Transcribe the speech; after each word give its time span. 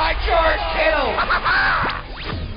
by 0.00 0.14
George 0.24 0.64
Kittle! 0.72 1.12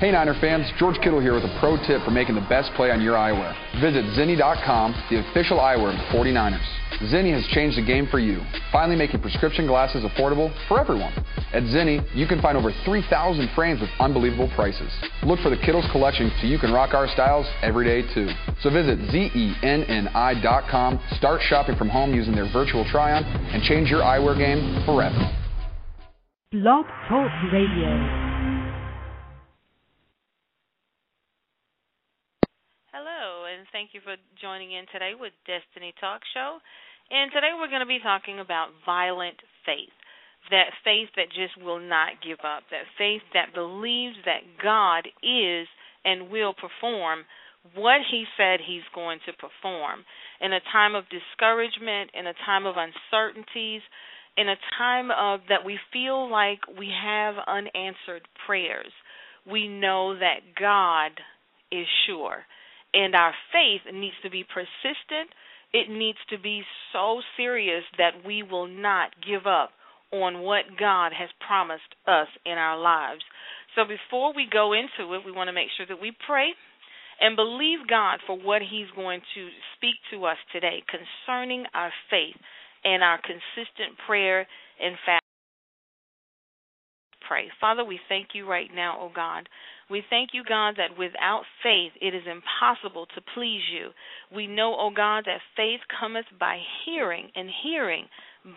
Hey 0.00 0.10
Niner 0.10 0.34
fans, 0.40 0.66
George 0.76 0.96
Kittle 1.00 1.20
here 1.20 1.32
with 1.32 1.44
a 1.44 1.56
pro 1.60 1.78
tip 1.86 2.02
for 2.04 2.10
making 2.10 2.34
the 2.34 2.44
best 2.50 2.70
play 2.74 2.90
on 2.90 3.00
your 3.00 3.14
eyewear. 3.14 3.54
Visit 3.80 4.04
Zenni.com, 4.18 4.92
the 5.08 5.20
official 5.30 5.58
eyewear 5.58 5.94
of 5.94 5.96
the 5.96 6.04
49ers. 6.12 6.60
Zenni 7.08 7.32
has 7.32 7.46
changed 7.54 7.78
the 7.78 7.86
game 7.86 8.06
for 8.10 8.18
you, 8.18 8.42
finally 8.70 8.96
making 8.96 9.20
prescription 9.20 9.66
glasses 9.66 10.04
affordable 10.04 10.52
for 10.68 10.78
everyone. 10.80 11.12
At 11.54 11.62
Zenni, 11.62 12.04
you 12.14 12.26
can 12.26 12.42
find 12.42 12.58
over 12.58 12.70
3,000 12.84 13.48
frames 13.54 13.80
with 13.80 13.88
unbelievable 14.00 14.50
prices. 14.54 14.92
Look 15.22 15.40
for 15.40 15.48
the 15.48 15.56
Kittles 15.56 15.86
collection 15.90 16.30
so 16.40 16.48
you 16.48 16.58
can 16.58 16.72
rock 16.72 16.92
our 16.92 17.08
styles 17.08 17.46
every 17.62 17.86
day 17.86 18.02
too. 18.12 18.28
So 18.60 18.70
visit 18.70 18.98
zenni.com, 19.08 21.00
start 21.16 21.40
shopping 21.42 21.76
from 21.76 21.88
home 21.88 22.12
using 22.12 22.34
their 22.34 22.52
virtual 22.52 22.84
try-on, 22.90 23.24
and 23.24 23.62
change 23.62 23.88
your 23.88 24.02
eyewear 24.02 24.36
game 24.36 24.84
forever. 24.84 25.43
Blog 26.54 26.86
Talk 27.08 27.34
Radio. 27.52 27.90
Hello, 32.94 33.50
and 33.50 33.66
thank 33.72 33.90
you 33.90 33.98
for 34.04 34.14
joining 34.40 34.70
in 34.70 34.86
today 34.92 35.18
with 35.18 35.32
Destiny 35.50 35.92
Talk 35.98 36.20
Show. 36.32 36.58
And 37.10 37.32
today 37.34 37.50
we're 37.58 37.66
going 37.66 37.82
to 37.82 37.90
be 37.90 37.98
talking 37.98 38.38
about 38.38 38.68
violent 38.86 39.34
faith. 39.66 39.90
That 40.54 40.70
faith 40.84 41.10
that 41.18 41.34
just 41.34 41.58
will 41.58 41.82
not 41.82 42.22
give 42.22 42.38
up. 42.46 42.62
That 42.70 42.86
faith 42.96 43.26
that 43.34 43.50
believes 43.52 44.14
that 44.22 44.46
God 44.62 45.10
is 45.26 45.66
and 46.04 46.30
will 46.30 46.54
perform 46.54 47.26
what 47.74 47.98
he 48.06 48.30
said 48.38 48.60
he's 48.62 48.86
going 48.94 49.18
to 49.26 49.32
perform. 49.32 50.06
In 50.40 50.52
a 50.52 50.62
time 50.70 50.94
of 50.94 51.02
discouragement, 51.10 52.14
in 52.14 52.28
a 52.28 52.38
time 52.46 52.62
of 52.62 52.76
uncertainties, 52.78 53.82
in 54.36 54.48
a 54.48 54.56
time 54.78 55.10
of 55.10 55.40
that 55.48 55.64
we 55.64 55.78
feel 55.92 56.30
like 56.30 56.60
we 56.78 56.90
have 57.02 57.34
unanswered 57.46 58.26
prayers, 58.46 58.92
we 59.50 59.68
know 59.68 60.18
that 60.18 60.40
God 60.58 61.12
is 61.70 61.86
sure. 62.06 62.44
And 62.92 63.14
our 63.14 63.34
faith 63.52 63.92
needs 63.92 64.14
to 64.22 64.30
be 64.30 64.44
persistent 64.44 65.30
it 65.74 65.90
needs 65.90 66.18
to 66.30 66.38
be 66.38 66.62
so 66.92 67.20
serious 67.36 67.82
that 67.98 68.24
we 68.24 68.44
will 68.44 68.68
not 68.68 69.10
give 69.26 69.44
up 69.44 69.70
on 70.12 70.38
what 70.38 70.78
God 70.78 71.10
has 71.12 71.28
promised 71.44 71.98
us 72.06 72.28
in 72.46 72.52
our 72.52 72.78
lives. 72.78 73.22
So 73.74 73.82
before 73.82 74.32
we 74.32 74.46
go 74.50 74.72
into 74.72 75.12
it, 75.14 75.26
we 75.26 75.32
want 75.32 75.48
to 75.48 75.52
make 75.52 75.74
sure 75.76 75.84
that 75.86 76.00
we 76.00 76.12
pray 76.24 76.54
and 77.20 77.34
believe 77.34 77.90
God 77.90 78.20
for 78.24 78.38
what 78.38 78.62
He's 78.62 78.86
going 78.94 79.20
to 79.34 79.48
speak 79.74 79.98
to 80.12 80.26
us 80.26 80.38
today 80.52 80.84
concerning 80.86 81.64
our 81.74 81.90
faith 82.08 82.38
and 82.84 83.02
our 83.02 83.18
consistent 83.18 83.98
prayer 84.06 84.46
and 84.80 84.96
fast. 85.04 85.20
Pray. 87.26 87.48
Father, 87.60 87.84
we 87.84 87.98
thank 88.08 88.28
you 88.34 88.46
right 88.48 88.68
now, 88.74 88.98
O 89.00 89.10
God. 89.14 89.48
We 89.90 90.02
thank 90.10 90.30
you, 90.32 90.42
God, 90.46 90.74
that 90.76 90.98
without 90.98 91.42
faith 91.62 91.92
it 92.00 92.14
is 92.14 92.22
impossible 92.26 93.06
to 93.14 93.22
please 93.34 93.62
you. 93.72 93.90
We 94.34 94.46
know, 94.46 94.76
O 94.78 94.90
God, 94.94 95.24
that 95.24 95.40
faith 95.56 95.80
cometh 96.00 96.26
by 96.38 96.58
hearing, 96.84 97.30
and 97.34 97.48
hearing 97.62 98.06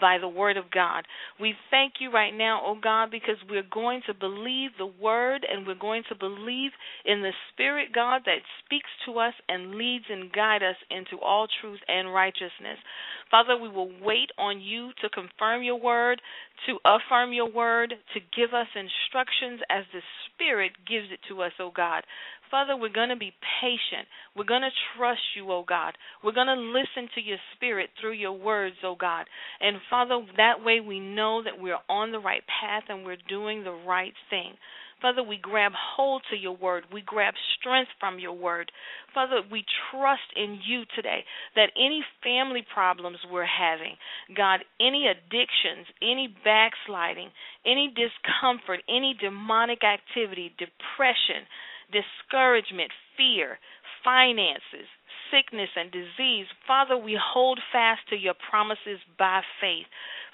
by 0.02 0.18
the 0.20 0.28
word 0.28 0.58
of 0.58 0.70
God. 0.72 1.06
We 1.40 1.54
thank 1.72 1.94
you 2.00 2.12
right 2.12 2.34
now, 2.34 2.62
oh 2.66 2.78
God, 2.82 3.12
because 3.12 3.38
we're 3.50 3.64
going 3.72 4.02
to 4.08 4.14
believe 4.14 4.72
the 4.78 4.92
word 5.02 5.46
and 5.50 5.66
we're 5.66 5.76
going 5.76 6.04
to 6.10 6.16
believe 6.16 6.72
in 7.06 7.22
the 7.22 7.32
Spirit, 7.54 7.90
God, 7.94 8.22
that 8.26 8.40
speaks 8.66 8.90
to 9.06 9.20
us 9.20 9.34
and 9.48 9.76
leads 9.76 10.06
and 10.10 10.32
guides 10.32 10.64
us 10.64 10.76
into 10.90 11.22
all 11.24 11.48
truth 11.62 11.80
and 11.88 12.14
righteousness. 12.14 12.78
Father, 13.32 13.58
we 13.58 13.70
will 13.70 13.92
wait 14.02 14.30
on 14.38 14.62
you 14.62 14.92
to 15.02 15.10
confirm 15.10 15.64
your 15.64 15.80
word, 15.80 16.22
to 16.66 16.78
affirm 16.86 17.34
your 17.34 17.50
word, 17.50 17.94
to 18.14 18.20
give 18.36 18.54
us 18.54 18.68
instructions 18.76 19.62
as 19.70 19.84
the 19.94 20.02
Spirit 20.38 20.72
gives 20.88 21.08
it 21.12 21.20
to 21.30 21.42
us, 21.42 21.52
oh 21.60 21.72
God. 21.76 22.04
Father, 22.52 22.78
we're 22.78 22.94
going 22.94 23.10
to 23.10 23.18
be 23.18 23.34
patient. 23.62 24.08
We're 24.36 24.46
going 24.46 24.62
to 24.62 24.70
trust 24.96 25.22
you, 25.36 25.52
oh 25.52 25.66
God. 25.68 25.94
We're 26.24 26.32
going 26.32 26.48
to 26.48 26.54
listen 26.54 27.10
to 27.16 27.22
your 27.22 27.38
spirit 27.56 27.90
through 28.00 28.14
your 28.14 28.32
words, 28.32 28.76
oh 28.84 28.96
God. 28.98 29.26
And 29.60 29.78
Father, 29.90 30.22
that 30.38 30.64
way 30.64 30.80
we 30.80 31.00
know 31.00 31.42
that 31.44 31.60
we're 31.60 31.82
on 31.90 32.12
the 32.12 32.20
right 32.20 32.44
path 32.62 32.84
and 32.88 33.04
we're 33.04 33.18
doing 33.28 33.64
the 33.64 33.78
right 33.88 34.14
thing. 34.30 34.54
Father, 35.02 35.24
we 35.24 35.38
grab 35.38 35.74
hold 35.76 36.24
to 36.32 36.36
your 36.36 36.56
word. 36.56 36.86
We 36.92 37.02
grab 37.02 37.34
strength 37.60 37.92
from 38.00 38.20
your 38.20 38.34
word. 38.34 38.72
Father, 39.14 39.42
we 39.52 39.64
trust 39.92 40.30
in 40.36 40.60
you 40.66 40.84
today 40.96 41.24
that 41.56 41.70
any 41.78 42.04
family 42.24 42.66
problems 42.74 43.18
we're 43.32 43.46
having, 43.46 43.96
God, 44.36 44.62
any 44.80 45.08
addictions, 45.08 45.86
any 46.02 46.34
backsliding, 46.44 47.30
any 47.66 47.94
discomfort, 47.94 48.82
any 48.90 49.16
demonic 49.20 49.80
activity, 49.84 50.54
depression, 50.58 51.46
discouragement, 51.94 52.92
fear, 53.16 53.60
finances, 54.04 54.88
sickness, 55.32 55.70
and 55.76 55.92
disease. 55.92 56.48
Father, 56.66 56.98
we 56.98 57.18
hold 57.20 57.60
fast 57.72 58.02
to 58.10 58.16
your 58.16 58.36
promises 58.50 59.00
by 59.18 59.42
faith. 59.60 59.88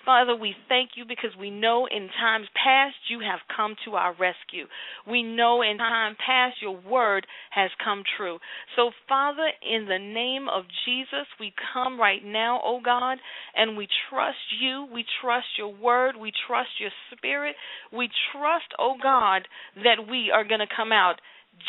Father, 0.06 0.36
we 0.36 0.53
thank 0.68 0.91
you 0.96 1.06
because 1.08 1.31
we 1.40 1.50
know 1.50 1.88
in 1.88 2.09
times 2.19 2.47
past 2.62 2.96
you 3.09 3.19
have 3.19 3.40
come 3.56 3.75
to 3.86 3.96
our 3.96 4.12
rescue. 4.12 4.66
We 5.09 5.24
know 5.24 5.62
in 5.62 5.78
time 5.78 6.18
past 6.25 6.58
your 6.62 6.78
word 6.78 7.25
has 7.52 7.69
come 7.84 8.03
true. 8.18 8.40
So, 8.75 8.92
Father, 9.08 9.47
in 9.62 9.86
the 9.86 10.00
name 10.00 10.47
of 10.53 10.66
Jesus, 10.86 11.28
we 11.40 11.53
come 11.74 12.00
right 12.00 12.24
now, 12.24 12.59
oh 12.63 12.81
God, 12.84 13.18
and 13.56 13.78
we 13.78 13.88
trust 14.09 14.38
you. 14.59 14.88
We 14.94 15.06
trust 15.22 15.47
your 15.58 15.74
word. 15.74 16.16
We 16.19 16.34
trust 16.47 16.69
your 16.80 16.92
spirit. 17.16 17.56
We 17.92 18.09
trust, 18.34 18.66
oh 18.78 18.96
God, 19.02 19.47
that 19.84 20.08
we 20.09 20.31
are 20.34 20.44
going 20.44 20.59
to 20.59 20.75
come 20.75 20.92
out 20.92 21.22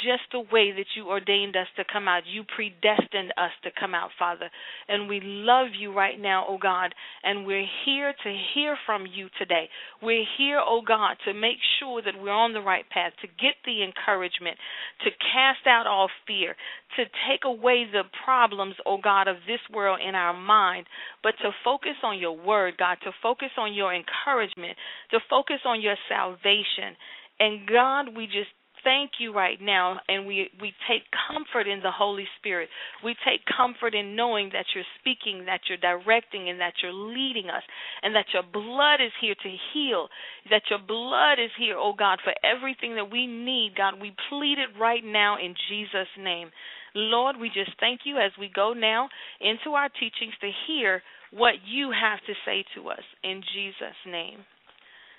just 0.03 0.23
the 0.33 0.41
way 0.41 0.73
that 0.73 0.87
you 0.97 1.09
ordained 1.09 1.57
us 1.57 1.67
to 1.77 1.85
come 1.91 2.09
out. 2.09 2.23
You 2.27 2.45
predestined 2.45 3.33
us 3.37 3.53
to 3.63 3.71
come 3.79 3.95
out, 3.95 4.11
Father. 4.19 4.51
And 4.89 5.09
we 5.09 5.21
love 5.23 5.69
you 5.79 5.93
right 5.93 6.19
now, 6.19 6.47
oh 6.49 6.59
God. 6.59 6.95
And 7.23 7.47
we're 7.47 7.67
here 7.85 8.13
to 8.13 8.37
hear 8.55 8.77
from 8.87 9.07
you 9.07 9.29
today. 9.39 9.69
We're 10.03 10.25
here, 10.39 10.61
oh 10.65 10.83
God, 10.87 11.17
to 11.27 11.35
make 11.35 11.59
sure 11.79 12.03
that 12.03 12.21
we're 12.21 12.33
on 12.33 12.53
the 12.53 12.61
right 12.61 12.89
path, 12.91 13.13
to 13.23 13.29
get 13.29 13.55
the 13.65 13.83
encouragement, 13.83 14.57
to 15.05 15.11
cast 15.11 15.67
out 15.67 15.87
all 15.87 16.09
fear, 16.27 16.57
to 16.97 17.05
take 17.29 17.45
away 17.45 17.85
the 17.91 18.03
problems, 18.25 18.75
oh 18.87 18.99
God, 19.03 19.29
of 19.29 19.37
this 19.47 19.61
world 19.73 20.01
in 20.07 20.15
our 20.15 20.35
mind, 20.35 20.87
but 21.23 21.35
to 21.43 21.51
focus 21.65 21.97
on 22.03 22.19
your 22.19 22.37
word, 22.37 22.75
God, 22.79 22.99
to 23.05 23.11
focus 23.23 23.51
on 23.59 23.75
your 23.75 23.95
encouragement, 23.95 24.77
to 25.11 25.19
focus 25.29 25.61
on 25.65 25.81
your 25.81 25.97
salvation. 26.09 26.97
And 27.39 27.67
God, 27.67 28.17
we 28.17 28.27
just 28.27 28.51
thank 28.85 29.13
you 29.19 29.35
right 29.35 29.59
now 29.61 29.99
and 30.09 30.27
we 30.27 30.49
we 30.61 30.73
take 30.89 31.03
comfort 31.29 31.67
in 31.67 31.81
the 31.81 31.91
Holy 31.91 32.27
Spirit. 32.39 32.69
We 33.03 33.17
take 33.27 33.41
comfort 33.45 33.95
in 33.95 34.15
knowing 34.15 34.51
that 34.53 34.67
you're 34.75 34.89
speaking, 35.01 35.47
that 35.47 35.61
you're 35.69 35.79
directing 35.79 36.49
and 36.49 36.61
that 36.61 36.75
you're 36.83 36.93
leading 36.93 37.49
us 37.51 37.63
and 38.03 38.15
that 38.15 38.27
your 38.33 38.45
blood 38.45 39.01
is 39.05 39.13
here 39.21 39.35
to 39.35 39.57
heal, 39.73 40.09
that 40.51 40.63
your 40.71 40.79
blood 40.79 41.43
is 41.43 41.51
here, 41.59 41.77
oh 41.79 41.95
God, 41.99 42.21
for 42.23 42.35
everything 42.45 42.95
that 42.95 43.11
we 43.11 43.27
need. 43.27 43.73
God, 43.77 44.01
we 44.01 44.15
plead 44.29 44.59
it 44.59 44.79
right 44.79 45.03
now 45.05 45.37
in 45.39 45.55
Jesus 45.69 46.09
name. 46.19 46.51
Lord, 46.95 47.37
we 47.41 47.49
just 47.49 47.73
thank 47.81 48.01
you 48.05 48.19
as 48.19 48.31
we 48.39 48.51
go 48.55 48.73
now 48.73 49.09
into 49.41 49.75
our 49.75 49.89
teachings 49.89 50.35
to 50.41 50.51
hear 50.67 51.03
what 51.33 51.55
you 51.67 51.91
have 51.91 52.21
to 52.27 52.35
say 52.47 52.65
to 52.77 52.89
us 52.91 53.03
in 53.25 53.43
Jesus 53.55 53.97
name. 54.07 54.45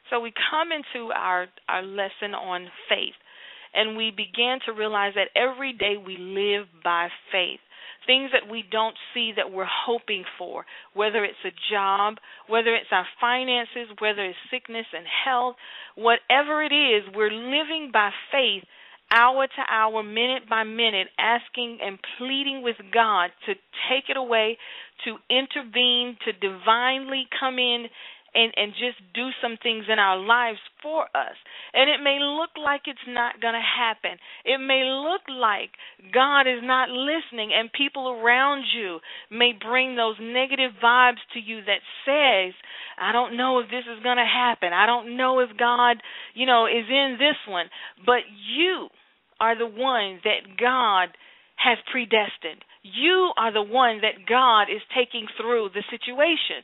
So 0.09 0.19
we 0.19 0.31
come 0.51 0.69
into 0.71 1.11
our 1.11 1.47
our 1.67 1.81
lesson 1.81 2.33
on 2.37 2.67
faith 2.87 3.17
and 3.75 3.97
we 3.97 4.11
began 4.11 4.59
to 4.65 4.73
realize 4.73 5.13
that 5.15 5.29
every 5.35 5.73
day 5.73 5.95
we 5.97 6.17
live 6.17 6.67
by 6.83 7.09
faith. 7.31 7.59
Things 8.07 8.29
that 8.33 8.49
we 8.49 8.63
don't 8.71 8.95
see 9.13 9.31
that 9.35 9.51
we're 9.51 9.65
hoping 9.65 10.25
for, 10.37 10.63
whether 10.93 11.25
it's 11.25 11.43
a 11.43 11.73
job, 11.73 12.15
whether 12.47 12.75
it's 12.75 12.91
our 12.91 13.07
finances, 13.19 13.89
whether 13.97 14.23
it's 14.23 14.37
sickness 14.51 14.85
and 14.93 15.05
health, 15.25 15.55
whatever 15.95 16.61
it 16.61 16.71
is, 16.71 17.03
we're 17.15 17.31
living 17.31 17.89
by 17.91 18.11
faith 18.31 18.63
hour 19.11 19.47
to 19.47 19.63
hour, 19.71 20.03
minute 20.03 20.43
by 20.49 20.63
minute, 20.63 21.07
asking 21.17 21.79
and 21.83 21.99
pleading 22.17 22.61
with 22.63 22.77
God 22.93 23.29
to 23.45 23.53
take 23.89 24.09
it 24.09 24.17
away, 24.17 24.57
to 25.05 25.17
intervene, 25.29 26.17
to 26.25 26.33
divinely 26.33 27.27
come 27.39 27.59
in 27.59 27.85
and 28.35 28.53
and 28.55 28.73
just 28.73 28.99
do 29.13 29.29
some 29.41 29.57
things 29.63 29.85
in 29.91 29.97
our 29.97 30.17
lives 30.19 30.59
for 30.83 31.03
us. 31.15 31.35
And 31.73 31.89
it 31.89 32.03
may 32.03 32.19
look 32.19 32.51
like 32.61 32.81
it's 32.85 33.07
not 33.07 33.41
going 33.41 33.55
to 33.55 33.63
happen. 33.63 34.19
It 34.43 34.59
may 34.59 34.83
look 34.83 35.21
like 35.31 35.71
God 36.13 36.41
is 36.41 36.61
not 36.61 36.89
listening 36.89 37.51
and 37.55 37.71
people 37.71 38.09
around 38.09 38.65
you 38.75 38.99
may 39.31 39.53
bring 39.53 39.95
those 39.95 40.15
negative 40.19 40.71
vibes 40.83 41.23
to 41.33 41.39
you 41.39 41.61
that 41.65 41.81
says, 42.05 42.53
I 42.99 43.11
don't 43.11 43.37
know 43.37 43.59
if 43.59 43.69
this 43.69 43.87
is 43.87 44.03
going 44.03 44.17
to 44.17 44.27
happen. 44.27 44.73
I 44.73 44.85
don't 44.85 45.17
know 45.17 45.39
if 45.39 45.49
God, 45.57 45.97
you 46.33 46.45
know, 46.45 46.65
is 46.67 46.85
in 46.89 47.17
this 47.17 47.39
one. 47.47 47.67
But 48.05 48.27
you 48.55 48.89
are 49.39 49.57
the 49.57 49.67
one 49.67 50.19
that 50.23 50.59
God 50.59 51.09
has 51.55 51.77
predestined. 51.91 52.63
You 52.85 53.33
are 53.35 53.51
the 53.51 53.65
one 53.65 54.01
that 54.01 54.29
God 54.29 54.69
is 54.69 54.81
taking 54.93 55.25
through 55.41 55.69
the 55.73 55.81
situation. 55.89 56.61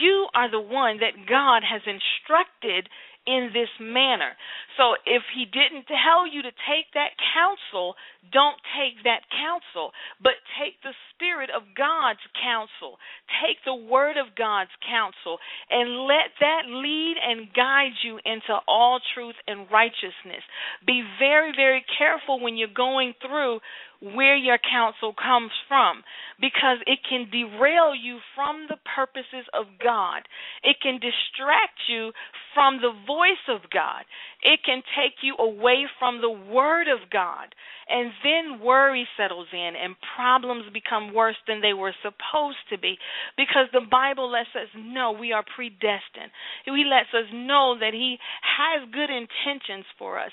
You 0.00 0.26
are 0.32 0.50
the 0.50 0.60
one 0.60 1.04
that 1.04 1.28
God 1.28 1.60
has 1.68 1.82
instructed 1.84 2.88
in 3.26 3.50
this 3.52 3.68
manner. 3.78 4.32
So 4.80 4.96
if 5.04 5.22
he 5.36 5.44
didn't 5.44 5.84
tell 5.84 6.24
you 6.24 6.40
to 6.40 6.52
take 6.64 6.88
that 6.96 7.12
counsel, 7.36 7.94
don't 8.32 8.56
take 8.72 9.04
that 9.04 9.28
counsel, 9.28 9.92
but 10.22 10.40
take 10.56 10.80
the 10.80 10.96
Spirit 11.12 11.50
of 11.52 11.76
God's 11.76 12.24
counsel. 12.40 12.96
Take 13.44 13.60
the 13.68 13.76
Word 13.76 14.16
of 14.16 14.32
God's 14.32 14.72
counsel 14.88 15.36
and 15.68 16.08
let 16.08 16.32
that 16.40 16.64
lead 16.72 17.20
and 17.20 17.52
guide 17.52 18.00
you 18.00 18.16
into 18.24 18.56
all 18.66 19.00
truth 19.12 19.36
and 19.46 19.68
righteousness. 19.68 20.40
Be 20.86 21.04
very, 21.20 21.52
very 21.52 21.84
careful 22.00 22.40
when 22.40 22.56
you're 22.56 22.72
going 22.72 23.12
through 23.20 23.60
where 24.00 24.36
your 24.36 24.58
counsel 24.58 25.12
comes 25.12 25.52
from 25.68 26.02
because 26.40 26.78
it 26.86 27.00
can 27.08 27.28
derail 27.30 27.94
you 27.94 28.18
from 28.34 28.66
the 28.68 28.78
purposes 28.96 29.44
of 29.52 29.66
God. 29.82 30.24
It 30.64 30.76
can 30.82 30.94
distract 30.94 31.84
you 31.88 32.12
from 32.54 32.80
the 32.80 32.92
voice 33.06 33.44
of 33.48 33.68
God. 33.70 34.04
It 34.42 34.60
can 34.64 34.82
take 34.96 35.20
you 35.22 35.36
away 35.38 35.86
from 35.98 36.20
the 36.20 36.30
Word 36.30 36.88
of 36.88 37.10
God. 37.10 37.54
And 37.90 38.12
then 38.22 38.64
worry 38.64 39.06
settles 39.16 39.48
in 39.52 39.72
and 39.74 39.96
problems 40.16 40.64
become 40.72 41.12
worse 41.12 41.36
than 41.48 41.60
they 41.60 41.72
were 41.72 41.94
supposed 42.02 42.62
to 42.70 42.78
be 42.78 42.96
because 43.36 43.66
the 43.72 43.84
Bible 43.90 44.30
lets 44.30 44.54
us 44.54 44.70
know 44.76 45.10
we 45.10 45.32
are 45.32 45.44
predestined. 45.56 46.30
He 46.64 46.86
lets 46.86 47.10
us 47.12 47.26
know 47.34 47.76
that 47.80 47.92
He 47.92 48.16
has 48.40 48.88
good 48.92 49.10
intentions 49.10 49.86
for 49.98 50.20
us, 50.20 50.30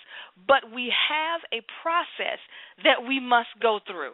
but 0.47 0.69
we 0.73 0.93
have 0.93 1.41
a 1.51 1.65
process 1.81 2.37
that 2.83 3.07
we 3.07 3.19
must 3.19 3.49
go 3.59 3.79
through. 3.87 4.13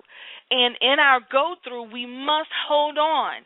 And 0.49 0.75
in 0.79 0.97
our 0.99 1.19
go 1.29 1.55
through, 1.63 1.91
we 1.91 2.05
must 2.05 2.49
hold 2.67 2.97
on 2.97 3.43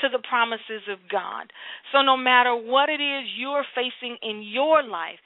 to 0.00 0.08
the 0.08 0.22
promises 0.22 0.86
of 0.88 0.98
God. 1.10 1.52
So 1.92 2.02
no 2.02 2.16
matter 2.16 2.54
what 2.54 2.88
it 2.88 3.02
is 3.02 3.26
you're 3.36 3.66
facing 3.74 4.16
in 4.22 4.42
your 4.42 4.82
life, 4.82 5.18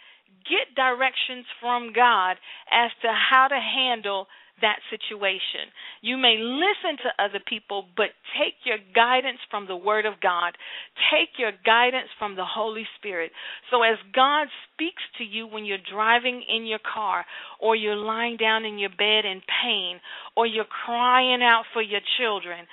get 0.48 0.74
directions 0.76 1.46
from 1.60 1.92
God 1.94 2.36
as 2.70 2.90
to 3.02 3.08
how 3.08 3.48
to 3.48 3.58
handle 3.58 4.26
that 4.60 4.78
situation. 4.90 5.66
You 6.00 6.16
may 6.16 6.36
listen 6.38 6.96
to 7.02 7.22
other 7.22 7.42
people, 7.42 7.86
but 7.96 8.14
take 8.38 8.54
your 8.64 8.78
guidance 8.94 9.38
from 9.50 9.66
the 9.66 9.76
Word 9.76 10.06
of 10.06 10.20
God. 10.20 10.54
Take 11.10 11.38
your 11.38 11.52
guidance 11.66 12.08
from 12.18 12.36
the 12.36 12.46
Holy 12.46 12.86
Spirit. 12.98 13.32
So 13.70 13.82
as 13.82 13.98
God 14.14 14.46
speaks 14.74 15.02
to 15.18 15.24
you 15.24 15.46
when 15.46 15.64
you're 15.64 15.78
driving 15.90 16.42
in 16.48 16.66
your 16.66 16.80
car, 16.82 17.24
or 17.60 17.76
you're 17.76 17.96
lying 17.96 18.36
down 18.36 18.64
in 18.64 18.78
your 18.78 18.90
bed 18.90 19.24
in 19.24 19.40
pain, 19.62 20.00
or 20.36 20.46
you're 20.46 20.64
crying 20.64 21.42
out 21.42 21.64
for 21.72 21.82
your 21.82 22.00
children, 22.18 22.66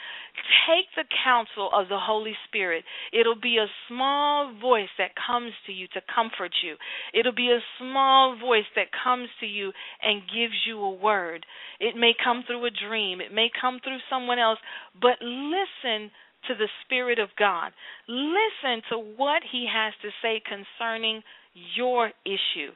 take 0.68 0.86
the 0.96 1.06
counsel 1.24 1.70
of 1.74 1.88
the 1.90 2.00
Holy 2.00 2.34
Spirit. 2.48 2.84
It'll 3.14 3.40
be 3.40 3.58
a 3.58 3.68
small 3.88 4.54
voice 4.60 4.90
that 4.98 5.12
comes 5.16 5.52
to 5.68 5.72
you 5.72 5.88
to 5.94 6.02
comfort 6.14 6.52
you. 6.64 6.76
It'll 7.14 7.36
be 7.36 7.52
a 7.52 7.64
small 7.80 8.38
voice 8.40 8.70
that 8.76 8.88
comes 9.04 9.30
to 9.40 9.46
you 9.46 9.72
and 10.02 10.22
gives 10.22 10.56
you 10.66 10.80
a 10.80 10.94
word. 10.94 11.46
It 11.80 11.96
may 11.96 12.14
come 12.24 12.44
through 12.48 12.66
a 12.66 12.72
dream, 12.72 13.22
it 13.22 13.34
may 13.34 13.50
come 13.60 13.80
through 13.84 14.00
someone 14.10 14.40
else, 14.40 14.60
but 15.00 15.22
listen 15.22 16.12
to 16.48 16.56
the 16.56 16.70
Spirit 16.86 17.20
of 17.20 17.30
God. 17.38 17.72
Listen 18.08 18.82
to 18.90 18.98
what 18.98 19.44
He 19.52 19.68
has 19.72 19.94
to 20.02 20.10
say 20.22 20.42
concerning 20.42 21.22
your 21.76 22.12
issue. 22.26 22.72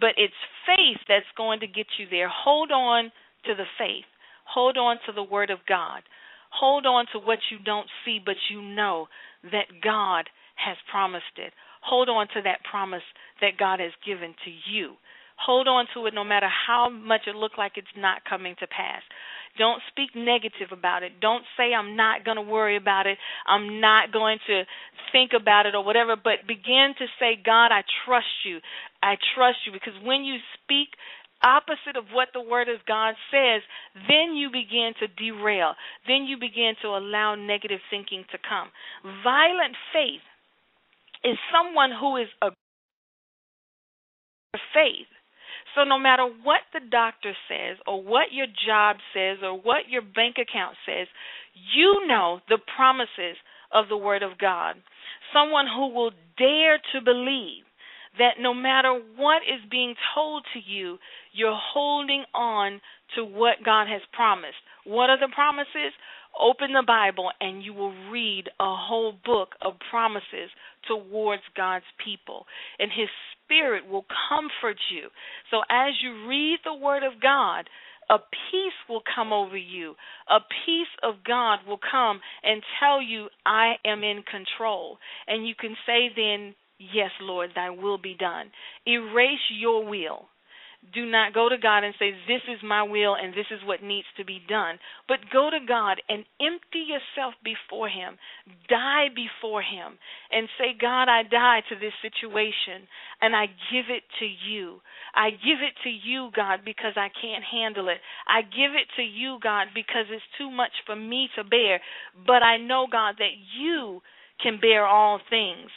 But 0.00 0.14
it's 0.16 0.34
faith 0.66 0.98
that's 1.08 1.26
going 1.36 1.60
to 1.60 1.66
get 1.66 1.86
you 1.98 2.06
there. 2.10 2.28
Hold 2.28 2.70
on 2.70 3.10
to 3.46 3.54
the 3.54 3.64
faith. 3.78 4.06
Hold 4.54 4.76
on 4.76 4.96
to 5.06 5.12
the 5.12 5.22
Word 5.22 5.50
of 5.50 5.58
God. 5.68 6.02
Hold 6.50 6.86
on 6.86 7.06
to 7.12 7.18
what 7.18 7.38
you 7.50 7.58
don't 7.64 7.88
see, 8.04 8.18
but 8.24 8.36
you 8.50 8.62
know 8.62 9.08
that 9.44 9.68
God 9.82 10.28
has 10.56 10.76
promised 10.90 11.36
it. 11.36 11.52
Hold 11.82 12.08
on 12.08 12.26
to 12.28 12.42
that 12.44 12.64
promise 12.68 13.02
that 13.40 13.58
God 13.58 13.80
has 13.80 13.92
given 14.04 14.34
to 14.44 14.72
you. 14.72 14.94
Hold 15.44 15.68
on 15.68 15.86
to 15.94 16.06
it 16.06 16.14
no 16.14 16.24
matter 16.24 16.48
how 16.48 16.90
much 16.90 17.22
it 17.26 17.36
looks 17.36 17.56
like 17.56 17.72
it's 17.76 17.86
not 17.96 18.24
coming 18.28 18.56
to 18.60 18.66
pass. 18.66 19.02
Don't 19.56 19.82
speak 19.90 20.10
negative 20.14 20.70
about 20.72 21.02
it. 21.02 21.20
Don't 21.20 21.44
say, 21.56 21.74
I'm 21.74 21.96
not 21.96 22.24
going 22.24 22.36
to 22.36 22.42
worry 22.42 22.76
about 22.76 23.06
it. 23.06 23.18
I'm 23.46 23.80
not 23.80 24.12
going 24.12 24.38
to 24.46 24.62
think 25.10 25.32
about 25.34 25.66
it 25.66 25.74
or 25.74 25.84
whatever, 25.84 26.16
but 26.16 26.46
begin 26.46 26.94
to 26.98 27.06
say, 27.18 27.40
God, 27.44 27.70
I 27.72 27.82
trust 28.06 28.44
you. 28.44 28.58
I 29.02 29.16
trust 29.34 29.58
you. 29.66 29.72
Because 29.72 29.94
when 30.04 30.24
you 30.24 30.36
speak 30.54 30.88
opposite 31.42 31.96
of 31.96 32.04
what 32.12 32.28
the 32.34 32.40
word 32.40 32.68
of 32.68 32.84
God 32.86 33.14
says, 33.30 33.62
then 34.08 34.34
you 34.34 34.50
begin 34.50 34.92
to 35.00 35.06
derail. 35.08 35.74
Then 36.06 36.24
you 36.24 36.36
begin 36.38 36.74
to 36.82 36.88
allow 36.88 37.34
negative 37.34 37.80
thinking 37.90 38.24
to 38.30 38.38
come. 38.38 38.68
Violent 39.24 39.74
faith 39.92 40.22
is 41.24 41.36
someone 41.50 41.90
who 41.98 42.16
is 42.16 42.28
a 42.42 42.50
faith. 44.74 45.06
So 45.74 45.84
no 45.84 45.98
matter 45.98 46.24
what 46.42 46.60
the 46.72 46.80
doctor 46.90 47.32
says 47.48 47.76
or 47.86 48.02
what 48.02 48.32
your 48.32 48.46
job 48.46 48.96
says 49.14 49.38
or 49.42 49.58
what 49.58 49.88
your 49.88 50.02
bank 50.02 50.36
account 50.40 50.76
says, 50.86 51.06
you 51.74 52.06
know 52.06 52.40
the 52.48 52.58
promises 52.76 53.36
of 53.72 53.88
the 53.88 53.96
word 53.96 54.22
of 54.22 54.38
God. 54.38 54.76
Someone 55.32 55.66
who 55.66 55.88
will 55.88 56.10
dare 56.36 56.78
to 56.92 57.00
believe 57.04 57.64
that 58.18 58.40
no 58.40 58.54
matter 58.54 58.92
what 59.16 59.42
is 59.42 59.60
being 59.70 59.94
told 60.14 60.44
to 60.54 60.60
you, 60.60 60.98
you're 61.32 61.58
holding 61.58 62.24
on 62.34 62.80
to 63.14 63.24
what 63.24 63.64
God 63.64 63.86
has 63.88 64.02
promised. 64.12 64.58
What 64.84 65.10
are 65.10 65.18
the 65.18 65.32
promises? 65.32 65.92
Open 66.38 66.72
the 66.72 66.84
Bible 66.86 67.30
and 67.40 67.62
you 67.62 67.74
will 67.74 67.94
read 68.10 68.48
a 68.60 68.74
whole 68.76 69.12
book 69.24 69.50
of 69.62 69.74
promises 69.90 70.50
towards 70.86 71.42
God's 71.56 71.84
people. 72.04 72.46
And 72.78 72.90
His 72.90 73.08
Spirit 73.48 73.88
will 73.88 74.06
comfort 74.28 74.76
you. 74.92 75.08
So 75.50 75.62
as 75.70 75.94
you 76.02 76.28
read 76.28 76.58
the 76.64 76.74
Word 76.74 77.02
of 77.02 77.20
God, 77.20 77.68
a 78.10 78.18
peace 78.18 78.78
will 78.88 79.02
come 79.14 79.32
over 79.32 79.56
you. 79.56 79.94
A 80.28 80.38
peace 80.66 80.86
of 81.02 81.24
God 81.26 81.60
will 81.66 81.80
come 81.90 82.20
and 82.42 82.62
tell 82.80 83.02
you, 83.02 83.28
I 83.44 83.74
am 83.84 84.02
in 84.02 84.22
control. 84.22 84.98
And 85.26 85.46
you 85.46 85.54
can 85.58 85.76
say 85.86 86.08
then, 86.14 86.54
Yes, 86.78 87.10
Lord, 87.20 87.50
thy 87.56 87.70
will 87.70 87.98
be 87.98 88.14
done. 88.14 88.52
Erase 88.86 89.50
your 89.50 89.84
will. 89.84 90.28
Do 90.94 91.04
not 91.04 91.34
go 91.34 91.48
to 91.48 91.58
God 91.58 91.84
and 91.84 91.94
say, 91.98 92.12
This 92.26 92.42
is 92.48 92.62
my 92.62 92.82
will 92.82 93.14
and 93.14 93.34
this 93.34 93.50
is 93.50 93.60
what 93.66 93.82
needs 93.82 94.06
to 94.16 94.24
be 94.24 94.40
done. 94.48 94.78
But 95.06 95.18
go 95.32 95.50
to 95.50 95.58
God 95.66 96.00
and 96.08 96.24
empty 96.40 96.86
yourself 96.86 97.34
before 97.42 97.88
Him. 97.88 98.16
Die 98.68 99.08
before 99.14 99.60
Him 99.60 99.98
and 100.30 100.48
say, 100.56 100.78
God, 100.80 101.08
I 101.08 101.24
die 101.24 101.62
to 101.68 101.74
this 101.74 101.92
situation 102.00 102.86
and 103.20 103.34
I 103.34 103.46
give 103.46 103.90
it 103.90 104.04
to 104.20 104.26
you. 104.26 104.80
I 105.14 105.30
give 105.30 105.60
it 105.60 105.74
to 105.82 105.90
you, 105.90 106.30
God, 106.34 106.60
because 106.64 106.94
I 106.96 107.08
can't 107.20 107.44
handle 107.44 107.88
it. 107.88 107.98
I 108.26 108.42
give 108.42 108.72
it 108.78 108.88
to 108.96 109.02
you, 109.02 109.38
God, 109.42 109.68
because 109.74 110.06
it's 110.10 110.22
too 110.38 110.50
much 110.50 110.72
for 110.86 110.96
me 110.96 111.28
to 111.36 111.44
bear. 111.44 111.80
But 112.26 112.42
I 112.42 112.56
know, 112.56 112.86
God, 112.90 113.16
that 113.18 113.34
you 113.58 114.00
can 114.40 114.60
bear 114.60 114.86
all 114.86 115.20
things. 115.28 115.70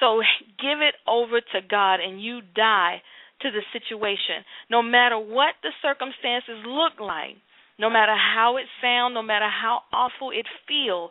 So 0.00 0.22
give 0.62 0.80
it 0.80 0.94
over 1.06 1.40
to 1.40 1.60
God 1.68 2.00
and 2.00 2.22
you 2.22 2.40
die 2.54 3.02
to 3.44 3.50
the 3.52 3.62
situation. 3.72 4.42
No 4.70 4.82
matter 4.82 5.18
what 5.18 5.54
the 5.62 5.70
circumstances 5.82 6.64
look 6.66 6.98
like, 6.98 7.36
no 7.78 7.90
matter 7.90 8.16
how 8.16 8.56
it 8.56 8.66
sounds, 8.80 9.14
no 9.14 9.22
matter 9.22 9.48
how 9.48 9.80
awful 9.92 10.30
it 10.30 10.46
feels, 10.66 11.10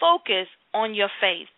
focus 0.00 0.46
on 0.72 0.94
your 0.94 1.10
faith. 1.20 1.48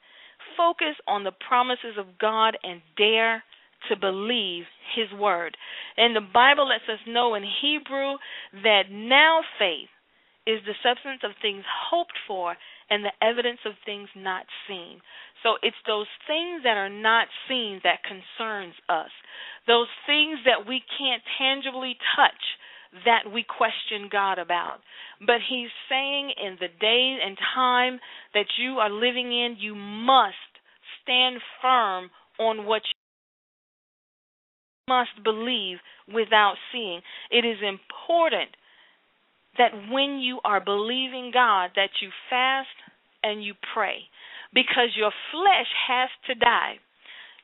Focus 0.56 0.96
on 1.06 1.24
the 1.24 1.32
promises 1.46 1.98
of 1.98 2.18
God 2.18 2.56
and 2.62 2.80
dare 2.96 3.42
to 3.88 3.96
believe 3.96 4.64
his 4.96 5.06
word. 5.18 5.56
And 5.96 6.16
the 6.16 6.20
Bible 6.32 6.68
lets 6.68 6.88
us 6.88 6.98
know 7.06 7.34
in 7.34 7.44
Hebrew 7.62 8.16
that 8.64 8.90
now 8.90 9.40
faith 9.58 9.88
is 10.46 10.60
the 10.64 10.74
substance 10.82 11.20
of 11.22 11.32
things 11.42 11.62
hoped 11.90 12.18
for 12.26 12.56
and 12.90 13.04
the 13.04 13.12
evidence 13.22 13.60
of 13.66 13.74
things 13.84 14.08
not 14.16 14.46
seen. 14.66 15.00
So 15.42 15.56
it's 15.62 15.76
those 15.86 16.06
things 16.26 16.62
that 16.64 16.76
are 16.76 16.88
not 16.88 17.28
seen 17.48 17.80
that 17.84 18.02
concerns 18.02 18.74
us. 18.88 19.10
Those 19.66 19.88
things 20.06 20.38
that 20.44 20.66
we 20.66 20.82
can't 20.98 21.22
tangibly 21.38 21.96
touch 22.16 22.32
that 23.04 23.30
we 23.32 23.44
question 23.44 24.08
God 24.10 24.38
about. 24.38 24.80
But 25.20 25.40
he's 25.48 25.68
saying 25.88 26.32
in 26.42 26.56
the 26.58 26.68
day 26.80 27.18
and 27.24 27.36
time 27.54 28.00
that 28.34 28.46
you 28.58 28.78
are 28.78 28.90
living 28.90 29.32
in, 29.32 29.56
you 29.58 29.74
must 29.74 30.34
stand 31.02 31.40
firm 31.60 32.10
on 32.38 32.66
what 32.66 32.82
you 32.84 34.94
must 34.94 35.22
believe 35.22 35.78
without 36.12 36.54
seeing. 36.72 37.00
It 37.30 37.44
is 37.44 37.58
important 37.62 38.50
that 39.58 39.72
when 39.90 40.20
you 40.20 40.40
are 40.44 40.64
believing 40.64 41.30
God 41.32 41.70
that 41.76 41.90
you 42.00 42.08
fast 42.30 42.68
and 43.22 43.44
you 43.44 43.54
pray 43.74 44.08
because 44.52 44.96
your 44.96 45.12
flesh 45.32 45.70
has 45.88 46.08
to 46.26 46.34
die. 46.34 46.80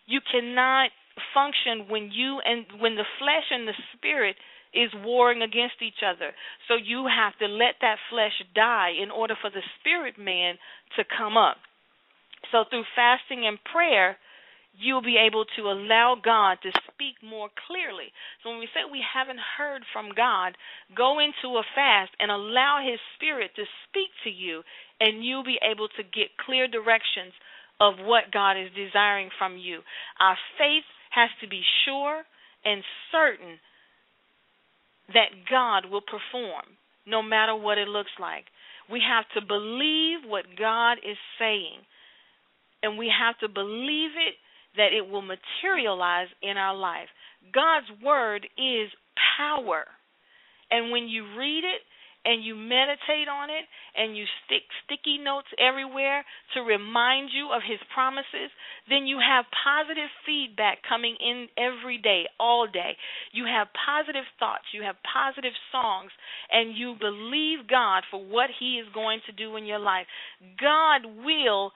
You 0.06 0.20
cannot 0.20 0.90
function 1.32 1.88
when 1.88 2.10
you 2.12 2.40
and 2.44 2.66
when 2.80 2.96
the 2.96 3.06
flesh 3.18 3.48
and 3.50 3.68
the 3.68 3.76
spirit 3.96 4.36
is 4.74 4.90
warring 5.04 5.42
against 5.42 5.80
each 5.80 6.02
other. 6.04 6.34
So 6.66 6.74
you 6.74 7.06
have 7.06 7.38
to 7.38 7.46
let 7.46 7.78
that 7.80 8.02
flesh 8.10 8.34
die 8.54 8.90
in 9.00 9.10
order 9.10 9.34
for 9.40 9.50
the 9.50 9.62
spirit 9.78 10.18
man 10.18 10.58
to 10.96 11.04
come 11.06 11.36
up. 11.36 11.56
So 12.50 12.64
through 12.68 12.84
fasting 12.94 13.46
and 13.46 13.58
prayer, 13.62 14.18
you'll 14.74 15.02
be 15.02 15.16
able 15.16 15.44
to 15.56 15.70
allow 15.70 16.16
God 16.18 16.58
to 16.62 16.74
speak 16.90 17.22
more 17.22 17.48
clearly. 17.66 18.10
So 18.42 18.50
when 18.50 18.58
we 18.58 18.66
say 18.74 18.82
we 18.90 19.02
haven't 19.02 19.38
heard 19.38 19.82
from 19.92 20.10
God, 20.16 20.58
go 20.96 21.22
into 21.22 21.56
a 21.56 21.62
fast 21.74 22.10
and 22.18 22.30
allow 22.30 22.82
His 22.82 22.98
Spirit 23.14 23.54
to 23.54 23.64
speak 23.86 24.10
to 24.24 24.30
you, 24.30 24.62
and 25.00 25.24
you'll 25.24 25.44
be 25.44 25.58
able 25.62 25.88
to 25.88 26.02
get 26.02 26.36
clear 26.44 26.68
directions 26.68 27.32
of 27.80 27.94
what 27.98 28.32
God 28.32 28.52
is 28.52 28.70
desiring 28.74 29.30
from 29.38 29.56
you. 29.56 29.80
Our 30.20 30.36
faith 30.58 30.84
has 31.10 31.30
to 31.40 31.48
be 31.48 31.62
sure 31.84 32.22
and 32.64 32.82
certain 33.12 33.58
that 35.08 35.46
God 35.50 35.90
will 35.90 36.00
perform 36.00 36.64
no 37.06 37.22
matter 37.22 37.54
what 37.54 37.78
it 37.78 37.88
looks 37.88 38.14
like. 38.18 38.44
We 38.90 39.00
have 39.06 39.24
to 39.34 39.46
believe 39.46 40.18
what 40.26 40.44
God 40.58 40.98
is 40.98 41.16
saying, 41.38 41.80
and 42.82 42.98
we 42.98 43.10
have 43.10 43.38
to 43.40 43.48
believe 43.48 44.10
it 44.16 44.34
that 44.76 44.92
it 44.92 45.08
will 45.08 45.22
materialize 45.22 46.28
in 46.42 46.56
our 46.56 46.74
life. 46.74 47.08
God's 47.52 47.86
word 48.02 48.46
is 48.58 48.90
power. 49.38 49.84
And 50.70 50.90
when 50.90 51.08
you 51.08 51.24
read 51.36 51.64
it 51.64 51.82
and 52.24 52.44
you 52.44 52.56
meditate 52.56 53.28
on 53.28 53.50
it 53.50 53.64
and 53.96 54.16
you 54.16 54.24
stick 54.44 54.64
sticky 54.84 55.18
notes 55.18 55.48
everywhere 55.60 56.24
to 56.54 56.60
remind 56.60 57.30
you 57.32 57.52
of 57.52 57.62
his 57.62 57.80
promises, 57.92 58.50
then 58.88 59.06
you 59.06 59.20
have 59.20 59.44
positive 59.64 60.10
feedback 60.24 60.78
coming 60.88 61.16
in 61.20 61.46
every 61.56 61.98
day, 61.98 62.24
all 62.40 62.66
day. 62.66 62.96
You 63.32 63.44
have 63.44 63.68
positive 63.74 64.24
thoughts, 64.38 64.64
you 64.72 64.82
have 64.82 64.96
positive 65.04 65.54
songs, 65.70 66.10
and 66.50 66.76
you 66.76 66.96
believe 66.98 67.68
God 67.68 68.04
for 68.10 68.22
what 68.22 68.50
he 68.58 68.80
is 68.80 68.88
going 68.94 69.20
to 69.26 69.32
do 69.32 69.56
in 69.56 69.66
your 69.66 69.80
life. 69.80 70.06
God 70.60 71.04
will 71.24 71.72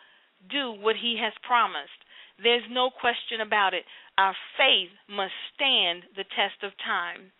do 0.50 0.72
what 0.72 0.96
he 0.96 1.18
has 1.20 1.32
promised. 1.46 1.98
There's 2.42 2.66
no 2.70 2.90
question 2.90 3.40
about 3.42 3.74
it. 3.74 3.82
Our 4.16 4.34
faith 4.56 4.90
must 5.10 5.34
stand 5.54 6.02
the 6.14 6.24
test 6.34 6.62
of 6.62 6.72
time. 6.78 7.30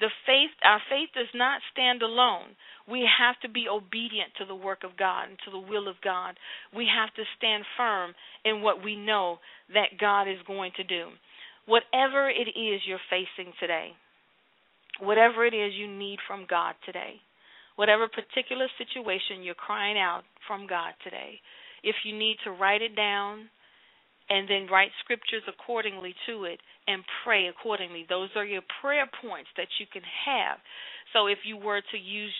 The 0.00 0.10
faith 0.26 0.54
our 0.62 0.80
faith 0.88 1.10
does 1.14 1.30
not 1.34 1.60
stand 1.72 2.02
alone. 2.02 2.54
We 2.88 3.02
have 3.18 3.34
to 3.42 3.48
be 3.48 3.66
obedient 3.68 4.30
to 4.38 4.46
the 4.46 4.54
work 4.54 4.84
of 4.84 4.96
God 4.96 5.28
and 5.28 5.38
to 5.44 5.50
the 5.50 5.58
will 5.58 5.88
of 5.88 5.96
God. 6.02 6.38
We 6.74 6.86
have 6.86 7.12
to 7.14 7.24
stand 7.36 7.64
firm 7.76 8.14
in 8.44 8.62
what 8.62 8.82
we 8.82 8.94
know 8.94 9.38
that 9.74 9.98
God 10.00 10.28
is 10.28 10.38
going 10.46 10.72
to 10.76 10.84
do. 10.84 11.08
Whatever 11.66 12.30
it 12.30 12.48
is 12.48 12.80
you're 12.86 13.02
facing 13.10 13.52
today, 13.60 13.90
whatever 15.00 15.44
it 15.44 15.54
is 15.54 15.74
you 15.74 15.86
need 15.86 16.18
from 16.26 16.46
God 16.48 16.74
today, 16.86 17.20
whatever 17.76 18.08
particular 18.08 18.66
situation 18.78 19.42
you're 19.42 19.54
crying 19.54 19.98
out 19.98 20.22
from 20.46 20.66
God 20.66 20.94
today, 21.04 21.40
if 21.82 21.96
you 22.04 22.16
need 22.16 22.36
to 22.44 22.50
write 22.50 22.82
it 22.82 22.96
down, 22.96 23.50
and 24.28 24.48
then 24.48 24.68
write 24.70 24.90
scriptures 25.04 25.42
accordingly 25.48 26.14
to 26.26 26.44
it 26.44 26.60
and 26.86 27.02
pray 27.24 27.48
accordingly. 27.48 28.06
Those 28.08 28.30
are 28.36 28.44
your 28.44 28.62
prayer 28.80 29.08
points 29.22 29.50
that 29.56 29.68
you 29.80 29.86
can 29.92 30.02
have. 30.26 30.58
So 31.12 31.26
if 31.26 31.38
you 31.44 31.56
were 31.56 31.80
to 31.80 31.98
use 31.98 32.34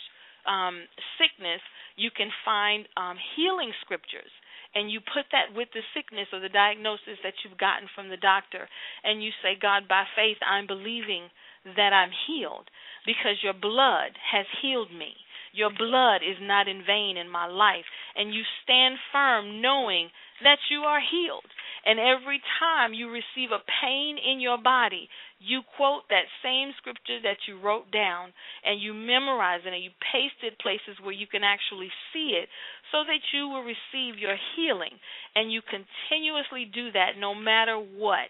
um, 0.47 0.85
sickness, 1.21 1.61
you 1.97 2.11
can 2.15 2.29
find 2.45 2.87
um, 2.97 3.17
healing 3.37 3.73
scriptures. 3.85 4.31
And 4.75 4.93
you 4.93 5.01
put 5.01 5.25
that 5.33 5.57
with 5.57 5.69
the 5.73 5.81
sickness 5.97 6.29
or 6.33 6.41
the 6.41 6.53
diagnosis 6.53 7.17
that 7.25 7.35
you've 7.43 7.59
gotten 7.59 7.89
from 7.95 8.09
the 8.09 8.21
doctor. 8.21 8.69
And 9.03 9.25
you 9.25 9.31
say, 9.43 9.57
God, 9.61 9.89
by 9.89 10.05
faith, 10.15 10.37
I'm 10.45 10.67
believing 10.67 11.33
that 11.77 11.93
I'm 11.93 12.13
healed 12.29 12.69
because 13.07 13.41
your 13.43 13.57
blood 13.57 14.13
has 14.21 14.47
healed 14.61 14.93
me. 14.93 15.17
Your 15.53 15.71
blood 15.73 16.21
is 16.21 16.37
not 16.41 16.69
in 16.69 16.85
vain 16.87 17.17
in 17.17 17.29
my 17.29 17.47
life. 17.47 17.89
And 18.15 18.35
you 18.35 18.43
stand 18.63 18.97
firm 19.11 19.61
knowing 19.61 20.11
that 20.43 20.59
you 20.71 20.81
are 20.81 21.01
healed. 21.01 21.47
And 21.87 21.99
every 21.99 22.41
time 22.61 22.93
you 22.93 23.09
receive 23.09 23.51
a 23.51 23.65
pain 23.81 24.19
in 24.19 24.41
your 24.41 24.59
body, 24.59 25.09
you 25.39 25.63
quote 25.77 26.03
that 26.11 26.29
same 26.43 26.73
scripture 26.77 27.23
that 27.23 27.47
you 27.47 27.61
wrote 27.61 27.91
down 27.91 28.35
and 28.65 28.83
you 28.83 28.93
memorize 28.93 29.63
it 29.65 29.73
and 29.73 29.83
you 29.83 29.95
paste 30.13 30.43
it 30.43 30.59
places 30.59 30.99
where 31.03 31.15
you 31.15 31.27
can 31.27 31.43
actually 31.45 31.89
see 32.13 32.37
it 32.37 32.49
so 32.93 33.07
that 33.07 33.23
you 33.33 33.49
will 33.49 33.63
receive 33.63 34.19
your 34.19 34.37
healing. 34.57 34.99
And 35.35 35.53
you 35.53 35.63
continuously 35.63 36.67
do 36.67 36.93
that 36.93 37.17
no 37.19 37.35
matter 37.35 37.79
what. 37.79 38.29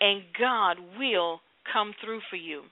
And 0.00 0.22
God 0.38 0.76
will 0.98 1.40
come 1.72 1.94
through 2.04 2.20
for 2.28 2.36
you. 2.36 2.62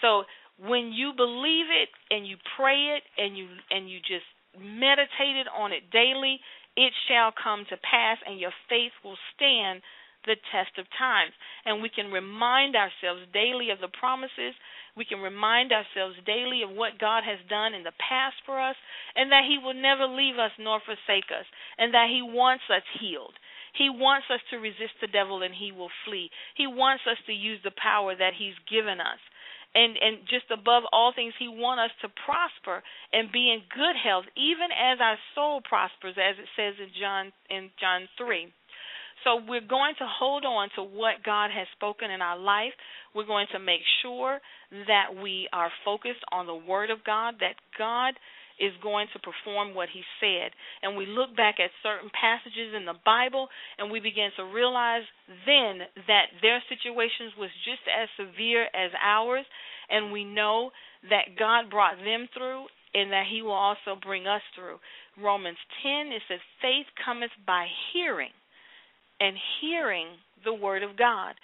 So 0.00 0.24
when 0.58 0.92
you 0.92 1.12
believe 1.16 1.66
it 1.70 1.88
and 2.10 2.26
you 2.26 2.36
pray 2.56 2.98
it 2.98 3.02
and 3.16 3.36
you 3.36 3.46
and 3.70 3.88
you 3.88 3.98
just 4.00 4.26
meditate 4.58 5.48
on 5.56 5.72
it 5.72 5.88
daily, 5.90 6.40
it 6.76 6.92
shall 7.08 7.32
come 7.32 7.64
to 7.68 7.76
pass, 7.76 8.18
and 8.26 8.40
your 8.40 8.54
faith 8.68 8.92
will 9.04 9.18
stand 9.34 9.82
the 10.24 10.36
test 10.54 10.78
of 10.78 10.86
times. 10.98 11.32
And 11.66 11.82
we 11.82 11.90
can 11.90 12.12
remind 12.14 12.76
ourselves 12.76 13.26
daily 13.34 13.70
of 13.70 13.80
the 13.80 13.90
promises. 13.90 14.54
We 14.96 15.04
can 15.04 15.18
remind 15.18 15.72
ourselves 15.72 16.16
daily 16.24 16.62
of 16.62 16.70
what 16.70 16.98
God 17.02 17.24
has 17.24 17.42
done 17.50 17.74
in 17.74 17.82
the 17.82 17.96
past 17.98 18.36
for 18.46 18.60
us, 18.60 18.76
and 19.16 19.30
that 19.32 19.44
He 19.48 19.58
will 19.58 19.74
never 19.74 20.06
leave 20.06 20.38
us 20.38 20.52
nor 20.58 20.80
forsake 20.80 21.28
us, 21.28 21.46
and 21.76 21.92
that 21.92 22.08
He 22.08 22.22
wants 22.22 22.64
us 22.70 22.86
healed. 23.00 23.34
He 23.74 23.88
wants 23.88 24.28
us 24.28 24.40
to 24.50 24.60
resist 24.60 25.00
the 25.00 25.08
devil 25.08 25.40
and 25.40 25.54
he 25.54 25.72
will 25.72 25.88
flee. 26.04 26.28
He 26.56 26.66
wants 26.66 27.04
us 27.08 27.16
to 27.24 27.32
use 27.32 27.58
the 27.64 27.72
power 27.72 28.14
that 28.14 28.36
he's 28.36 28.58
given 28.68 29.00
us 29.00 29.16
and 29.74 29.96
and 30.00 30.24
just 30.28 30.50
above 30.52 30.84
all 30.92 31.12
things 31.14 31.34
he 31.38 31.48
wants 31.48 31.90
us 31.90 31.94
to 32.02 32.08
prosper 32.24 32.82
and 33.12 33.32
be 33.32 33.50
in 33.50 33.60
good 33.72 33.96
health 33.96 34.24
even 34.36 34.68
as 34.72 34.98
our 35.00 35.16
soul 35.34 35.60
prospers 35.60 36.16
as 36.18 36.36
it 36.38 36.48
says 36.56 36.74
in 36.78 36.90
John 36.98 37.32
in 37.48 37.70
John 37.80 38.08
3 38.18 38.52
so 39.24 39.38
we're 39.46 39.60
going 39.60 39.94
to 39.98 40.06
hold 40.06 40.44
on 40.44 40.68
to 40.76 40.82
what 40.82 41.22
God 41.24 41.50
has 41.54 41.66
spoken 41.76 42.10
in 42.10 42.20
our 42.20 42.38
life. 42.38 42.72
We're 43.14 43.26
going 43.26 43.46
to 43.52 43.58
make 43.58 43.80
sure 44.02 44.40
that 44.88 45.14
we 45.22 45.48
are 45.52 45.70
focused 45.84 46.24
on 46.32 46.46
the 46.46 46.54
word 46.54 46.90
of 46.90 47.04
God 47.04 47.34
that 47.40 47.54
God 47.78 48.14
is 48.62 48.70
going 48.78 49.10
to 49.12 49.18
perform 49.18 49.74
what 49.74 49.90
he 49.90 50.06
said. 50.22 50.54
And 50.82 50.96
we 50.96 51.04
look 51.04 51.34
back 51.34 51.58
at 51.58 51.74
certain 51.82 52.10
passages 52.14 52.70
in 52.78 52.86
the 52.86 52.94
Bible 53.04 53.48
and 53.76 53.90
we 53.90 53.98
begin 53.98 54.30
to 54.38 54.46
realize 54.46 55.02
then 55.26 55.82
that 56.06 56.30
their 56.40 56.62
situations 56.70 57.34
was 57.34 57.50
just 57.66 57.82
as 57.90 58.06
severe 58.14 58.70
as 58.70 58.94
ours 59.02 59.44
and 59.90 60.14
we 60.14 60.22
know 60.22 60.70
that 61.10 61.34
God 61.36 61.70
brought 61.70 61.98
them 61.98 62.30
through 62.30 62.70
and 62.94 63.10
that 63.10 63.26
he 63.26 63.42
will 63.42 63.58
also 63.58 63.98
bring 63.98 64.30
us 64.30 64.42
through. 64.54 64.78
Romans 65.18 65.58
10 65.82 66.14
it 66.14 66.22
says 66.30 66.40
faith 66.62 66.86
cometh 67.04 67.34
by 67.44 67.66
hearing 67.92 68.32
and 69.18 69.34
hearing 69.60 70.06
the 70.44 70.54
word 70.54 70.82
of 70.82 70.96
God. 70.96 71.34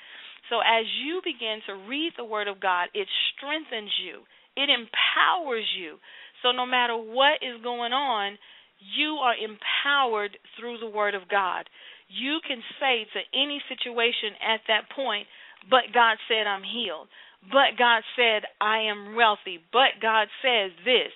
So 0.51 0.61
as 0.63 0.87
you 1.05 1.21
begin 1.25 1.61
to 1.67 1.89
read 1.89 2.13
the 2.17 2.25
word 2.25 2.49
of 2.49 2.61
God, 2.61 2.89
it 2.95 3.09
strengthens 3.35 3.91
you. 4.03 4.23
It 4.57 4.71
empowers 4.71 5.67
you 5.79 5.99
so 6.43 6.53
no 6.53 6.67
matter 6.67 6.97
what 6.97 7.43
is 7.43 7.63
going 7.63 7.93
on, 7.93 8.39
you 8.97 9.19
are 9.23 9.35
empowered 9.35 10.39
through 10.59 10.79
the 10.79 10.91
Word 10.91 11.15
of 11.15 11.29
God. 11.29 11.69
You 12.09 12.39
can 12.47 12.63
say 12.81 13.07
to 13.13 13.21
any 13.35 13.61
situation 13.69 14.39
at 14.41 14.61
that 14.69 14.89
point, 14.95 15.27
but 15.69 15.93
God 15.93 16.17
said 16.29 16.47
I'm 16.47 16.63
healed. 16.63 17.09
But 17.43 17.79
God 17.79 18.03
said 18.17 18.43
I 18.61 18.91
am 18.91 19.15
wealthy. 19.15 19.63
But 19.73 20.03
God 20.03 20.27
says 20.43 20.73
this. 20.85 21.13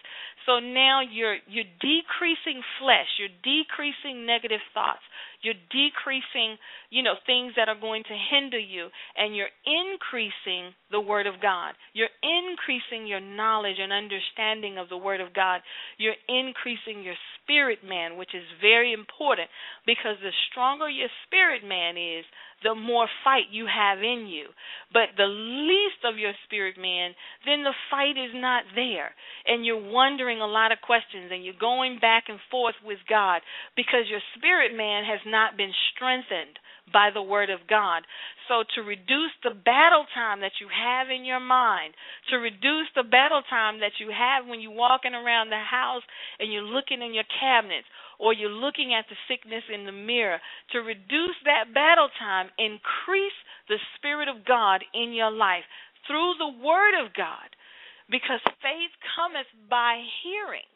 So 0.46 0.58
now 0.58 1.00
you're 1.02 1.38
you're 1.46 1.70
decreasing 1.78 2.62
flesh, 2.82 3.06
you're 3.18 3.36
decreasing 3.42 4.26
negative 4.26 4.62
thoughts, 4.74 5.02
you're 5.42 5.58
decreasing, 5.70 6.56
you 6.90 7.02
know, 7.02 7.14
things 7.26 7.52
that 7.56 7.68
are 7.68 7.78
going 7.78 8.02
to 8.04 8.16
hinder 8.30 8.58
you, 8.58 8.88
and 9.16 9.36
you're 9.36 9.52
increasing 9.66 10.74
the 10.90 11.00
Word 11.00 11.26
of 11.26 11.42
God. 11.42 11.74
You're 11.92 12.14
increasing 12.22 13.06
your 13.06 13.20
knowledge 13.20 13.76
and 13.80 13.92
understanding 13.92 14.78
of 14.78 14.88
the 14.88 14.96
Word 14.96 15.20
of 15.20 15.34
God. 15.34 15.60
You're 15.98 16.18
increasing 16.28 17.02
your 17.02 17.18
spirit 17.42 17.80
man, 17.84 18.16
which 18.16 18.34
is 18.34 18.44
very 18.60 18.92
important 18.92 19.48
because 19.86 20.16
the 20.22 20.32
stronger 20.50 20.88
your 20.88 21.10
spirit 21.26 21.62
man 21.66 21.96
is, 21.96 22.24
the 22.62 22.74
more 22.74 23.08
fight 23.24 23.50
you 23.50 23.66
have 23.66 23.98
in 23.98 24.26
you. 24.30 24.46
But 24.92 25.14
the 25.16 25.26
least 25.26 26.06
of 26.06 26.18
your 26.18 26.32
spirit 26.46 26.76
man, 26.78 27.14
then 27.44 27.64
the 27.64 27.74
fight 27.90 28.16
is 28.16 28.30
not 28.34 28.64
there. 28.74 29.10
And 29.46 29.66
you're 29.66 29.82
wondering 29.82 30.40
a 30.40 30.46
lot 30.46 30.72
of 30.72 30.78
questions 30.80 31.30
and 31.32 31.44
you're 31.44 31.58
going 31.58 31.98
back 32.00 32.24
and 32.28 32.38
forth 32.50 32.78
with 32.84 32.98
God 33.08 33.42
because 33.76 34.06
your 34.08 34.22
spirit 34.38 34.76
man 34.76 35.04
has 35.04 35.20
not 35.32 35.56
been 35.56 35.72
strengthened 35.96 36.60
by 36.92 37.08
the 37.08 37.22
word 37.24 37.48
of 37.48 37.64
God. 37.68 38.04
So 38.48 38.64
to 38.76 38.82
reduce 38.82 39.32
the 39.42 39.56
battle 39.56 40.04
time 40.12 40.40
that 40.44 40.60
you 40.60 40.68
have 40.68 41.08
in 41.08 41.24
your 41.24 41.40
mind, 41.40 41.94
to 42.30 42.36
reduce 42.36 42.92
the 42.94 43.08
battle 43.08 43.40
time 43.48 43.80
that 43.80 43.96
you 43.98 44.12
have 44.12 44.46
when 44.46 44.60
you're 44.60 44.76
walking 44.76 45.14
around 45.14 45.48
the 45.48 45.62
house 45.62 46.04
and 46.38 46.52
you're 46.52 46.62
looking 46.66 47.00
in 47.00 47.14
your 47.14 47.28
cabinets 47.40 47.88
or 48.20 48.34
you're 48.34 48.52
looking 48.52 48.92
at 48.94 49.06
the 49.08 49.16
sickness 49.26 49.64
in 49.72 49.86
the 49.86 49.94
mirror, 49.94 50.38
to 50.70 50.78
reduce 50.78 51.38
that 51.44 51.72
battle 51.74 52.08
time, 52.18 52.52
increase 52.58 53.34
the 53.68 53.80
Spirit 53.96 54.28
of 54.28 54.44
God 54.44 54.84
in 54.94 55.12
your 55.12 55.32
life 55.32 55.64
through 56.06 56.34
the 56.38 56.54
Word 56.62 56.94
of 56.94 57.14
God. 57.14 57.48
Because 58.10 58.44
faith 58.60 58.92
cometh 59.16 59.48
by 59.70 60.04
hearing 60.22 60.68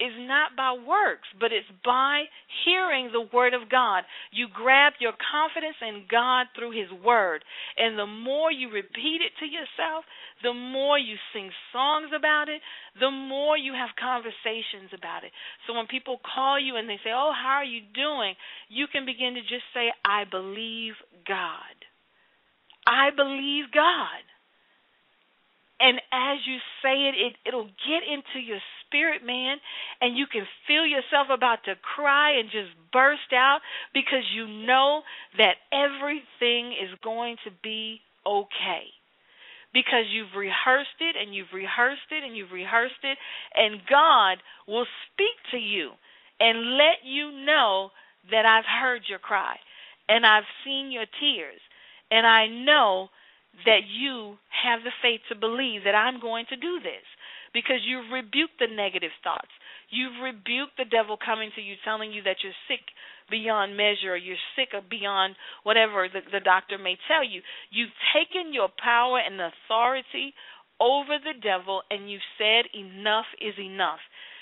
is 0.00 0.14
not 0.16 0.54
by 0.56 0.72
works, 0.72 1.26
but 1.38 1.52
it's 1.52 1.68
by 1.84 2.24
hearing 2.64 3.10
the 3.10 3.26
word 3.34 3.54
of 3.54 3.68
God. 3.68 4.04
You 4.30 4.46
grab 4.52 4.94
your 5.00 5.12
confidence 5.18 5.76
in 5.82 6.06
God 6.10 6.46
through 6.54 6.70
his 6.70 6.90
word. 7.02 7.42
And 7.76 7.98
the 7.98 8.06
more 8.06 8.50
you 8.52 8.70
repeat 8.70 9.20
it 9.26 9.34
to 9.40 9.46
yourself, 9.46 10.04
the 10.42 10.54
more 10.54 10.98
you 10.98 11.16
sing 11.34 11.50
songs 11.72 12.10
about 12.16 12.48
it, 12.48 12.62
the 13.00 13.10
more 13.10 13.58
you 13.58 13.72
have 13.74 13.90
conversations 13.98 14.94
about 14.94 15.24
it. 15.24 15.32
So 15.66 15.74
when 15.74 15.86
people 15.86 16.20
call 16.22 16.60
you 16.60 16.76
and 16.76 16.88
they 16.88 17.02
say, 17.02 17.10
Oh, 17.10 17.32
how 17.34 17.58
are 17.58 17.64
you 17.64 17.82
doing? 17.94 18.34
You 18.68 18.86
can 18.86 19.04
begin 19.04 19.34
to 19.34 19.42
just 19.42 19.66
say, 19.74 19.90
I 20.04 20.24
believe 20.30 20.94
God. 21.26 21.74
I 22.86 23.10
believe 23.14 23.70
God. 23.74 24.22
And 25.80 25.98
as 26.12 26.38
you 26.46 26.58
say 26.82 27.08
it, 27.08 27.14
it 27.14 27.32
it'll 27.46 27.70
get 27.86 28.02
into 28.02 28.44
your 28.44 28.58
spirit, 28.86 29.24
man, 29.24 29.58
and 30.00 30.16
you 30.16 30.26
can 30.26 30.46
feel 30.66 30.84
yourself 30.84 31.28
about 31.32 31.64
to 31.64 31.74
cry 31.94 32.38
and 32.38 32.50
just 32.50 32.70
burst 32.92 33.32
out 33.32 33.60
because 33.94 34.24
you 34.34 34.46
know 34.46 35.02
that 35.36 35.54
everything 35.72 36.72
is 36.72 36.90
going 37.04 37.36
to 37.44 37.50
be 37.62 38.00
okay. 38.26 38.90
Because 39.72 40.08
you've 40.10 40.34
rehearsed 40.34 40.98
it 41.00 41.14
and 41.14 41.34
you've 41.34 41.52
rehearsed 41.52 42.10
it 42.10 42.24
and 42.24 42.36
you've 42.36 42.52
rehearsed 42.52 43.04
it, 43.04 43.18
and 43.54 43.80
God 43.88 44.38
will 44.66 44.86
speak 45.12 45.36
to 45.52 45.58
you 45.58 45.90
and 46.40 46.76
let 46.76 47.04
you 47.04 47.30
know 47.44 47.90
that 48.30 48.46
I've 48.46 48.64
heard 48.64 49.02
your 49.08 49.18
cry 49.18 49.56
and 50.08 50.24
I've 50.24 50.48
seen 50.64 50.90
your 50.90 51.06
tears 51.20 51.60
and 52.10 52.26
I 52.26 52.46
know 52.46 53.08
that 53.64 53.86
you 53.88 54.36
have 54.50 54.84
the 54.84 54.94
faith 55.02 55.20
to 55.28 55.34
believe 55.34 55.84
that 55.84 55.94
I'm 55.94 56.20
going 56.20 56.46
to 56.50 56.56
do 56.56 56.80
this 56.82 57.04
because 57.52 57.80
you've 57.84 58.12
rebuked 58.12 58.58
the 58.60 58.68
negative 58.70 59.14
thoughts. 59.24 59.50
You've 59.90 60.20
rebuked 60.22 60.76
the 60.76 60.84
devil 60.84 61.16
coming 61.16 61.50
to 61.56 61.62
you 61.62 61.74
telling 61.84 62.12
you 62.12 62.22
that 62.24 62.44
you're 62.44 62.56
sick 62.68 62.84
beyond 63.30 63.76
measure 63.76 64.12
or 64.12 64.20
you're 64.20 64.40
sick 64.56 64.70
or 64.74 64.82
beyond 64.84 65.36
whatever 65.62 66.08
the, 66.08 66.20
the 66.30 66.44
doctor 66.44 66.76
may 66.76 66.96
tell 67.08 67.24
you. 67.24 67.40
You've 67.70 67.94
taken 68.12 68.52
your 68.52 68.68
power 68.82 69.18
and 69.18 69.40
authority 69.40 70.34
over 70.80 71.18
the 71.18 71.38
devil 71.40 71.82
and 71.90 72.10
you've 72.10 72.24
said 72.36 72.68
enough 72.76 73.26
is 73.40 73.54
enough. 73.58 74.00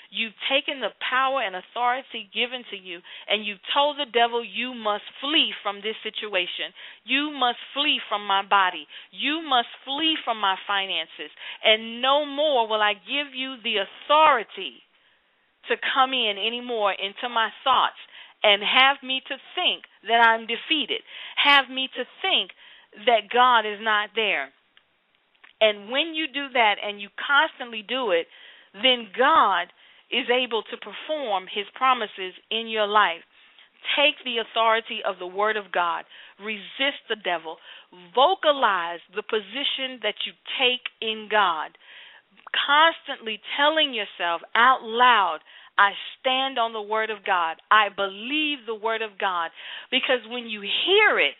You've 0.09 0.37
taken 0.47 0.79
the 0.79 0.95
power 1.03 1.41
and 1.41 1.55
authority 1.55 2.29
given 2.33 2.63
to 2.71 2.77
you, 2.77 2.99
and 3.27 3.45
you've 3.45 3.63
told 3.73 3.97
the 3.97 4.09
devil, 4.11 4.43
You 4.43 4.73
must 4.73 5.03
flee 5.19 5.51
from 5.63 5.83
this 5.83 5.99
situation. 6.03 6.71
You 7.03 7.31
must 7.31 7.59
flee 7.73 7.99
from 8.07 8.25
my 8.25 8.43
body. 8.43 8.87
You 9.11 9.41
must 9.43 9.69
flee 9.83 10.15
from 10.23 10.39
my 10.39 10.55
finances. 10.65 11.31
And 11.63 12.01
no 12.01 12.25
more 12.25 12.67
will 12.67 12.81
I 12.81 12.93
give 12.93 13.35
you 13.35 13.57
the 13.63 13.83
authority 13.83 14.83
to 15.67 15.75
come 15.93 16.13
in 16.13 16.37
anymore 16.39 16.93
into 16.93 17.27
my 17.27 17.49
thoughts 17.63 17.99
and 18.43 18.61
have 18.63 18.97
me 19.03 19.21
to 19.27 19.35
think 19.55 19.83
that 20.07 20.23
I'm 20.23 20.47
defeated, 20.47 21.01
have 21.35 21.69
me 21.69 21.89
to 21.95 22.03
think 22.21 22.51
that 23.05 23.29
God 23.33 23.65
is 23.65 23.79
not 23.81 24.09
there. 24.15 24.49
And 25.59 25.89
when 25.89 26.13
you 26.13 26.27
do 26.27 26.47
that 26.53 26.75
and 26.83 27.01
you 27.01 27.09
constantly 27.17 27.83
do 27.87 28.11
it, 28.11 28.27
then 28.73 29.09
God 29.17 29.67
is 30.11 30.27
able 30.31 30.63
to 30.63 30.77
perform 30.77 31.45
his 31.51 31.65
promises 31.75 32.33
in 32.49 32.67
your 32.67 32.87
life. 32.87 33.23
Take 33.95 34.15
the 34.25 34.39
authority 34.41 34.99
of 35.05 35.19
the 35.19 35.27
Word 35.27 35.55
of 35.57 35.71
God. 35.71 36.05
Resist 36.39 37.01
the 37.09 37.15
devil. 37.15 37.57
Vocalize 38.13 38.99
the 39.15 39.23
position 39.23 39.99
that 40.01 40.15
you 40.25 40.33
take 40.59 40.83
in 41.01 41.27
God. 41.29 41.77
Constantly 42.51 43.39
telling 43.57 43.93
yourself 43.93 44.41
out 44.55 44.83
loud, 44.83 45.39
I 45.77 45.91
stand 46.19 46.57
on 46.57 46.73
the 46.73 46.81
Word 46.81 47.09
of 47.09 47.23
God. 47.25 47.57
I 47.69 47.89
believe 47.89 48.65
the 48.65 48.75
Word 48.75 49.01
of 49.01 49.17
God. 49.19 49.51
Because 49.91 50.25
when 50.27 50.47
you 50.47 50.61
hear 50.61 51.19
it, 51.19 51.35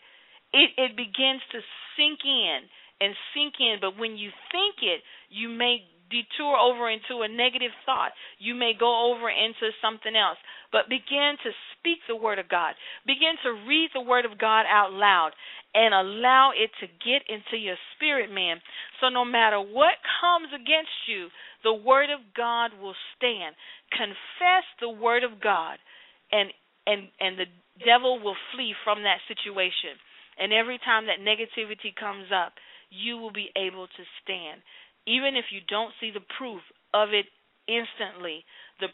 it, 0.53 0.69
it 0.77 0.95
begins 0.95 1.41
to 1.51 1.59
sink 1.97 2.19
in 2.23 2.59
and 3.01 3.13
sink 3.33 3.55
in. 3.59 3.77
But 3.81 3.97
when 3.97 4.15
you 4.17 4.29
think 4.51 4.75
it, 4.81 5.01
you 5.29 5.49
may 5.49 5.81
detour 6.09 6.55
over 6.57 6.89
into 6.89 7.21
a 7.23 7.29
negative 7.29 7.71
thought. 7.85 8.11
You 8.39 8.55
may 8.55 8.73
go 8.77 9.11
over 9.11 9.29
into 9.29 9.71
something 9.81 10.15
else. 10.15 10.37
But 10.71 10.89
begin 10.89 11.39
to 11.43 11.51
speak 11.77 11.99
the 12.07 12.15
Word 12.15 12.39
of 12.39 12.49
God. 12.49 12.75
Begin 13.05 13.39
to 13.43 13.67
read 13.67 13.89
the 13.93 14.01
Word 14.03 14.25
of 14.25 14.37
God 14.37 14.65
out 14.67 14.91
loud 14.91 15.31
and 15.73 15.93
allow 15.93 16.51
it 16.55 16.71
to 16.81 16.87
get 16.87 17.23
into 17.29 17.55
your 17.55 17.77
spirit, 17.95 18.31
man. 18.31 18.57
So 18.99 19.09
no 19.09 19.23
matter 19.23 19.59
what 19.59 20.01
comes 20.19 20.49
against 20.53 21.07
you, 21.07 21.27
the 21.63 21.73
Word 21.73 22.09
of 22.09 22.19
God 22.35 22.71
will 22.81 22.95
stand. 23.15 23.55
Confess 23.91 24.65
the 24.81 24.89
Word 24.89 25.23
of 25.23 25.39
God, 25.41 25.77
and 26.31 26.51
and 26.85 27.07
and 27.19 27.37
the 27.37 27.47
devil 27.85 28.19
will 28.19 28.37
flee 28.53 28.73
from 28.83 29.03
that 29.03 29.23
situation. 29.27 29.95
And 30.39 30.53
every 30.53 30.79
time 30.83 31.07
that 31.07 31.23
negativity 31.23 31.95
comes 31.95 32.29
up, 32.33 32.53
you 32.89 33.17
will 33.17 33.33
be 33.33 33.49
able 33.55 33.87
to 33.87 34.03
stand 34.23 34.61
even 35.07 35.39
if 35.39 35.45
you 35.49 35.61
don't 35.67 35.95
see 35.99 36.11
the 36.11 36.27
proof 36.37 36.61
of 36.93 37.09
it 37.15 37.25
instantly, 37.67 38.43
the 38.79 38.87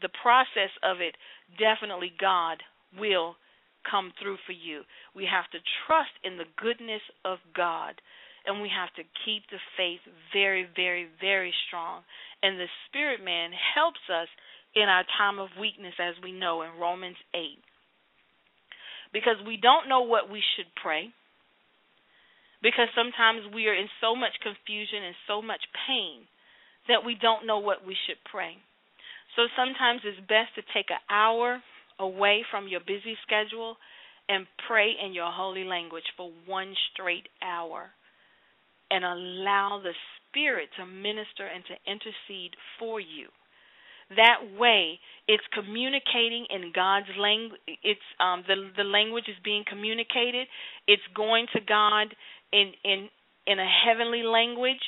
the 0.00 0.14
process 0.22 0.70
of 0.82 1.02
it 1.02 1.18
definitely 1.58 2.14
God 2.18 2.62
will 2.96 3.36
come 3.82 4.12
through 4.18 4.38
for 4.46 4.52
you. 4.54 4.82
We 5.14 5.26
have 5.26 5.50
to 5.50 5.58
trust 5.86 6.14
in 6.24 6.38
the 6.38 6.48
goodness 6.56 7.02
of 7.24 7.38
God 7.54 8.00
and 8.46 8.62
we 8.62 8.70
have 8.70 8.94
to 8.94 9.02
keep 9.26 9.42
the 9.50 9.62
faith 9.76 10.00
very 10.32 10.66
very 10.74 11.10
very 11.20 11.52
strong. 11.66 12.02
And 12.42 12.58
the 12.58 12.70
spirit 12.88 13.22
man 13.22 13.50
helps 13.74 14.06
us 14.08 14.30
in 14.74 14.88
our 14.88 15.04
time 15.18 15.38
of 15.38 15.50
weakness 15.58 15.94
as 15.98 16.14
we 16.22 16.32
know 16.32 16.62
in 16.62 16.78
Romans 16.78 17.16
8. 17.34 17.58
Because 19.12 19.36
we 19.46 19.56
don't 19.56 19.88
know 19.88 20.02
what 20.02 20.30
we 20.30 20.42
should 20.54 20.70
pray 20.80 21.10
because 22.66 22.90
sometimes 22.98 23.46
we 23.54 23.70
are 23.70 23.78
in 23.78 23.86
so 24.02 24.18
much 24.18 24.34
confusion 24.42 25.06
and 25.06 25.14
so 25.30 25.38
much 25.40 25.62
pain 25.86 26.26
that 26.90 27.06
we 27.06 27.14
don't 27.14 27.46
know 27.46 27.62
what 27.62 27.86
we 27.86 27.94
should 27.94 28.18
pray. 28.26 28.58
So 29.38 29.46
sometimes 29.54 30.02
it's 30.02 30.18
best 30.26 30.50
to 30.58 30.66
take 30.74 30.90
an 30.90 30.98
hour 31.06 31.62
away 32.00 32.42
from 32.50 32.66
your 32.66 32.80
busy 32.80 33.14
schedule 33.22 33.76
and 34.28 34.50
pray 34.66 34.98
in 34.98 35.14
your 35.14 35.30
holy 35.30 35.62
language 35.62 36.10
for 36.16 36.32
one 36.44 36.74
straight 36.90 37.30
hour 37.38 37.94
and 38.90 39.04
allow 39.04 39.78
the 39.78 39.94
Spirit 40.26 40.68
to 40.76 40.86
minister 40.86 41.46
and 41.46 41.62
to 41.70 41.74
intercede 41.86 42.58
for 42.80 42.98
you. 42.98 43.30
That 44.10 44.58
way, 44.58 44.98
it's 45.26 45.42
communicating 45.52 46.46
in 46.50 46.70
God's 46.72 47.10
language. 47.18 47.58
It's 47.66 48.08
um, 48.20 48.44
the 48.46 48.70
the 48.76 48.84
language 48.84 49.26
is 49.26 49.34
being 49.42 49.64
communicated. 49.66 50.46
It's 50.86 51.02
going 51.14 51.46
to 51.54 51.60
God 51.60 52.14
in 52.52 52.72
in 52.84 53.08
in 53.46 53.58
a 53.58 53.66
heavenly 53.86 54.22
language 54.22 54.82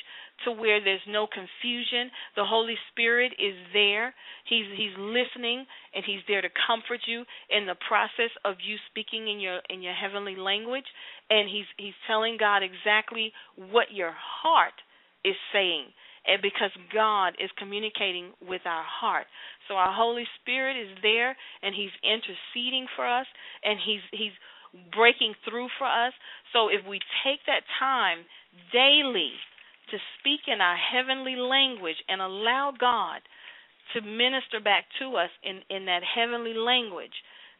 to 0.45 0.51
where 0.51 0.83
there's 0.83 1.03
no 1.07 1.27
confusion. 1.27 2.11
The 2.35 2.45
Holy 2.45 2.75
Spirit 2.91 3.33
is 3.39 3.55
there. 3.73 4.13
He's 4.47 4.65
he's 4.75 4.95
listening 4.97 5.65
and 5.93 6.03
he's 6.05 6.23
there 6.27 6.41
to 6.41 6.49
comfort 6.67 7.01
you 7.07 7.23
in 7.49 7.65
the 7.65 7.75
process 7.87 8.31
of 8.45 8.55
you 8.63 8.77
speaking 8.89 9.27
in 9.27 9.39
your 9.39 9.59
in 9.69 9.81
your 9.81 9.93
heavenly 9.93 10.35
language 10.35 10.87
and 11.29 11.49
he's 11.49 11.67
he's 11.77 11.97
telling 12.07 12.37
God 12.39 12.61
exactly 12.63 13.31
what 13.55 13.91
your 13.91 14.13
heart 14.13 14.75
is 15.23 15.35
saying. 15.53 15.85
And 16.27 16.41
because 16.43 16.71
God 16.93 17.33
is 17.41 17.49
communicating 17.57 18.33
with 18.45 18.61
our 18.65 18.83
heart. 18.83 19.25
So 19.67 19.75
our 19.75 19.91
Holy 19.91 20.25
Spirit 20.41 20.77
is 20.77 20.95
there 21.01 21.35
and 21.63 21.73
he's 21.73 21.95
interceding 22.03 22.87
for 22.95 23.07
us 23.07 23.25
and 23.63 23.79
he's 23.83 24.03
he's 24.11 24.35
breaking 24.93 25.33
through 25.47 25.67
for 25.77 25.87
us. 25.87 26.13
So 26.53 26.69
if 26.69 26.85
we 26.87 26.99
take 27.23 27.39
that 27.47 27.63
time 27.79 28.25
daily 28.73 29.33
to 29.91 29.97
speak 30.19 30.41
in 30.47 30.61
our 30.61 30.77
heavenly 30.77 31.35
language 31.35 31.97
and 32.07 32.21
allow 32.21 32.73
God 32.77 33.21
to 33.93 34.01
minister 34.01 34.59
back 34.63 34.85
to 34.99 35.15
us 35.15 35.29
in, 35.43 35.61
in 35.75 35.85
that 35.85 36.01
heavenly 36.03 36.53
language, 36.53 37.13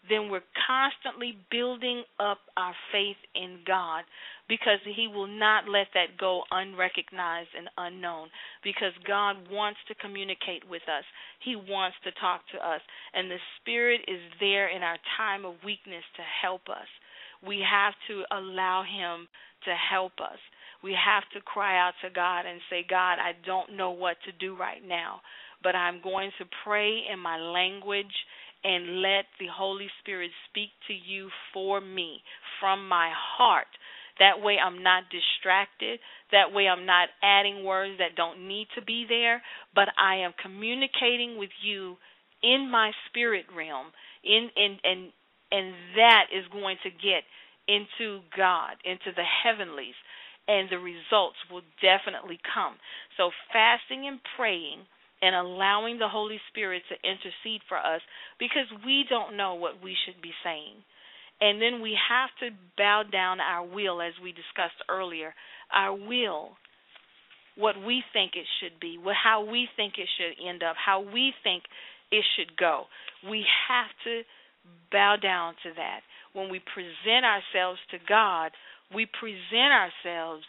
then 0.07 0.29
we're 0.29 0.45
constantly 0.67 1.37
building 1.51 2.03
up 2.19 2.39
our 2.55 2.73
faith 2.91 3.17
in 3.35 3.59
God 3.65 4.03
because 4.49 4.79
He 4.83 5.07
will 5.07 5.27
not 5.27 5.69
let 5.69 5.87
that 5.93 6.17
go 6.19 6.43
unrecognized 6.51 7.53
and 7.57 7.69
unknown 7.77 8.27
because 8.63 8.91
God 9.07 9.37
wants 9.49 9.79
to 9.87 9.95
communicate 9.95 10.67
with 10.69 10.83
us. 10.89 11.05
He 11.45 11.55
wants 11.55 11.95
to 12.03 12.11
talk 12.19 12.41
to 12.51 12.57
us. 12.57 12.81
And 13.13 13.31
the 13.31 13.37
Spirit 13.61 14.01
is 14.07 14.19
there 14.41 14.67
in 14.67 14.81
our 14.83 14.97
time 15.15 15.45
of 15.45 15.53
weakness 15.63 16.03
to 16.17 16.23
help 16.41 16.67
us. 16.69 16.89
we 17.47 17.63
have 17.63 17.93
to 18.07 18.23
allow 18.35 18.83
Him 18.83 19.27
to 19.65 19.71
help 19.75 20.13
us. 20.19 20.39
We 20.83 20.93
have 20.93 21.23
to 21.33 21.41
cry 21.41 21.79
out 21.79 21.93
to 22.03 22.09
God 22.09 22.45
and 22.45 22.59
say, 22.69 22.85
God, 22.89 23.13
I 23.19 23.31
don't 23.45 23.75
know 23.77 23.91
what 23.91 24.17
to 24.25 24.31
do 24.33 24.55
right 24.57 24.81
now, 24.85 25.21
but 25.63 25.75
I'm 25.75 26.01
going 26.01 26.31
to 26.39 26.45
pray 26.63 27.01
in 27.11 27.19
my 27.19 27.37
language 27.37 28.15
and 28.63 29.01
let 29.01 29.25
the 29.39 29.47
Holy 29.53 29.87
Spirit 30.01 30.31
speak 30.49 30.69
to 30.87 30.93
you 30.93 31.29
for 31.53 31.79
me 31.79 32.21
from 32.59 32.87
my 32.87 33.11
heart. 33.37 33.67
That 34.19 34.41
way, 34.43 34.57
I'm 34.63 34.83
not 34.83 35.03
distracted. 35.09 35.99
That 36.31 36.53
way, 36.53 36.67
I'm 36.67 36.85
not 36.85 37.09
adding 37.23 37.63
words 37.63 37.97
that 37.99 38.15
don't 38.15 38.47
need 38.47 38.67
to 38.75 38.83
be 38.83 39.05
there, 39.07 39.41
but 39.73 39.87
I 39.97 40.17
am 40.17 40.33
communicating 40.41 41.37
with 41.37 41.51
you 41.63 41.95
in 42.43 42.69
my 42.71 42.91
spirit 43.09 43.45
realm. 43.55 43.87
In, 44.23 44.49
in 44.55 44.77
and 44.83 45.11
and 45.51 45.73
that 45.97 46.25
is 46.29 46.45
going 46.51 46.77
to 46.83 46.89
get 46.91 47.25
into 47.67 48.21
God, 48.37 48.77
into 48.85 49.13
the 49.15 49.25
heavenlies, 49.25 49.97
and 50.47 50.69
the 50.69 50.77
results 50.77 51.37
will 51.51 51.65
definitely 51.81 52.39
come. 52.53 52.77
So, 53.17 53.29
fasting 53.53 54.07
and 54.07 54.19
praying 54.37 54.85
and 55.21 55.35
allowing 55.35 55.99
the 55.99 56.09
Holy 56.09 56.39
Spirit 56.49 56.81
to 56.89 56.95
intercede 57.07 57.61
for 57.67 57.77
us 57.77 58.01
because 58.39 58.65
we 58.85 59.05
don't 59.09 59.37
know 59.37 59.55
what 59.55 59.83
we 59.83 59.95
should 60.05 60.21
be 60.21 60.33
saying. 60.43 60.81
And 61.41 61.61
then 61.61 61.81
we 61.81 61.97
have 62.09 62.29
to 62.41 62.55
bow 62.77 63.03
down 63.09 63.39
our 63.39 63.65
will, 63.65 64.01
as 64.01 64.13
we 64.21 64.31
discussed 64.31 64.81
earlier, 64.89 65.33
our 65.73 65.93
will, 65.93 66.49
what 67.55 67.75
we 67.85 68.03
think 68.13 68.33
it 68.35 68.45
should 68.59 68.79
be, 68.79 68.97
how 69.23 69.45
we 69.49 69.67
think 69.75 69.93
it 69.97 70.07
should 70.17 70.47
end 70.47 70.63
up, 70.63 70.75
how 70.83 70.99
we 71.01 71.33
think 71.43 71.63
it 72.11 72.25
should 72.35 72.57
go. 72.57 72.85
We 73.29 73.45
have 73.67 73.89
to 74.05 74.21
bow 74.91 75.15
down 75.21 75.53
to 75.63 75.69
that. 75.75 76.01
When 76.33 76.49
we 76.49 76.59
present 76.59 77.25
ourselves 77.25 77.79
to 77.91 77.97
God, 78.07 78.51
we 78.93 79.05
present 79.05 79.71
ourselves 79.71 80.43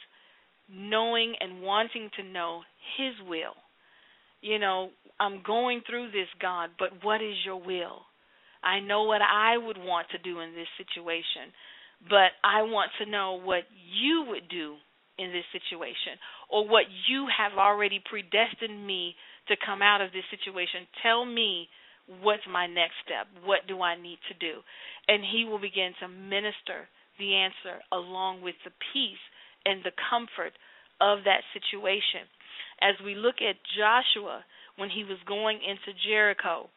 knowing 0.72 1.34
and 1.40 1.62
wanting 1.62 2.10
to 2.16 2.22
know 2.22 2.62
His 2.96 3.14
will. 3.28 3.54
You 4.40 4.58
know, 4.58 4.90
I'm 5.18 5.42
going 5.44 5.82
through 5.88 6.12
this, 6.12 6.28
God, 6.40 6.70
but 6.78 6.90
what 7.02 7.22
is 7.22 7.34
your 7.44 7.60
will? 7.60 8.02
I 8.62 8.80
know 8.80 9.04
what 9.04 9.22
I 9.22 9.56
would 9.56 9.78
want 9.78 10.08
to 10.12 10.18
do 10.18 10.40
in 10.40 10.54
this 10.54 10.68
situation, 10.76 11.52
but 12.08 12.36
I 12.44 12.62
want 12.62 12.90
to 13.00 13.10
know 13.10 13.40
what 13.42 13.64
you 13.72 14.24
would 14.28 14.48
do 14.48 14.76
in 15.18 15.32
this 15.32 15.44
situation 15.52 16.16
or 16.48 16.66
what 16.66 16.88
you 17.08 17.28
have 17.28 17.58
already 17.58 18.00
predestined 18.00 18.86
me 18.86 19.14
to 19.48 19.56
come 19.64 19.82
out 19.82 20.00
of 20.00 20.12
this 20.12 20.24
situation. 20.30 20.88
Tell 21.02 21.24
me 21.24 21.68
what's 22.22 22.44
my 22.50 22.66
next 22.66 22.96
step? 23.04 23.28
What 23.44 23.68
do 23.68 23.82
I 23.82 24.00
need 24.00 24.18
to 24.28 24.34
do? 24.34 24.60
And 25.08 25.22
he 25.22 25.44
will 25.44 25.60
begin 25.60 25.92
to 26.00 26.08
minister 26.08 26.88
the 27.18 27.36
answer 27.36 27.84
along 27.92 28.40
with 28.40 28.56
the 28.64 28.72
peace 28.92 29.24
and 29.64 29.84
the 29.84 29.92
comfort 30.08 30.56
of 31.00 31.24
that 31.24 31.44
situation. 31.52 32.24
As 32.80 32.96
we 33.04 33.14
look 33.14 33.44
at 33.44 33.60
Joshua 33.76 34.44
when 34.76 34.88
he 34.88 35.04
was 35.04 35.20
going 35.28 35.60
into 35.60 35.92
Jericho, 36.08 36.72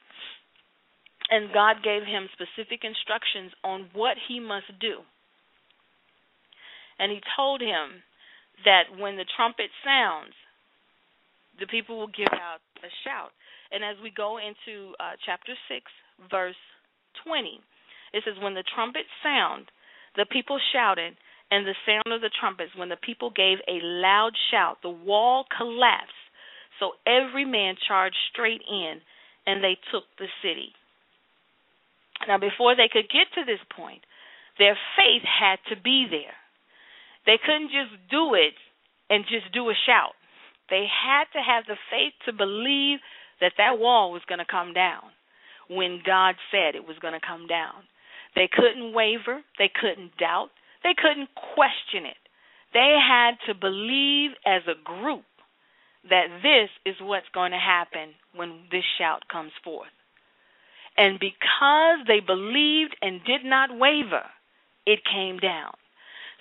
and 1.29 1.53
God 1.53 1.83
gave 1.83 2.03
him 2.03 2.29
specific 2.33 2.83
instructions 2.83 3.51
on 3.63 3.89
what 3.93 4.17
he 4.27 4.39
must 4.39 4.71
do. 4.79 5.01
And 6.99 7.11
he 7.11 7.21
told 7.35 7.61
him 7.61 8.03
that 8.65 8.93
when 8.97 9.17
the 9.17 9.25
trumpet 9.35 9.69
sounds, 9.83 10.33
the 11.59 11.67
people 11.67 11.97
will 11.97 12.11
give 12.13 12.31
out 12.31 12.61
a 12.83 12.91
shout. 13.03 13.31
And 13.71 13.83
as 13.83 13.97
we 14.01 14.11
go 14.11 14.37
into 14.37 14.93
uh, 14.99 15.17
chapter 15.25 15.53
6, 15.67 15.81
verse 16.29 16.59
20, 17.25 17.59
it 18.13 18.23
says, 18.25 18.37
When 18.41 18.53
the 18.53 18.63
trumpet 18.75 19.05
sound, 19.23 19.65
the 20.15 20.25
people 20.29 20.59
shouted, 20.71 21.17
and 21.49 21.65
the 21.65 21.77
sound 21.85 22.13
of 22.13 22.21
the 22.21 22.33
trumpets, 22.39 22.71
when 22.75 22.89
the 22.89 23.01
people 23.01 23.29
gave 23.29 23.57
a 23.67 23.81
loud 23.81 24.31
shout, 24.51 24.77
the 24.81 24.89
wall 24.89 25.45
collapsed. 25.55 26.13
So 26.79 26.93
every 27.05 27.45
man 27.45 27.75
charged 27.87 28.17
straight 28.31 28.61
in, 28.69 29.01
and 29.45 29.63
they 29.63 29.77
took 29.91 30.05
the 30.17 30.27
city. 30.41 30.73
Now, 32.27 32.37
before 32.37 32.75
they 32.75 32.89
could 32.91 33.09
get 33.09 33.27
to 33.35 33.45
this 33.45 33.61
point, 33.75 34.03
their 34.57 34.77
faith 34.97 35.23
had 35.23 35.59
to 35.69 35.81
be 35.81 36.07
there. 36.09 36.35
They 37.25 37.39
couldn't 37.43 37.71
just 37.71 37.95
do 38.09 38.35
it 38.35 38.53
and 39.09 39.25
just 39.25 39.53
do 39.53 39.69
a 39.69 39.77
shout. 39.85 40.15
They 40.69 40.85
had 40.87 41.25
to 41.33 41.41
have 41.41 41.65
the 41.65 41.79
faith 41.91 42.13
to 42.25 42.33
believe 42.33 42.99
that 43.41 43.53
that 43.57 43.79
wall 43.79 44.11
was 44.11 44.21
going 44.27 44.39
to 44.39 44.49
come 44.49 44.73
down 44.73 45.03
when 45.69 46.01
God 46.05 46.35
said 46.51 46.75
it 46.75 46.87
was 46.87 46.99
going 46.99 47.13
to 47.13 47.25
come 47.25 47.47
down. 47.47 47.83
They 48.35 48.49
couldn't 48.51 48.93
waver, 48.93 49.41
they 49.59 49.69
couldn't 49.69 50.17
doubt, 50.17 50.49
they 50.83 50.95
couldn't 50.97 51.29
question 51.55 52.05
it. 52.05 52.17
They 52.73 52.97
had 52.97 53.37
to 53.47 53.53
believe 53.53 54.31
as 54.45 54.63
a 54.65 54.81
group 54.81 55.25
that 56.09 56.27
this 56.41 56.69
is 56.85 56.99
what's 57.01 57.29
going 57.33 57.51
to 57.51 57.59
happen 57.59 58.15
when 58.35 58.65
this 58.71 58.83
shout 58.97 59.23
comes 59.31 59.51
forth. 59.63 59.93
And 60.97 61.19
because 61.19 62.05
they 62.07 62.19
believed 62.19 62.95
and 63.01 63.23
did 63.25 63.43
not 63.43 63.77
waver, 63.77 64.25
it 64.85 64.99
came 65.05 65.37
down. 65.39 65.73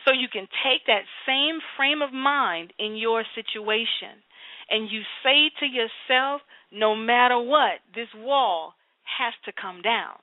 So 0.05 0.12
you 0.12 0.29
can 0.29 0.49
take 0.65 0.87
that 0.87 1.05
same 1.27 1.61
frame 1.77 2.03
of 2.03 2.12
mind 2.12 2.73
in 2.79 2.97
your 2.97 3.25
situation 3.35 4.21
and 4.69 4.91
you 4.91 5.03
say 5.23 5.51
to 5.61 5.67
yourself, 5.67 6.41
no 6.73 6.97
matter 6.97 7.38
what, 7.38 7.81
this 7.95 8.09
wall 8.17 8.75
has 9.19 9.35
to 9.45 9.53
come 9.53 9.83
down. 9.83 10.17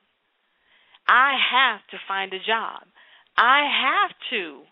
I 1.08 1.36
have 1.38 1.80
to 1.90 1.96
find 2.06 2.32
a 2.32 2.38
job. 2.38 2.82
I 3.36 3.64
have 3.64 4.10
to 4.30 4.62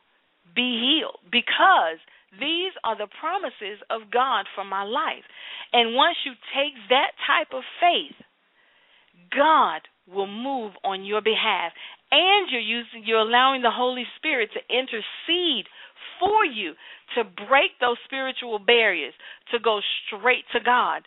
be 0.55 0.79
healed 0.83 1.21
because 1.31 1.99
these 2.39 2.73
are 2.85 2.97
the 2.97 3.09
promises 3.21 3.81
of 3.89 4.11
God 4.13 4.47
for 4.55 4.65
my 4.65 4.83
life. 4.83 5.25
And 5.73 5.95
once 5.95 6.17
you 6.27 6.33
take 6.55 6.75
that 6.91 7.13
type 7.27 7.55
of 7.55 7.63
faith, 7.81 8.17
God 9.35 9.83
will 10.07 10.27
move 10.27 10.73
on 10.85 11.05
your 11.05 11.21
behalf. 11.21 11.73
And 12.11 12.49
you're 12.51 12.61
using 12.61 13.05
you're 13.05 13.21
allowing 13.21 13.63
the 13.63 13.71
Holy 13.71 14.05
Spirit 14.17 14.51
to 14.55 14.75
intercede 14.75 15.67
for 16.19 16.45
you 16.45 16.73
to 17.15 17.25
break 17.25 17.79
those 17.81 17.97
spiritual 18.05 18.59
barriers, 18.59 19.15
to 19.53 19.59
go 19.59 19.81
straight 20.07 20.45
to 20.53 20.61
God. 20.61 21.03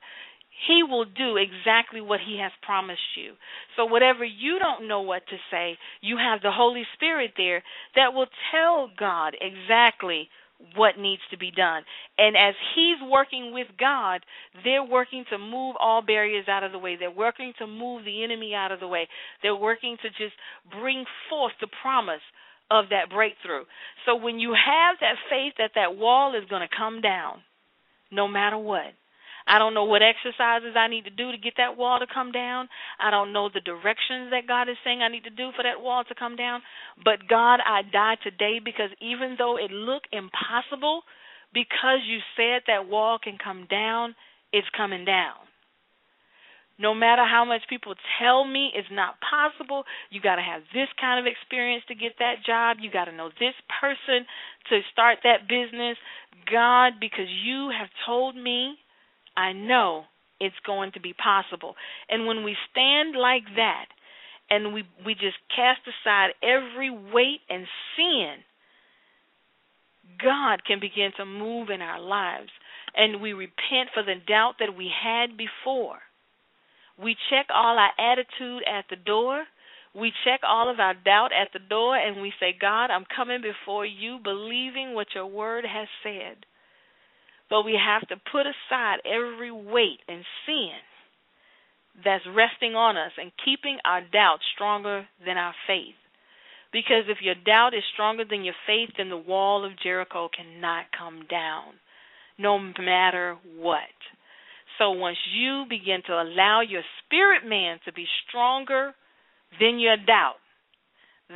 He 0.67 0.83
will 0.83 1.05
do 1.05 1.37
exactly 1.37 2.01
what 2.01 2.19
He 2.19 2.37
has 2.39 2.51
promised 2.61 3.17
you. 3.17 3.33
So, 3.75 3.85
whatever 3.85 4.23
you 4.23 4.59
don't 4.59 4.87
know 4.87 5.01
what 5.01 5.23
to 5.27 5.37
say, 5.49 5.77
you 6.01 6.17
have 6.17 6.41
the 6.41 6.51
Holy 6.51 6.83
Spirit 6.93 7.31
there 7.35 7.63
that 7.95 8.13
will 8.13 8.27
tell 8.51 8.89
God 8.97 9.35
exactly 9.41 10.29
what 10.75 10.97
needs 10.97 11.21
to 11.31 11.37
be 11.37 11.51
done. 11.51 11.83
And 12.17 12.35
as 12.35 12.55
He's 12.75 12.97
working 13.09 13.53
with 13.53 13.67
God, 13.79 14.21
they're 14.63 14.83
working 14.83 15.25
to 15.29 15.37
move 15.37 15.75
all 15.79 16.01
barriers 16.01 16.45
out 16.47 16.63
of 16.63 16.71
the 16.71 16.79
way. 16.79 16.95
They're 16.99 17.11
working 17.11 17.53
to 17.59 17.67
move 17.67 18.05
the 18.05 18.23
enemy 18.23 18.53
out 18.53 18.71
of 18.71 18.79
the 18.79 18.87
way. 18.87 19.07
They're 19.41 19.55
working 19.55 19.97
to 20.01 20.09
just 20.09 20.35
bring 20.79 21.05
forth 21.29 21.53
the 21.59 21.67
promise 21.81 22.21
of 22.69 22.85
that 22.89 23.09
breakthrough. 23.13 23.65
So 24.05 24.15
when 24.15 24.39
you 24.39 24.53
have 24.53 24.97
that 25.01 25.15
faith 25.29 25.53
that 25.57 25.71
that 25.75 25.97
wall 25.97 26.35
is 26.35 26.49
going 26.49 26.61
to 26.61 26.75
come 26.75 27.01
down, 27.01 27.41
no 28.11 28.27
matter 28.27 28.57
what. 28.57 28.93
I 29.47 29.59
don't 29.59 29.73
know 29.73 29.85
what 29.85 30.01
exercises 30.01 30.75
I 30.75 30.87
need 30.87 31.05
to 31.05 31.09
do 31.09 31.31
to 31.31 31.37
get 31.37 31.53
that 31.57 31.77
wall 31.77 31.99
to 31.99 32.07
come 32.11 32.31
down. 32.31 32.69
I 32.99 33.11
don't 33.11 33.33
know 33.33 33.49
the 33.53 33.61
directions 33.61 34.31
that 34.31 34.47
God 34.47 34.69
is 34.69 34.77
saying 34.83 35.01
I 35.01 35.09
need 35.09 35.23
to 35.25 35.29
do 35.29 35.51
for 35.55 35.63
that 35.63 35.81
wall 35.81 36.03
to 36.03 36.15
come 36.15 36.35
down. 36.35 36.61
But 37.03 37.27
God, 37.27 37.59
I 37.65 37.81
die 37.81 38.17
today 38.23 38.59
because 38.63 38.89
even 39.01 39.35
though 39.37 39.57
it 39.57 39.71
looked 39.71 40.07
impossible, 40.11 41.01
because 41.53 41.99
you 42.07 42.19
said 42.37 42.63
that 42.67 42.87
wall 42.87 43.19
can 43.21 43.37
come 43.41 43.67
down, 43.69 44.15
it's 44.53 44.67
coming 44.75 45.05
down. 45.05 45.35
No 46.79 46.95
matter 46.95 47.21
how 47.23 47.45
much 47.45 47.61
people 47.69 47.93
tell 48.19 48.43
me 48.43 48.71
it's 48.73 48.87
not 48.91 49.15
possible, 49.21 49.83
you 50.09 50.19
got 50.19 50.37
to 50.37 50.41
have 50.41 50.61
this 50.73 50.89
kind 50.99 51.19
of 51.19 51.29
experience 51.29 51.83
to 51.89 51.95
get 51.95 52.13
that 52.17 52.41
job. 52.43 52.77
You 52.81 52.89
got 52.89 53.05
to 53.05 53.11
know 53.11 53.29
this 53.37 53.53
person 53.79 54.25
to 54.69 54.79
start 54.91 55.19
that 55.23 55.47
business. 55.47 55.97
God, 56.51 56.93
because 56.99 57.29
you 57.29 57.69
have 57.69 57.89
told 58.05 58.35
me, 58.35 58.75
I 59.41 59.53
know 59.53 60.03
it's 60.39 60.55
going 60.65 60.91
to 60.93 60.99
be 60.99 61.13
possible. 61.13 61.75
And 62.09 62.27
when 62.27 62.43
we 62.43 62.55
stand 62.71 63.15
like 63.15 63.43
that 63.55 63.85
and 64.49 64.73
we 64.73 64.83
we 65.05 65.13
just 65.13 65.37
cast 65.55 65.81
aside 65.87 66.31
every 66.43 66.89
weight 66.89 67.41
and 67.49 67.65
sin, 67.95 68.35
God 70.23 70.63
can 70.65 70.79
begin 70.79 71.11
to 71.17 71.25
move 71.25 71.69
in 71.69 71.81
our 71.81 71.99
lives 71.99 72.51
and 72.95 73.21
we 73.21 73.33
repent 73.33 73.89
for 73.93 74.03
the 74.03 74.15
doubt 74.27 74.55
that 74.59 74.75
we 74.75 74.89
had 75.03 75.37
before 75.37 75.99
we 77.01 77.15
check 77.29 77.47
all 77.53 77.77
our 77.77 77.91
attitude 77.99 78.63
at 78.67 78.85
the 78.89 78.95
door. 78.95 79.43
We 79.93 80.13
check 80.23 80.41
all 80.47 80.69
of 80.69 80.79
our 80.79 80.93
doubt 80.93 81.31
at 81.33 81.49
the 81.53 81.59
door 81.59 81.97
and 81.97 82.21
we 82.21 82.31
say, 82.39 82.55
God, 82.59 82.91
I'm 82.91 83.05
coming 83.13 83.41
before 83.41 83.85
you 83.85 84.19
believing 84.23 84.93
what 84.93 85.07
your 85.15 85.25
word 85.25 85.65
has 85.65 85.87
said. 86.03 86.45
But 87.51 87.63
we 87.63 87.77
have 87.77 88.07
to 88.07 88.15
put 88.31 88.47
aside 88.47 88.99
every 89.05 89.51
weight 89.51 89.99
and 90.07 90.23
sin 90.47 90.79
that's 92.05 92.23
resting 92.33 92.75
on 92.75 92.95
us 92.95 93.11
and 93.19 93.31
keeping 93.43 93.77
our 93.83 93.99
doubt 93.99 94.39
stronger 94.55 95.05
than 95.25 95.35
our 95.35 95.53
faith. 95.67 95.99
Because 96.71 97.03
if 97.09 97.17
your 97.21 97.35
doubt 97.35 97.73
is 97.73 97.83
stronger 97.93 98.23
than 98.23 98.45
your 98.45 98.55
faith, 98.65 98.91
then 98.97 99.09
the 99.09 99.17
wall 99.17 99.65
of 99.65 99.77
Jericho 99.83 100.29
cannot 100.33 100.85
come 100.97 101.25
down, 101.29 101.73
no 102.39 102.57
matter 102.57 103.35
what. 103.57 103.91
So 104.77 104.91
once 104.91 105.17
you 105.35 105.65
begin 105.69 106.01
to 106.07 106.13
allow 106.13 106.61
your 106.61 106.83
spirit 107.03 107.45
man 107.45 107.79
to 107.83 107.91
be 107.91 108.05
stronger 108.25 108.93
than 109.59 109.79
your 109.79 109.97
doubt, 109.97 110.39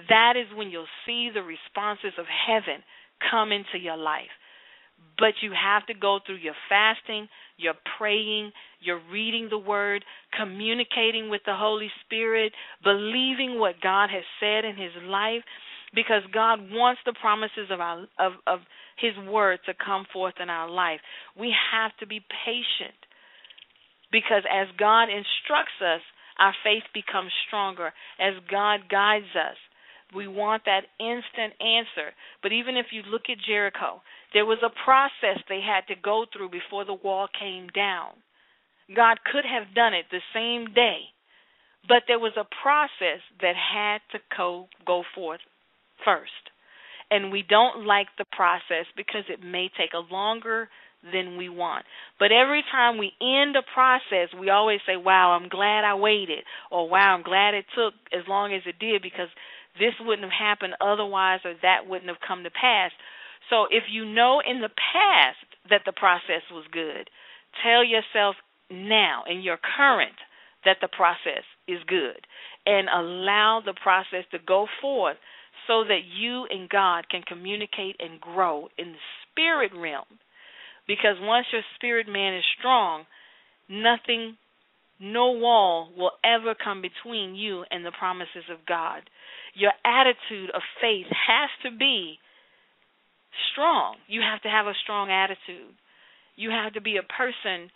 that 0.07 0.33
is 0.37 0.47
when 0.55 0.69
you'll 0.69 0.87
see 1.05 1.29
the 1.33 1.43
responses 1.43 2.17
of 2.17 2.25
heaven 2.47 2.81
come 3.29 3.51
into 3.51 3.77
your 3.77 3.97
life. 3.97 4.31
But 5.17 5.35
you 5.41 5.51
have 5.51 5.85
to 5.87 5.93
go 5.93 6.19
through 6.25 6.37
your 6.37 6.55
fasting, 6.67 7.29
your 7.57 7.73
praying, 7.97 8.51
your 8.81 8.99
reading 9.11 9.47
the 9.49 9.57
word, 9.57 10.03
communicating 10.37 11.29
with 11.29 11.41
the 11.45 11.55
Holy 11.55 11.89
Spirit, 12.05 12.51
believing 12.83 13.57
what 13.57 13.81
God 13.81 14.09
has 14.09 14.23
said 14.39 14.65
in 14.65 14.75
his 14.75 14.91
life 15.03 15.43
because 15.95 16.21
God 16.33 16.59
wants 16.69 16.99
the 17.05 17.15
promises 17.19 17.71
of 17.71 17.79
our 17.79 18.01
of 18.19 18.33
of 18.45 18.59
his 18.97 19.13
word 19.27 19.59
to 19.65 19.73
come 19.73 20.05
forth 20.11 20.35
in 20.41 20.49
our 20.49 20.69
life. 20.69 20.99
We 21.39 21.53
have 21.71 21.91
to 21.99 22.05
be 22.05 22.19
patient 22.45 22.99
because 24.11 24.43
as 24.51 24.67
God 24.77 25.05
instructs 25.05 25.79
us, 25.81 26.01
our 26.37 26.53
faith 26.63 26.83
becomes 26.93 27.31
stronger. 27.47 27.91
As 28.19 28.33
God 28.51 28.87
guides 28.91 29.31
us, 29.35 29.57
we 30.13 30.27
want 30.27 30.63
that 30.65 30.87
instant 30.99 31.55
answer. 31.59 32.11
But 32.43 32.51
even 32.51 32.77
if 32.77 32.87
you 32.91 33.01
look 33.09 33.23
at 33.29 33.37
Jericho, 33.45 34.01
there 34.35 34.45
was 34.45 34.59
a 34.61 34.83
process 34.83 35.41
they 35.47 35.61
had 35.63 35.87
to 35.87 35.95
go 35.95 36.25
through 36.27 36.49
before 36.49 36.83
the 36.83 36.93
wall 36.93 37.27
came 37.39 37.69
down. 37.69 38.11
God 38.93 39.17
could 39.31 39.45
have 39.47 39.73
done 39.73 39.93
it 39.93 40.05
the 40.11 40.19
same 40.33 40.73
day, 40.75 41.07
but 41.87 42.03
there 42.07 42.19
was 42.19 42.33
a 42.35 42.43
process 42.61 43.23
that 43.39 43.55
had 43.55 43.99
to 44.11 44.19
go, 44.35 44.67
go 44.85 45.03
forth 45.15 45.39
first. 46.03 46.51
And 47.09 47.31
we 47.31 47.45
don't 47.47 47.85
like 47.85 48.07
the 48.17 48.25
process 48.35 48.85
because 48.97 49.23
it 49.29 49.41
may 49.41 49.71
take 49.77 49.93
a 49.95 50.13
longer 50.13 50.67
than 51.13 51.37
we 51.37 51.47
want. 51.47 51.85
But 52.19 52.33
every 52.33 52.63
time 52.69 52.97
we 52.97 53.13
end 53.21 53.55
a 53.55 53.63
process, 53.73 54.35
we 54.37 54.49
always 54.49 54.79
say, 54.85 54.97
Wow, 54.97 55.31
I'm 55.39 55.47
glad 55.47 55.85
I 55.85 55.95
waited, 55.95 56.43
or 56.71 56.89
Wow, 56.89 57.15
I'm 57.15 57.23
glad 57.23 57.53
it 57.53 57.65
took 57.73 57.93
as 58.11 58.27
long 58.27 58.53
as 58.53 58.63
it 58.65 58.79
did 58.79 59.01
because 59.01 59.29
this 59.79 59.93
wouldn't 60.01 60.29
have 60.29 60.37
happened 60.37 60.73
otherwise, 60.81 61.39
or 61.45 61.53
that 61.61 61.87
wouldn't 61.87 62.09
have 62.09 62.25
come 62.27 62.43
to 62.43 62.49
pass. 62.49 62.91
So 63.49 63.65
if 63.69 63.83
you 63.91 64.05
know 64.05 64.41
in 64.45 64.61
the 64.61 64.69
past 64.69 65.45
that 65.69 65.81
the 65.85 65.93
process 65.93 66.41
was 66.51 66.65
good, 66.71 67.09
tell 67.63 67.83
yourself 67.83 68.35
now 68.69 69.23
in 69.29 69.41
your 69.41 69.57
current 69.57 70.15
that 70.65 70.77
the 70.81 70.87
process 70.87 71.43
is 71.67 71.79
good 71.87 72.25
and 72.65 72.87
allow 72.89 73.61
the 73.63 73.75
process 73.81 74.25
to 74.31 74.39
go 74.39 74.67
forth 74.81 75.17
so 75.67 75.83
that 75.83 76.01
you 76.05 76.45
and 76.49 76.69
God 76.69 77.09
can 77.09 77.21
communicate 77.21 77.95
and 77.99 78.19
grow 78.19 78.69
in 78.77 78.93
the 78.93 79.05
spirit 79.31 79.71
realm. 79.75 80.05
Because 80.87 81.17
once 81.19 81.47
your 81.51 81.61
spirit 81.75 82.07
man 82.07 82.35
is 82.35 82.43
strong, 82.59 83.05
nothing, 83.69 84.37
no 84.99 85.31
wall 85.31 85.89
will 85.97 86.11
ever 86.23 86.55
come 86.55 86.81
between 86.81 87.35
you 87.35 87.63
and 87.71 87.85
the 87.85 87.91
promises 87.91 88.45
of 88.51 88.65
God 88.67 89.01
your 89.55 89.71
attitude 89.83 90.51
of 90.53 90.61
faith 90.81 91.07
has 91.09 91.49
to 91.63 91.75
be 91.75 92.19
strong. 93.51 93.95
You 94.07 94.21
have 94.21 94.41
to 94.41 94.49
have 94.49 94.67
a 94.67 94.73
strong 94.83 95.09
attitude. 95.09 95.73
You 96.35 96.51
have 96.51 96.73
to 96.73 96.81
be 96.81 96.97
a 96.97 97.03
person 97.03 97.69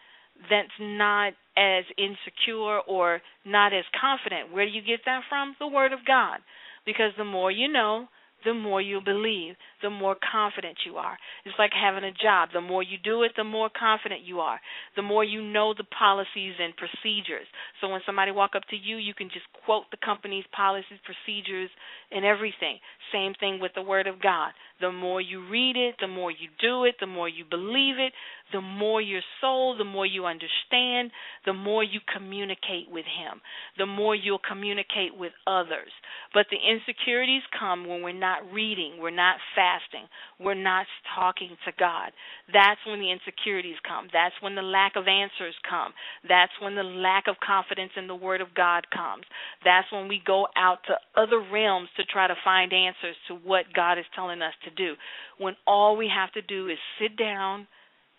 that's 0.49 0.69
not 0.79 1.33
as 1.57 1.83
insecure 1.97 2.79
or 2.87 3.21
not 3.45 3.73
as 3.73 3.83
confident. 3.99 4.53
Where 4.53 4.65
do 4.65 4.71
you 4.71 4.81
get 4.81 5.01
that 5.05 5.21
from? 5.29 5.55
The 5.59 5.67
Word 5.67 5.93
of 5.93 5.99
God. 6.07 6.39
Because 6.85 7.11
the 7.17 7.25
more 7.25 7.51
you 7.51 7.67
know, 7.71 8.07
the 8.45 8.53
more 8.53 8.81
you 8.81 9.01
believe, 9.03 9.55
the 9.81 9.89
more 9.89 10.15
confident 10.31 10.77
you 10.85 10.95
are. 10.95 11.17
It's 11.45 11.55
like 11.57 11.71
having 11.73 12.03
a 12.03 12.11
job. 12.11 12.49
The 12.53 12.61
more 12.61 12.83
you 12.83 12.97
do 13.03 13.23
it, 13.23 13.31
the 13.35 13.43
more 13.43 13.69
confident 13.69 14.21
you 14.25 14.39
are. 14.39 14.59
The 14.95 15.01
more 15.01 15.23
you 15.23 15.41
know 15.41 15.73
the 15.73 15.83
policies 15.83 16.55
and 16.59 16.73
procedures. 16.75 17.47
So 17.81 17.89
when 17.89 18.01
somebody 18.05 18.31
walk 18.31 18.51
up 18.55 18.63
to 18.69 18.75
you, 18.75 18.97
you 18.97 19.13
can 19.13 19.29
just 19.29 19.45
quote 19.65 19.83
the 19.91 19.97
company's 20.03 20.45
policies, 20.55 20.99
procedures, 21.05 21.69
and 22.11 22.25
everything. 22.25 22.79
Same 23.13 23.33
thing 23.39 23.59
with 23.59 23.71
the 23.75 23.81
word 23.81 24.07
of 24.07 24.21
God. 24.21 24.51
The 24.81 24.91
more 24.91 25.19
you 25.19 25.47
read 25.49 25.75
it, 25.75 25.95
the 25.99 26.07
more 26.07 26.31
you 26.31 26.47
do 26.61 26.85
it, 26.85 26.95
the 26.99 27.07
more 27.07 27.27
you 27.27 27.43
believe 27.43 27.99
it, 27.99 28.13
the 28.53 28.61
more 28.61 29.01
your 29.01 29.21
soul, 29.41 29.75
the 29.77 29.83
more 29.83 30.05
you 30.05 30.25
understand, 30.25 31.11
the 31.45 31.53
more 31.53 31.83
you 31.83 31.99
communicate 32.15 32.89
with 32.89 33.05
Him, 33.05 33.41
the 33.77 33.85
more 33.85 34.15
you'll 34.15 34.39
communicate 34.39 35.17
with 35.17 35.33
others. 35.45 35.91
But 36.33 36.47
the 36.49 36.57
insecurities 36.57 37.43
come 37.57 37.87
when 37.87 38.01
we're 38.01 38.13
not 38.13 38.51
reading, 38.53 38.99
we're 38.99 39.09
not 39.11 39.37
fasting, 39.69 40.07
we're 40.39 40.55
not 40.55 40.85
talking 41.15 41.49
to 41.65 41.71
God. 41.77 42.11
That's 42.51 42.79
when 42.87 42.99
the 42.99 43.11
insecurities 43.11 43.77
come. 43.87 44.07
That's 44.11 44.35
when 44.41 44.55
the 44.55 44.61
lack 44.61 44.95
of 44.95 45.07
answers 45.07 45.55
come. 45.69 45.93
That's 46.27 46.51
when 46.61 46.75
the 46.75 46.83
lack 46.83 47.25
of 47.27 47.35
confidence 47.45 47.91
in 47.95 48.07
the 48.07 48.15
Word 48.15 48.41
of 48.41 48.53
God 48.55 48.89
comes. 48.89 49.23
That's 49.63 49.91
when 49.91 50.07
we 50.07 50.21
go 50.25 50.47
out 50.57 50.79
to 50.87 50.95
other 51.19 51.43
realms 51.51 51.89
to 51.97 52.03
try 52.05 52.27
to 52.27 52.35
find 52.43 52.73
answers 52.73 53.15
to 53.27 53.35
what 53.35 53.65
God 53.75 53.97
is 53.97 54.05
telling 54.15 54.41
us 54.41 54.53
to 54.65 54.71
do. 54.71 54.95
When 55.37 55.55
all 55.67 55.97
we 55.97 56.09
have 56.13 56.31
to 56.33 56.41
do 56.41 56.67
is 56.67 56.77
sit 56.99 57.17
down 57.17 57.67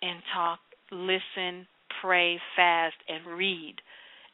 and 0.02 0.22
talk, 0.34 0.60
listen, 0.92 1.66
pray, 2.02 2.38
fast, 2.56 2.96
and 3.08 3.36
read. 3.36 3.74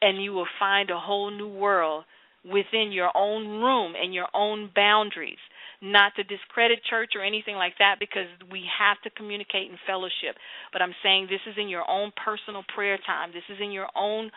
And 0.03 0.23
you 0.23 0.33
will 0.33 0.49
find 0.59 0.91
a 0.91 0.99
whole 0.99 1.31
new 1.31 1.49
world 1.49 2.05
within 2.45 2.93
your 2.93 3.11
own 3.17 3.49
room 3.63 3.95
and 4.01 4.15
your 4.15 4.29
own 4.35 4.71
boundaries. 4.75 5.39
Not 5.83 6.15
to 6.17 6.25
discredit 6.25 6.81
church 6.89 7.13
or 7.15 7.23
anything 7.23 7.57
like 7.57 7.75
that 7.79 7.97
because 8.01 8.27
we 8.51 8.65
have 8.79 8.97
to 9.05 9.11
communicate 9.11 9.71
in 9.71 9.77
fellowship. 9.87 10.37
But 10.73 10.83
I'm 10.83 10.95
saying 11.03 11.29
this 11.29 11.45
is 11.47 11.57
in 11.61 11.69
your 11.69 11.89
own 11.89 12.13
personal 12.17 12.65
prayer 12.75 12.99
time. 13.07 13.31
This 13.33 13.47
is 13.51 13.61
in 13.61 13.73
your 13.73 13.89
own 13.95 14.31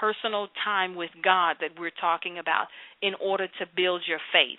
personal 0.00 0.48
time 0.64 0.94
with 0.94 1.10
God 1.22 1.56
that 1.60 1.78
we're 1.78 1.96
talking 2.00 2.38
about 2.38 2.66
in 3.02 3.12
order 3.20 3.46
to 3.46 3.64
build 3.76 4.02
your 4.06 4.20
faith. 4.32 4.58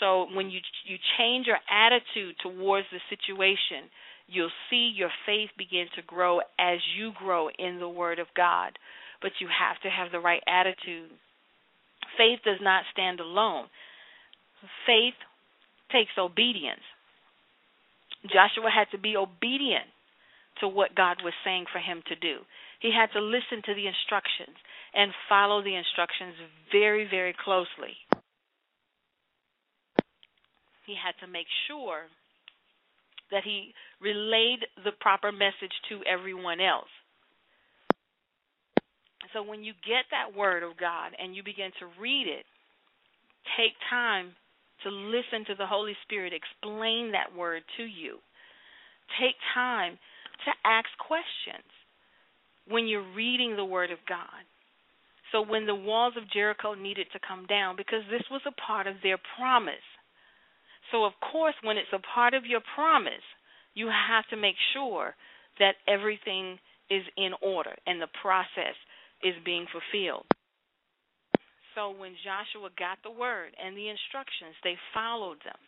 So 0.00 0.26
when 0.34 0.50
you 0.50 0.60
you 0.86 0.96
change 1.18 1.46
your 1.46 1.58
attitude 1.70 2.36
towards 2.42 2.86
the 2.92 3.00
situation, 3.08 3.88
you'll 4.26 4.54
see 4.70 4.92
your 4.94 5.10
faith 5.26 5.50
begin 5.56 5.86
to 5.96 6.02
grow 6.02 6.40
as 6.58 6.78
you 6.96 7.12
grow 7.18 7.48
in 7.58 7.80
the 7.80 7.88
Word 7.88 8.18
of 8.18 8.26
God. 8.36 8.78
But 9.20 9.32
you 9.40 9.48
have 9.48 9.80
to 9.82 9.88
have 9.88 10.12
the 10.12 10.20
right 10.20 10.42
attitude. 10.46 11.10
Faith 12.16 12.40
does 12.44 12.60
not 12.60 12.84
stand 12.92 13.20
alone. 13.20 13.66
Faith 14.86 15.14
takes 15.90 16.12
obedience. 16.18 16.84
Joshua 18.24 18.70
had 18.70 18.90
to 18.92 18.98
be 18.98 19.16
obedient 19.16 19.86
to 20.60 20.68
what 20.68 20.94
God 20.94 21.18
was 21.22 21.34
saying 21.44 21.66
for 21.72 21.78
him 21.78 22.02
to 22.08 22.16
do. 22.16 22.38
He 22.80 22.90
had 22.92 23.12
to 23.12 23.20
listen 23.20 23.62
to 23.66 23.74
the 23.74 23.86
instructions 23.86 24.56
and 24.94 25.12
follow 25.28 25.62
the 25.62 25.74
instructions 25.74 26.34
very, 26.72 27.06
very 27.08 27.34
closely. 27.44 27.94
He 30.86 30.94
had 30.96 31.14
to 31.24 31.30
make 31.30 31.46
sure 31.68 32.08
that 33.30 33.44
he 33.44 33.74
relayed 34.00 34.64
the 34.84 34.92
proper 35.00 35.30
message 35.30 35.74
to 35.90 36.00
everyone 36.10 36.60
else. 36.60 36.88
So 39.34 39.42
when 39.42 39.62
you 39.62 39.74
get 39.84 40.08
that 40.10 40.36
word 40.36 40.62
of 40.62 40.78
God 40.78 41.12
and 41.20 41.36
you 41.36 41.42
begin 41.42 41.70
to 41.80 42.00
read 42.00 42.26
it, 42.26 42.46
take 43.58 43.74
time 43.90 44.32
to 44.84 44.90
listen 44.90 45.44
to 45.46 45.54
the 45.56 45.66
Holy 45.66 45.94
Spirit 46.04 46.32
explain 46.32 47.12
that 47.12 47.36
word 47.36 47.62
to 47.76 47.84
you. 47.84 48.18
Take 49.20 49.36
time 49.54 49.98
to 50.44 50.50
ask 50.64 50.88
questions 50.98 51.66
when 52.68 52.86
you're 52.86 53.14
reading 53.14 53.56
the 53.56 53.64
word 53.64 53.90
of 53.90 53.98
God. 54.08 54.44
So 55.32 55.42
when 55.42 55.66
the 55.66 55.74
walls 55.74 56.14
of 56.16 56.30
Jericho 56.30 56.74
needed 56.74 57.06
to 57.12 57.20
come 57.26 57.46
down, 57.46 57.76
because 57.76 58.02
this 58.10 58.24
was 58.30 58.40
a 58.46 58.60
part 58.60 58.86
of 58.86 58.96
their 59.02 59.18
promise, 59.36 59.84
so, 60.90 61.04
of 61.04 61.12
course, 61.20 61.54
when 61.62 61.76
it's 61.76 61.92
a 61.92 62.00
part 62.14 62.34
of 62.34 62.46
your 62.46 62.60
promise, 62.74 63.24
you 63.74 63.88
have 63.88 64.26
to 64.30 64.36
make 64.36 64.56
sure 64.72 65.14
that 65.58 65.76
everything 65.86 66.58
is 66.90 67.02
in 67.16 67.32
order 67.42 67.74
and 67.86 68.00
the 68.00 68.08
process 68.22 68.74
is 69.22 69.34
being 69.44 69.66
fulfilled. 69.70 70.24
So, 71.78 71.94
when 71.94 72.18
Joshua 72.26 72.74
got 72.74 72.98
the 73.06 73.14
word 73.14 73.54
and 73.54 73.78
the 73.78 73.86
instructions, 73.86 74.58
they 74.66 74.74
followed 74.90 75.38
them. 75.46 75.62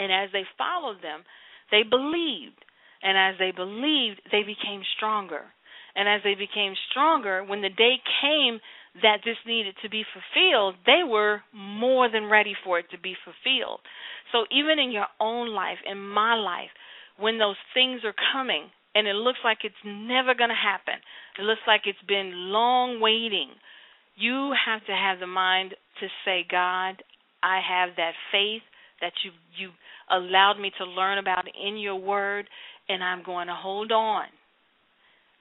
And 0.00 0.08
as 0.08 0.32
they 0.32 0.48
followed 0.56 1.04
them, 1.04 1.20
they 1.68 1.84
believed. 1.84 2.64
And 3.04 3.12
as 3.20 3.36
they 3.36 3.52
believed, 3.52 4.24
they 4.32 4.40
became 4.40 4.80
stronger. 4.96 5.52
And 5.92 6.08
as 6.08 6.24
they 6.24 6.32
became 6.32 6.72
stronger, 6.88 7.44
when 7.44 7.60
the 7.60 7.68
day 7.68 8.00
came 8.24 8.56
that 9.04 9.20
this 9.20 9.36
needed 9.44 9.76
to 9.82 9.90
be 9.92 10.00
fulfilled, 10.16 10.76
they 10.86 11.04
were 11.04 11.44
more 11.52 12.08
than 12.08 12.32
ready 12.32 12.56
for 12.64 12.78
it 12.78 12.88
to 12.92 12.98
be 12.98 13.12
fulfilled. 13.20 13.80
So 14.32 14.48
even 14.48 14.78
in 14.78 14.92
your 14.92 15.12
own 15.20 15.52
life, 15.52 15.84
in 15.84 16.00
my 16.00 16.40
life, 16.40 16.72
when 17.20 17.36
those 17.36 17.60
things 17.74 18.00
are 18.08 18.16
coming 18.32 18.72
and 18.94 19.06
it 19.06 19.16
looks 19.20 19.44
like 19.44 19.58
it's 19.64 19.84
never 19.84 20.32
going 20.32 20.48
to 20.48 20.56
happen, 20.56 20.96
it 21.38 21.42
looks 21.42 21.60
like 21.66 21.82
it's 21.84 22.00
been 22.08 22.48
long 22.48 22.98
waiting, 23.00 23.52
you 24.16 24.52
have 24.66 24.84
to 24.86 24.92
have 24.92 25.20
the 25.20 25.26
mind 25.26 25.74
to 26.00 26.06
say, 26.24 26.44
God, 26.48 27.02
I 27.42 27.60
have 27.66 27.96
that 27.96 28.12
faith 28.30 28.62
that 29.00 29.12
you 29.24 29.30
you 29.58 29.70
allowed 30.10 30.60
me 30.60 30.70
to 30.78 30.84
learn 30.84 31.18
about 31.18 31.44
in 31.60 31.76
your 31.76 31.96
word 31.96 32.46
and 32.88 33.02
I'm 33.02 33.22
going 33.22 33.48
to 33.48 33.54
hold 33.54 33.92
on. 33.92 34.24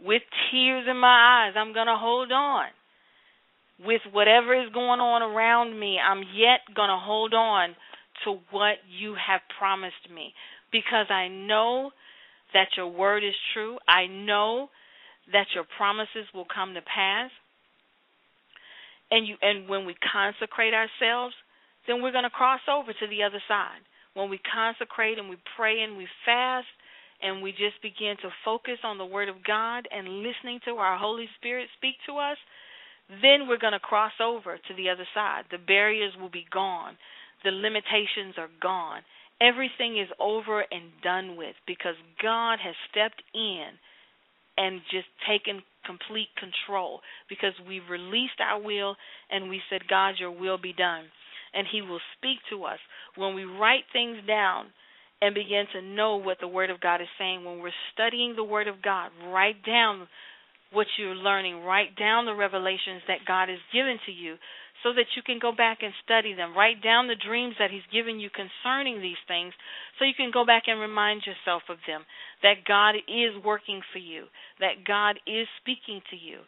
With 0.04 0.22
tears 0.50 0.86
in 0.90 0.98
my 0.98 1.46
eyes, 1.48 1.54
I'm 1.56 1.74
going 1.74 1.88
to 1.88 1.98
hold 1.98 2.32
on. 2.32 2.68
With 3.86 4.02
whatever 4.12 4.54
is 4.60 4.72
going 4.74 5.00
on 5.00 5.22
around 5.22 5.80
me, 5.80 5.98
I'm 6.00 6.24
yet 6.36 6.62
going 6.76 6.90
to 6.90 6.98
hold 6.98 7.34
on 7.34 7.76
to 8.26 8.38
what 8.52 8.76
you 9.00 9.16
have 9.16 9.42
promised 9.58 10.10
me 10.14 10.34
because 10.72 11.08
I 11.10 11.28
know 11.28 11.92
that 12.54 12.68
your 12.78 12.88
word 12.88 13.24
is 13.24 13.34
true. 13.54 13.78
I 13.88 14.08
know 14.08 14.70
that 15.32 15.48
your 15.56 15.66
promises 15.78 16.26
will 16.34 16.48
come 16.54 16.74
to 16.74 16.82
pass. 16.82 17.32
And 19.12 19.28
you 19.28 19.36
and 19.42 19.68
when 19.68 19.86
we 19.86 19.96
consecrate 20.12 20.74
ourselves, 20.74 21.36
then 21.88 22.02
we're 22.02 22.12
going 22.12 22.24
to 22.24 22.30
cross 22.30 22.62
over 22.72 22.94
to 22.94 23.08
the 23.08 23.24
other 23.24 23.42
side. 23.48 23.84
When 24.14 24.30
we 24.30 24.40
consecrate 24.40 25.20
and 25.20 25.30
we 25.30 25.38
pray 25.56 25.82
and 25.82 25.98
we 25.98 26.08
fast 26.26 26.68
and 27.22 27.42
we 27.42 27.52
just 27.52 27.82
begin 27.82 28.16
to 28.24 28.30
focus 28.44 28.80
on 28.84 28.98
the 28.98 29.06
word 29.06 29.30
of 29.30 29.44
God 29.46 29.88
and 29.92 30.24
listening 30.24 30.60
to 30.66 30.72
our 30.76 30.98
Holy 30.98 31.28
Spirit 31.38 31.68
speak 31.78 31.96
to 32.08 32.18
us, 32.18 32.38
then 33.22 33.48
we're 33.48 33.60
going 33.60 33.74
to 33.74 33.80
cross 33.80 34.14
over 34.22 34.58
to 34.58 34.74
the 34.76 34.90
other 34.90 35.08
side. 35.14 35.44
The 35.52 35.58
barriers 35.58 36.14
will 36.20 36.30
be 36.30 36.46
gone. 36.52 36.96
The 37.44 37.52
limitations 37.52 38.36
are 38.38 38.50
gone. 38.62 39.02
Everything 39.42 39.98
is 40.00 40.08
over 40.20 40.62
and 40.62 40.92
done 41.04 41.36
with 41.36 41.56
because 41.66 41.96
God 42.22 42.60
has 42.64 42.76
stepped 42.92 43.22
in 43.34 43.68
and 44.58 44.82
just 44.92 45.08
taken 45.28 45.64
complete 45.86 46.30
control 46.38 47.02
because 47.30 47.54
we've 47.68 47.90
released 47.90 48.40
our 48.40 48.62
will 48.62 48.96
and 49.30 49.50
we 49.50 49.62
said, 49.70 49.82
God, 49.90 50.16
your 50.20 50.32
will 50.32 50.58
be 50.58 50.74
done. 50.74 51.06
And 51.54 51.68
He 51.72 51.82
will 51.82 52.00
speak 52.18 52.38
to 52.50 52.64
us. 52.64 52.80
When 53.16 53.36
we 53.36 53.44
write 53.44 53.84
things 53.92 54.18
down 54.28 54.68
and 55.22 55.36
begin 55.36 55.66
to 55.74 55.82
know 55.82 56.18
what 56.18 56.38
the 56.40 56.48
Word 56.48 56.70
of 56.70 56.82
God 56.82 57.02
is 57.02 57.08
saying, 57.20 57.44
when 57.44 57.60
we're 57.60 57.72
studying 57.94 58.36
the 58.36 58.44
Word 58.44 58.68
of 58.68 58.82
God, 58.82 59.12
write 59.28 59.64
down 59.66 60.08
what 60.72 60.88
you're 60.98 61.16
learning, 61.16 61.64
write 61.64 61.96
down 61.98 62.26
the 62.26 62.34
revelations 62.34 63.02
that 63.08 63.28
God 63.28 63.50
has 63.50 63.60
given 63.74 63.98
to 64.06 64.12
you 64.12 64.36
so 64.84 64.94
that 64.94 65.10
you 65.16 65.22
can 65.24 65.40
go 65.40 65.52
back 65.52 65.80
and 65.82 65.94
study 66.04 66.34
them. 66.34 66.58
Write 66.58 66.82
down 66.84 67.08
the 67.08 67.20
dreams 67.20 67.56
that 67.60 67.72
He's 67.72 67.86
given 67.94 68.20
you 68.20 68.30
concerning 68.30 69.02
these 69.02 69.20
things 69.28 69.54
so 69.98 70.06
you 70.06 70.18
can 70.18 70.32
go 70.34 70.46
back 70.46 70.64
and 70.68 70.80
remind 70.80 71.24
yourself 71.26 71.64
of 71.70 71.78
them. 71.88 72.06
That 72.44 72.66
God 72.68 72.96
is 72.96 73.38
working 73.44 73.82
for 73.94 74.00
you, 74.00 74.26
that 74.60 74.86
God 74.86 75.20
is 75.28 75.48
speaking 75.62 76.02
to 76.10 76.18
you. 76.18 76.40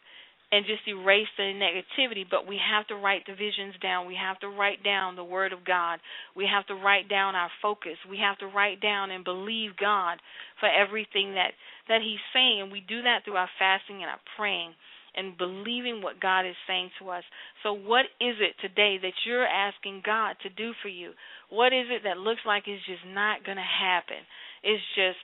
And 0.52 0.66
just 0.66 0.86
erase 0.86 1.26
the 1.36 1.50
negativity, 1.50 2.22
but 2.30 2.46
we 2.46 2.60
have 2.62 2.86
to 2.86 2.94
write 2.94 3.26
the 3.26 3.34
visions 3.34 3.74
down. 3.82 4.06
We 4.06 4.14
have 4.14 4.38
to 4.38 4.48
write 4.48 4.84
down 4.84 5.16
the 5.16 5.24
Word 5.24 5.52
of 5.52 5.64
God. 5.64 5.98
We 6.36 6.46
have 6.46 6.64
to 6.66 6.74
write 6.74 7.08
down 7.08 7.34
our 7.34 7.50
focus. 7.60 7.98
We 8.08 8.18
have 8.18 8.38
to 8.38 8.46
write 8.46 8.80
down 8.80 9.10
and 9.10 9.24
believe 9.24 9.74
God 9.74 10.20
for 10.60 10.68
everything 10.68 11.34
that, 11.34 11.58
that 11.88 12.02
He's 12.02 12.22
saying. 12.32 12.60
And 12.62 12.70
we 12.70 12.84
do 12.86 13.02
that 13.02 13.24
through 13.24 13.34
our 13.34 13.50
fasting 13.58 13.96
and 13.96 14.10
our 14.10 14.20
praying 14.36 14.74
and 15.16 15.38
believing 15.38 16.00
what 16.02 16.20
God 16.20 16.46
is 16.46 16.56
saying 16.66 16.90
to 17.00 17.10
us. 17.10 17.24
So, 17.62 17.72
what 17.72 18.06
is 18.20 18.36
it 18.40 18.54
today 18.60 18.98
that 19.00 19.12
you're 19.26 19.46
asking 19.46 20.02
God 20.04 20.36
to 20.42 20.50
do 20.50 20.72
for 20.82 20.88
you? 20.88 21.12
What 21.50 21.72
is 21.72 21.86
it 21.90 22.02
that 22.04 22.18
looks 22.18 22.40
like 22.46 22.64
it's 22.66 22.84
just 22.86 23.06
not 23.06 23.44
going 23.44 23.58
to 23.58 23.62
happen? 23.62 24.22
It's 24.62 24.82
just 24.94 25.22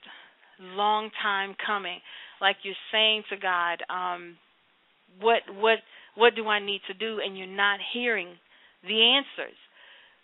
long 0.60 1.10
time 1.22 1.54
coming. 1.64 1.98
Like 2.40 2.56
you're 2.62 2.74
saying 2.92 3.24
to 3.30 3.36
God, 3.36 3.82
um, 3.88 4.36
what 5.20 5.42
what 5.54 5.78
what 6.14 6.34
do 6.34 6.46
I 6.46 6.64
need 6.64 6.80
to 6.86 6.94
do? 6.94 7.18
And 7.24 7.36
you're 7.36 7.46
not 7.46 7.80
hearing 7.92 8.28
the 8.82 9.18
answers 9.18 9.56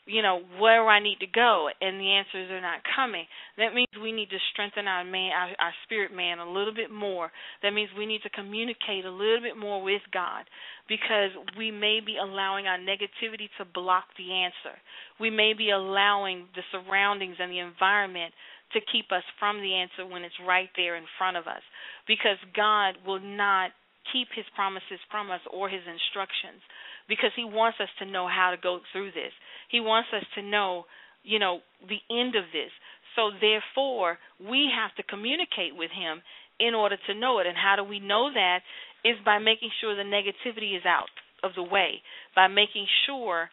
you 0.07 0.23
know 0.23 0.41
where 0.59 0.87
I 0.87 1.03
need 1.03 1.19
to 1.21 1.27
go, 1.27 1.69
and 1.81 2.01
the 2.01 2.13
answers 2.13 2.51
are 2.51 2.61
not 2.61 2.81
coming. 2.95 3.27
That 3.59 3.75
means 3.75 3.89
we 4.01 4.13
need 4.13 4.31
to 4.31 4.39
strengthen 4.53 4.87
our 4.87 5.05
man, 5.05 5.33
our, 5.35 5.49
our 5.59 5.75
spirit 5.85 6.15
man, 6.15 6.39
a 6.39 6.51
little 6.51 6.75
bit 6.75 6.91
more. 6.91 7.31
That 7.63 7.75
means 7.75 7.91
we 7.99 8.07
need 8.07 8.23
to 8.23 8.31
communicate 8.31 9.05
a 9.05 9.11
little 9.11 9.43
bit 9.43 9.57
more 9.57 9.83
with 9.83 10.03
God, 10.13 10.45
because 10.89 11.31
we 11.59 11.71
may 11.71 11.99
be 11.99 12.17
allowing 12.23 12.67
our 12.67 12.79
negativity 12.79 13.51
to 13.59 13.67
block 13.75 14.05
the 14.17 14.33
answer. 14.33 14.79
We 15.19 15.31
may 15.31 15.53
be 15.53 15.71
allowing 15.71 16.47
the 16.55 16.63
surroundings 16.71 17.37
and 17.41 17.51
the 17.51 17.59
environment 17.59 18.33
to 18.75 18.81
keep 18.93 19.11
us 19.11 19.23
from 19.39 19.59
the 19.59 19.75
answer 19.75 20.07
when 20.07 20.23
it's 20.23 20.39
right 20.47 20.71
there 20.77 20.97
in 20.97 21.05
front 21.19 21.37
of 21.37 21.47
us, 21.47 21.63
because 22.07 22.39
God 22.55 22.95
will 23.07 23.21
not 23.21 23.71
keep 24.13 24.29
His 24.35 24.47
promises 24.55 25.03
from 25.11 25.31
us 25.31 25.43
or 25.51 25.69
His 25.69 25.83
instructions 25.83 26.63
because 27.09 27.31
he 27.37 27.45
wants 27.45 27.79
us 27.81 27.89
to 27.99 28.07
know 28.07 28.29
how 28.29 28.51
to 28.51 28.57
go 28.61 28.81
through 28.93 29.13
this. 29.13 29.33
He 29.71 29.81
wants 29.81 30.09
us 30.15 30.25
to 30.35 30.43
know, 30.43 30.85
you 31.23 31.39
know, 31.39 31.61
the 31.89 32.01
end 32.11 32.37
of 32.37 32.45
this. 32.53 32.71
So 33.15 33.31
therefore, 33.41 34.19
we 34.41 34.69
have 34.75 34.95
to 34.97 35.03
communicate 35.03 35.75
with 35.75 35.91
him 35.91 36.23
in 36.59 36.75
order 36.75 36.97
to 37.07 37.15
know 37.15 37.39
it. 37.39 37.47
And 37.47 37.57
how 37.57 37.77
do 37.77 37.85
we 37.85 38.01
know 38.01 38.31
that? 38.33 38.61
Is 39.05 39.17
by 39.25 39.39
making 39.39 39.71
sure 39.81 39.95
the 39.95 40.03
negativity 40.03 40.77
is 40.77 40.85
out 40.85 41.13
of 41.45 41.53
the 41.55 41.63
way, 41.63 42.03
by 42.35 42.49
making 42.49 42.87
sure 43.07 43.49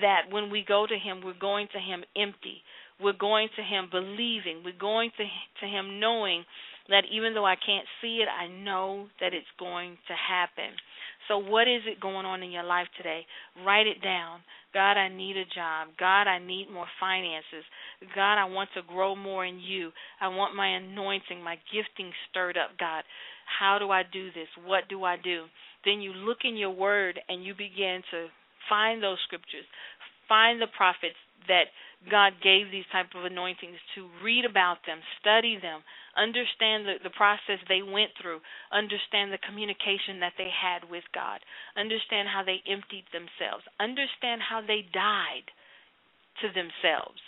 that 0.00 0.22
when 0.30 0.50
we 0.50 0.64
go 0.66 0.86
to 0.86 0.98
him, 0.98 1.22
we're 1.24 1.38
going 1.38 1.68
to 1.72 1.78
him 1.78 2.02
empty. 2.16 2.62
We're 3.00 3.12
going 3.12 3.48
to 3.56 3.62
him 3.62 3.88
believing. 3.90 4.62
We're 4.64 4.78
going 4.78 5.10
to 5.16 5.24
to 5.60 5.66
him 5.66 6.00
knowing 6.00 6.44
that 6.88 7.04
even 7.12 7.34
though 7.34 7.44
I 7.44 7.56
can't 7.56 7.86
see 8.00 8.18
it, 8.22 8.28
I 8.28 8.48
know 8.48 9.08
that 9.20 9.34
it's 9.34 9.46
going 9.58 9.98
to 10.08 10.14
happen. 10.14 10.74
So, 11.28 11.38
what 11.38 11.68
is 11.68 11.82
it 11.86 12.00
going 12.00 12.26
on 12.26 12.42
in 12.42 12.50
your 12.50 12.64
life 12.64 12.86
today? 12.96 13.26
Write 13.64 13.86
it 13.86 14.02
down. 14.02 14.40
God, 14.72 14.98
I 14.98 15.08
need 15.08 15.36
a 15.36 15.44
job. 15.44 15.88
God, 15.98 16.28
I 16.28 16.38
need 16.38 16.68
more 16.72 16.86
finances. 17.00 17.64
God, 18.14 18.38
I 18.38 18.44
want 18.44 18.70
to 18.74 18.82
grow 18.82 19.16
more 19.16 19.44
in 19.44 19.58
you. 19.58 19.90
I 20.20 20.28
want 20.28 20.54
my 20.54 20.76
anointing, 20.76 21.42
my 21.42 21.56
gifting 21.72 22.12
stirred 22.30 22.56
up, 22.56 22.70
God. 22.78 23.04
How 23.58 23.78
do 23.78 23.90
I 23.90 24.02
do 24.02 24.26
this? 24.32 24.48
What 24.64 24.88
do 24.88 25.04
I 25.04 25.16
do? 25.16 25.44
Then 25.84 26.00
you 26.00 26.12
look 26.12 26.38
in 26.44 26.56
your 26.56 26.70
word 26.70 27.18
and 27.28 27.44
you 27.44 27.54
begin 27.54 28.02
to 28.10 28.26
find 28.68 29.02
those 29.02 29.18
scriptures. 29.24 29.64
Find 30.28 30.60
the 30.60 30.66
prophets 30.76 31.16
that 31.48 31.72
God 32.10 32.34
gave 32.42 32.70
these 32.70 32.86
type 32.92 33.10
of 33.14 33.24
anointings 33.24 33.78
to 33.94 34.08
read 34.22 34.44
about 34.44 34.78
them, 34.86 35.00
study 35.20 35.58
them, 35.58 35.82
understand 36.16 36.86
the, 36.86 36.96
the 37.02 37.14
process 37.14 37.58
they 37.68 37.82
went 37.82 38.10
through, 38.20 38.40
understand 38.70 39.32
the 39.32 39.42
communication 39.42 40.20
that 40.20 40.36
they 40.38 40.50
had 40.50 40.88
with 40.88 41.04
God, 41.14 41.40
understand 41.76 42.28
how 42.28 42.42
they 42.44 42.62
emptied 42.66 43.06
themselves, 43.10 43.64
understand 43.80 44.42
how 44.42 44.60
they 44.62 44.86
died 44.92 45.48
to 46.42 46.48
themselves, 46.52 47.20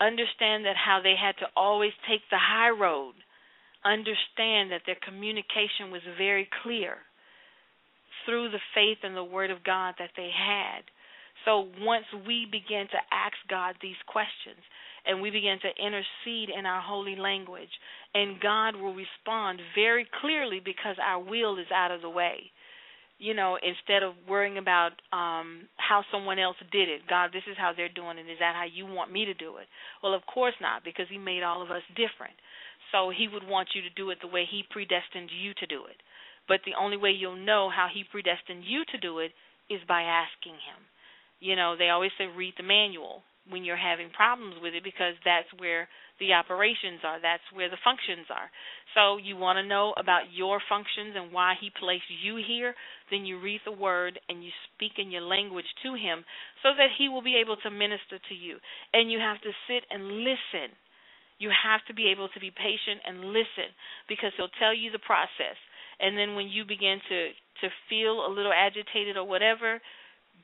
understand 0.00 0.64
that 0.64 0.76
how 0.76 1.00
they 1.02 1.14
had 1.14 1.36
to 1.38 1.48
always 1.54 1.94
take 2.08 2.22
the 2.30 2.40
high 2.40 2.70
road, 2.70 3.14
understand 3.84 4.72
that 4.72 4.82
their 4.86 4.98
communication 5.04 5.92
was 5.92 6.02
very 6.16 6.48
clear 6.62 6.98
through 8.24 8.50
the 8.50 8.62
faith 8.74 8.98
and 9.02 9.16
the 9.16 9.24
word 9.24 9.50
of 9.50 9.64
God 9.64 9.94
that 9.98 10.12
they 10.16 10.30
had. 10.34 10.82
So 11.48 11.64
once 11.80 12.04
we 12.26 12.44
begin 12.44 12.84
to 12.92 13.00
ask 13.08 13.32
God 13.48 13.74
these 13.80 13.96
questions, 14.04 14.60
and 15.06 15.22
we 15.22 15.30
begin 15.30 15.56
to 15.64 15.72
intercede 15.80 16.52
in 16.52 16.66
our 16.66 16.82
holy 16.82 17.16
language. 17.16 17.72
And 18.12 18.38
God 18.38 18.76
will 18.76 18.92
respond 18.92 19.58
very 19.74 20.06
clearly 20.20 20.60
because 20.62 20.96
our 21.00 21.18
will 21.18 21.58
is 21.58 21.72
out 21.74 21.90
of 21.90 22.02
the 22.02 22.10
way. 22.10 22.52
You 23.18 23.32
know, 23.32 23.56
instead 23.56 24.02
of 24.02 24.12
worrying 24.28 24.58
about 24.58 24.92
um 25.10 25.66
how 25.76 26.04
someone 26.12 26.38
else 26.38 26.60
did 26.70 26.88
it. 26.88 27.08
God, 27.08 27.30
this 27.32 27.48
is 27.50 27.56
how 27.56 27.72
they're 27.74 27.88
doing 27.88 28.18
it. 28.18 28.30
Is 28.30 28.38
that 28.38 28.54
how 28.54 28.66
you 28.68 28.84
want 28.84 29.10
me 29.10 29.24
to 29.24 29.34
do 29.34 29.56
it? 29.56 29.66
Well, 30.02 30.14
of 30.14 30.22
course 30.26 30.54
not, 30.60 30.84
because 30.84 31.06
he 31.08 31.18
made 31.18 31.42
all 31.42 31.62
of 31.62 31.70
us 31.70 31.82
different. 31.96 32.36
So 32.92 33.10
he 33.10 33.26
would 33.26 33.48
want 33.48 33.70
you 33.74 33.82
to 33.82 33.90
do 33.96 34.10
it 34.10 34.18
the 34.20 34.28
way 34.28 34.44
he 34.44 34.62
predestined 34.70 35.30
you 35.32 35.52
to 35.54 35.66
do 35.66 35.86
it. 35.86 35.96
But 36.46 36.60
the 36.64 36.78
only 36.78 36.96
way 36.96 37.10
you'll 37.10 37.36
know 37.36 37.70
how 37.74 37.88
he 37.92 38.04
predestined 38.04 38.64
you 38.64 38.84
to 38.92 38.98
do 38.98 39.18
it 39.18 39.32
is 39.68 39.80
by 39.88 40.02
asking 40.02 40.60
him. 40.62 40.87
You 41.40 41.56
know, 41.56 41.76
they 41.78 41.88
always 41.90 42.10
say 42.18 42.26
read 42.26 42.54
the 42.56 42.64
manual 42.64 43.22
when 43.50 43.64
you're 43.64 43.80
having 43.80 44.10
problems 44.10 44.56
with 44.60 44.74
it 44.74 44.84
because 44.84 45.16
that's 45.24 45.48
where 45.56 45.88
the 46.20 46.34
operations 46.34 47.00
are, 47.06 47.20
that's 47.22 47.46
where 47.54 47.70
the 47.70 47.80
functions 47.84 48.26
are. 48.28 48.50
So 48.94 49.16
you 49.16 49.36
want 49.36 49.56
to 49.56 49.66
know 49.66 49.94
about 49.96 50.34
your 50.34 50.60
functions 50.68 51.14
and 51.16 51.32
why 51.32 51.54
he 51.60 51.70
placed 51.70 52.10
you 52.10 52.36
here, 52.36 52.74
then 53.10 53.24
you 53.24 53.40
read 53.40 53.60
the 53.64 53.72
word 53.72 54.18
and 54.28 54.44
you 54.44 54.50
speak 54.74 54.98
in 54.98 55.10
your 55.10 55.22
language 55.22 55.68
to 55.84 55.94
him 55.94 56.24
so 56.62 56.74
that 56.76 56.92
he 56.98 57.08
will 57.08 57.22
be 57.22 57.40
able 57.40 57.56
to 57.62 57.70
minister 57.70 58.18
to 58.18 58.34
you. 58.34 58.58
And 58.92 59.10
you 59.10 59.18
have 59.18 59.40
to 59.42 59.52
sit 59.70 59.86
and 59.90 60.26
listen. 60.26 60.74
You 61.38 61.50
have 61.54 61.80
to 61.86 61.94
be 61.94 62.10
able 62.10 62.28
to 62.34 62.40
be 62.40 62.50
patient 62.50 63.00
and 63.06 63.30
listen 63.30 63.70
because 64.08 64.34
he'll 64.36 64.52
tell 64.58 64.74
you 64.74 64.90
the 64.90 65.02
process. 65.06 65.56
And 66.00 66.18
then 66.18 66.34
when 66.34 66.48
you 66.48 66.64
begin 66.66 66.98
to 67.08 67.30
to 67.62 67.74
feel 67.90 68.22
a 68.22 68.30
little 68.30 68.54
agitated 68.54 69.16
or 69.16 69.26
whatever, 69.26 69.82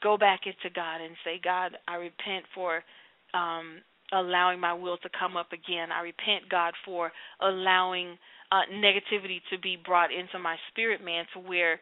go 0.05 0.19
back 0.19 0.41
into 0.45 0.73
God 0.75 1.01
and 1.01 1.17
say, 1.25 1.41
God, 1.43 1.73
I 1.89 1.97
repent 1.97 2.45
for 2.55 2.85
um, 3.33 3.81
allowing 4.13 4.61
my 4.61 4.75
will 4.75 4.99
to 4.99 5.09
come 5.19 5.37
up 5.37 5.53
again. 5.53 5.91
I 5.91 6.03
repent, 6.03 6.49
God, 6.51 6.75
for 6.85 7.11
allowing 7.41 8.19
uh, 8.53 8.69
negativity 8.71 9.41
to 9.51 9.59
be 9.59 9.77
brought 9.83 10.13
into 10.13 10.39
my 10.39 10.57
spirit 10.71 11.03
man 11.03 11.25
to 11.33 11.41
where 11.41 11.81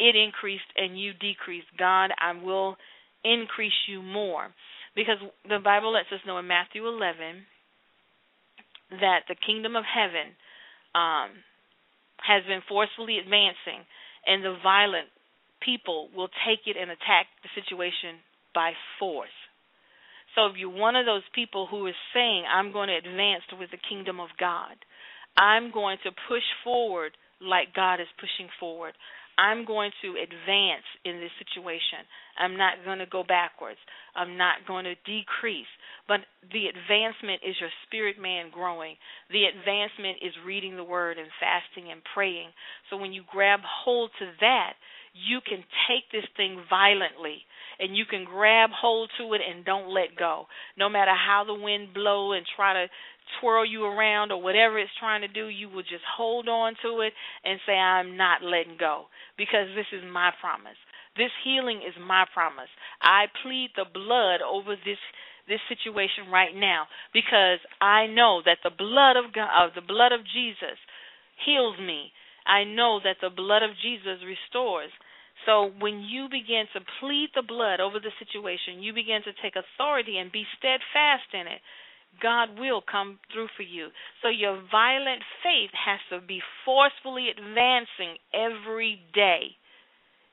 it 0.00 0.16
increased 0.16 0.66
and 0.76 0.98
you 0.98 1.12
decreased. 1.12 1.68
God, 1.78 2.10
I 2.18 2.32
will 2.32 2.76
increase 3.22 3.86
you 3.86 4.02
more. 4.02 4.48
Because 4.96 5.18
the 5.48 5.60
Bible 5.62 5.92
lets 5.92 6.10
us 6.12 6.20
know 6.26 6.38
in 6.38 6.46
Matthew 6.46 6.88
11 6.88 7.44
that 9.00 9.20
the 9.28 9.36
kingdom 9.46 9.76
of 9.76 9.84
heaven 9.84 10.32
um, 10.94 11.30
has 12.18 12.42
been 12.44 12.60
forcefully 12.68 13.18
advancing, 13.18 13.84
and 14.26 14.44
the 14.44 14.56
violent 14.62 15.08
people 15.64 16.08
will 16.14 16.28
take 16.46 16.66
it 16.66 16.76
and 16.80 16.90
attack 16.90 17.26
the 17.42 17.50
situation 17.54 18.18
by 18.54 18.72
force. 18.98 19.34
So 20.34 20.46
if 20.46 20.56
you're 20.56 20.72
one 20.72 20.96
of 20.96 21.06
those 21.06 21.26
people 21.34 21.66
who 21.70 21.86
is 21.86 21.94
saying, 22.14 22.44
I'm 22.48 22.72
going 22.72 22.88
to 22.88 22.96
advance 22.96 23.44
with 23.58 23.70
the 23.70 23.80
kingdom 23.88 24.20
of 24.20 24.28
God, 24.38 24.76
I'm 25.36 25.72
going 25.72 25.98
to 26.04 26.10
push 26.28 26.44
forward 26.64 27.12
like 27.40 27.74
God 27.74 28.00
is 28.00 28.08
pushing 28.20 28.48
forward. 28.60 28.94
I'm 29.38 29.64
going 29.64 29.90
to 30.02 30.20
advance 30.20 30.84
in 31.04 31.16
this 31.16 31.32
situation. 31.40 32.04
I'm 32.36 32.56
not 32.56 32.84
going 32.84 33.00
to 33.00 33.08
go 33.08 33.24
backwards. 33.24 33.80
I'm 34.14 34.36
not 34.36 34.68
going 34.68 34.84
to 34.84 34.94
decrease. 35.08 35.70
But 36.06 36.20
the 36.52 36.68
advancement 36.68 37.40
is 37.40 37.56
your 37.56 37.72
spirit 37.86 38.20
man 38.20 38.52
growing. 38.52 38.96
The 39.32 39.48
advancement 39.48 40.20
is 40.20 40.36
reading 40.44 40.76
the 40.76 40.84
word 40.84 41.16
and 41.16 41.28
fasting 41.40 41.90
and 41.90 42.02
praying. 42.12 42.52
So 42.90 42.96
when 42.96 43.12
you 43.12 43.24
grab 43.24 43.60
hold 43.64 44.10
to 44.20 44.26
that, 44.40 44.74
you 45.12 45.40
can 45.44 45.64
take 45.88 46.10
this 46.10 46.28
thing 46.36 46.62
violently 46.68 47.44
and 47.78 47.96
you 47.96 48.04
can 48.08 48.24
grab 48.24 48.70
hold 48.70 49.10
to 49.18 49.34
it 49.34 49.40
and 49.42 49.64
don't 49.64 49.92
let 49.92 50.16
go. 50.18 50.46
No 50.76 50.88
matter 50.88 51.12
how 51.12 51.44
the 51.46 51.54
wind 51.54 51.94
blow 51.94 52.32
and 52.32 52.46
try 52.56 52.74
to 52.74 52.86
twirl 53.40 53.64
you 53.64 53.84
around 53.84 54.32
or 54.32 54.40
whatever 54.40 54.78
it's 54.78 54.90
trying 54.98 55.22
to 55.22 55.28
do, 55.28 55.46
you 55.48 55.68
will 55.68 55.82
just 55.82 56.04
hold 56.16 56.48
on 56.48 56.74
to 56.82 57.00
it 57.00 57.12
and 57.44 57.60
say, 57.66 57.72
I'm 57.72 58.16
not 58.16 58.42
letting 58.42 58.76
go 58.78 59.06
because 59.36 59.68
this 59.74 59.86
is 59.92 60.04
my 60.10 60.30
promise. 60.40 60.78
This 61.16 61.32
healing 61.44 61.82
is 61.86 61.94
my 62.00 62.24
promise. 62.32 62.72
I 63.00 63.26
plead 63.42 63.70
the 63.76 63.84
blood 63.92 64.40
over 64.40 64.76
this 64.76 65.00
this 65.48 65.60
situation 65.68 66.30
right 66.30 66.54
now 66.54 66.86
because 67.12 67.58
I 67.80 68.06
know 68.06 68.42
that 68.46 68.62
the 68.62 68.70
blood 68.70 69.18
of 69.18 69.34
God, 69.34 69.50
the 69.74 69.82
blood 69.82 70.12
of 70.12 70.20
Jesus 70.22 70.78
heals 71.44 71.76
me. 71.78 72.12
I 72.46 72.64
know 72.64 73.00
that 73.02 73.20
the 73.20 73.30
blood 73.30 73.62
of 73.62 73.78
Jesus 73.82 74.24
restores. 74.24 74.90
So 75.46 75.70
when 75.80 76.00
you 76.00 76.28
begin 76.30 76.66
to 76.74 76.80
plead 77.00 77.30
the 77.34 77.42
blood 77.42 77.80
over 77.80 77.98
the 77.98 78.14
situation, 78.18 78.82
you 78.82 78.92
begin 78.92 79.22
to 79.24 79.34
take 79.42 79.54
authority 79.56 80.18
and 80.18 80.30
be 80.30 80.46
steadfast 80.58 81.30
in 81.34 81.46
it. 81.46 81.60
God 82.20 82.58
will 82.58 82.82
come 82.82 83.18
through 83.32 83.48
for 83.56 83.62
you. 83.62 83.88
So 84.22 84.28
your 84.28 84.60
violent 84.70 85.22
faith 85.42 85.72
has 85.72 85.98
to 86.10 86.24
be 86.24 86.40
forcefully 86.64 87.28
advancing 87.30 88.20
every 88.34 89.00
day. 89.14 89.56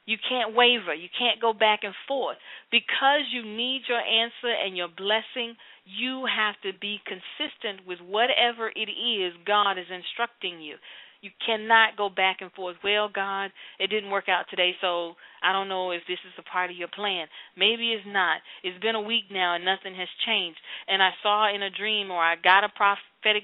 You 0.05 0.17
can't 0.27 0.55
waver. 0.55 0.93
You 0.93 1.07
can't 1.13 1.39
go 1.39 1.53
back 1.53 1.81
and 1.83 1.93
forth. 2.07 2.37
Because 2.71 3.29
you 3.31 3.45
need 3.45 3.83
your 3.87 4.01
answer 4.01 4.49
and 4.49 4.75
your 4.75 4.89
blessing, 4.89 5.55
you 5.85 6.25
have 6.25 6.55
to 6.65 6.77
be 6.77 6.99
consistent 7.05 7.85
with 7.85 7.99
whatever 8.01 8.73
it 8.75 8.89
is 8.89 9.33
God 9.45 9.77
is 9.77 9.85
instructing 9.93 10.61
you. 10.61 10.75
You 11.21 11.31
cannot 11.45 11.97
go 11.97 12.09
back 12.09 12.37
and 12.41 12.51
forth. 12.53 12.77
Well, 12.83 13.09
God, 13.13 13.51
it 13.79 13.87
didn't 13.87 14.09
work 14.11 14.29
out 14.29 14.45
today, 14.49 14.71
so 14.79 15.15
I 15.43 15.51
don't 15.51 15.67
know 15.67 15.91
if 15.91 16.01
this 16.07 16.19
is 16.25 16.33
a 16.37 16.49
part 16.49 16.71
of 16.71 16.77
your 16.77 16.87
plan. 16.87 17.27
Maybe 17.57 17.91
it's 17.91 18.07
not. 18.07 18.39
It's 18.63 18.79
been 18.81 18.95
a 18.95 19.01
week 19.01 19.25
now 19.31 19.55
and 19.55 19.65
nothing 19.65 19.95
has 19.95 20.07
changed. 20.25 20.59
And 20.87 21.03
I 21.03 21.11
saw 21.21 21.53
in 21.53 21.61
a 21.61 21.69
dream 21.69 22.11
or 22.11 22.23
I 22.23 22.35
got 22.35 22.63
a 22.63 22.69
prophetic 22.69 23.43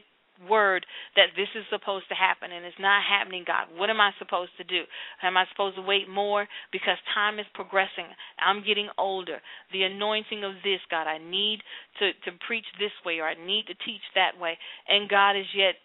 word 0.50 0.86
that 1.16 1.32
this 1.36 1.48
is 1.56 1.64
supposed 1.72 2.08
to 2.10 2.16
happen 2.16 2.52
and 2.52 2.66
it's 2.66 2.80
not 2.80 3.04
happening, 3.04 3.44
God. 3.48 3.68
What 3.76 3.90
am 3.90 4.02
I 4.02 4.12
supposed 4.20 4.52
to 4.58 4.64
do? 4.64 4.84
Am 5.24 5.38
I 5.38 5.46
supposed 5.52 5.76
to 5.78 5.82
wait 5.82 6.10
more? 6.10 6.48
Because 6.72 6.98
time 7.14 7.40
is 7.40 7.46
progressing. 7.54 8.08
I'm 8.40 8.64
getting 8.64 8.90
older. 8.98 9.40
The 9.72 9.84
anointing 9.84 10.44
of 10.44 10.54
this, 10.64 10.80
God, 10.92 11.08
I 11.08 11.18
need 11.18 11.60
to, 12.00 12.12
to 12.28 12.38
preach 12.48 12.66
this 12.80 12.92
way 13.06 13.20
or 13.20 13.28
I 13.28 13.36
need 13.36 13.68
to 13.68 13.76
teach 13.86 14.04
that 14.16 14.40
way. 14.40 14.58
And 14.88 15.10
God 15.10 15.38
is 15.38 15.48
yet 15.56 15.76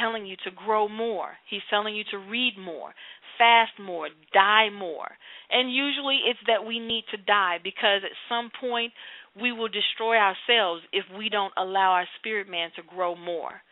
telling 0.00 0.26
you 0.26 0.36
to 0.44 0.50
grow 0.50 0.88
more. 0.88 1.30
He's 1.48 1.62
telling 1.70 1.94
you 1.94 2.04
to 2.10 2.18
read 2.18 2.54
more, 2.58 2.92
fast 3.38 3.72
more, 3.80 4.08
die 4.32 4.70
more. 4.70 5.10
And 5.50 5.72
usually 5.72 6.20
it's 6.26 6.40
that 6.46 6.66
we 6.66 6.78
need 6.78 7.04
to 7.10 7.16
die 7.16 7.58
because 7.62 8.02
at 8.04 8.16
some 8.28 8.50
point 8.60 8.92
we 9.40 9.52
will 9.52 9.68
destroy 9.68 10.16
ourselves 10.16 10.82
if 10.92 11.04
we 11.16 11.28
don't 11.28 11.52
allow 11.56 11.92
our 11.92 12.06
spirit 12.18 12.48
man 12.48 12.70
to 12.76 12.82
grow 12.82 13.14
more. 13.16 13.62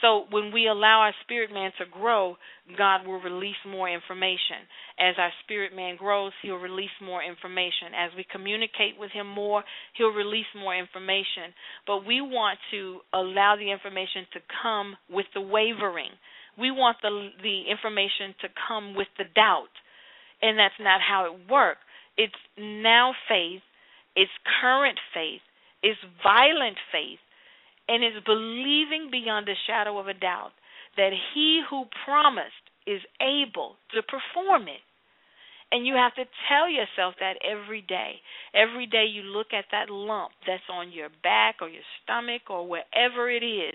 So 0.00 0.24
when 0.30 0.52
we 0.52 0.66
allow 0.66 1.00
our 1.00 1.14
spirit 1.24 1.52
man 1.52 1.72
to 1.78 1.84
grow, 1.84 2.36
God 2.78 3.06
will 3.06 3.20
release 3.20 3.60
more 3.66 3.88
information. 3.88 4.64
As 4.98 5.14
our 5.18 5.30
spirit 5.44 5.74
man 5.74 5.96
grows, 5.96 6.32
he'll 6.42 6.56
release 6.56 6.94
more 7.02 7.22
information. 7.22 7.92
As 7.96 8.10
we 8.16 8.24
communicate 8.30 8.98
with 8.98 9.10
him 9.10 9.26
more, 9.26 9.62
he'll 9.96 10.12
release 10.12 10.48
more 10.56 10.76
information. 10.76 11.52
But 11.86 12.06
we 12.06 12.20
want 12.20 12.58
to 12.70 13.00
allow 13.12 13.56
the 13.56 13.70
information 13.70 14.26
to 14.32 14.40
come 14.62 14.96
with 15.10 15.26
the 15.34 15.40
wavering. 15.40 16.12
We 16.58 16.70
want 16.70 16.98
the 17.02 17.30
the 17.42 17.62
information 17.70 18.34
to 18.40 18.48
come 18.68 18.94
with 18.94 19.08
the 19.18 19.24
doubt. 19.34 19.74
And 20.42 20.58
that's 20.58 20.80
not 20.80 21.00
how 21.00 21.26
it 21.26 21.50
works. 21.50 21.80
It's 22.16 22.32
now 22.58 23.12
faith, 23.28 23.62
it's 24.16 24.32
current 24.60 24.98
faith, 25.14 25.42
it's 25.82 26.00
violent 26.22 26.76
faith 26.90 27.20
and 27.90 28.04
is 28.04 28.22
believing 28.24 29.10
beyond 29.10 29.48
a 29.48 29.58
shadow 29.66 29.98
of 29.98 30.06
a 30.06 30.14
doubt 30.14 30.54
that 30.96 31.10
he 31.34 31.60
who 31.68 31.84
promised 32.06 32.70
is 32.86 33.02
able 33.18 33.74
to 33.90 34.00
perform 34.02 34.68
it. 34.68 34.78
And 35.72 35.86
you 35.86 35.94
have 35.94 36.14
to 36.14 36.24
tell 36.48 36.70
yourself 36.70 37.14
that 37.18 37.34
every 37.42 37.82
day. 37.82 38.22
Every 38.54 38.86
day 38.86 39.06
you 39.10 39.22
look 39.22 39.48
at 39.52 39.66
that 39.70 39.90
lump 39.90 40.32
that's 40.46 40.70
on 40.70 40.92
your 40.92 41.10
back 41.22 41.56
or 41.60 41.68
your 41.68 41.86
stomach 42.02 42.42
or 42.48 42.66
wherever 42.66 43.30
it 43.30 43.42
is, 43.42 43.74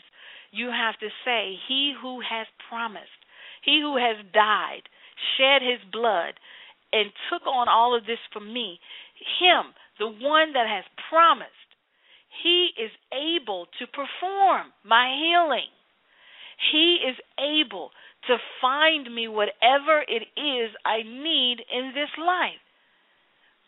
you 0.51 0.67
have 0.71 0.97
to 0.99 1.07
say, 1.23 1.55
He 1.67 1.93
who 2.01 2.19
has 2.19 2.47
promised, 2.69 3.19
He 3.63 3.79
who 3.81 3.97
has 3.97 4.23
died, 4.33 4.87
shed 5.35 5.61
His 5.61 5.79
blood, 5.91 6.35
and 6.91 7.11
took 7.31 7.47
on 7.47 7.67
all 7.67 7.95
of 7.95 8.05
this 8.05 8.23
for 8.31 8.39
me, 8.39 8.79
Him, 9.39 9.75
the 9.99 10.07
one 10.07 10.53
that 10.53 10.67
has 10.67 10.83
promised, 11.09 11.64
he 12.43 12.69
is 12.77 12.91
able 13.13 13.67
to 13.79 13.87
perform 13.87 14.73
my 14.83 15.15
healing. 15.19 15.69
He 16.71 16.99
is 17.07 17.17
able 17.39 17.91
to 18.27 18.37
find 18.61 19.13
me 19.13 19.27
whatever 19.27 20.01
it 20.07 20.23
is 20.39 20.71
I 20.85 21.03
need 21.03 21.57
in 21.71 21.91
this 21.93 22.09
life 22.17 22.63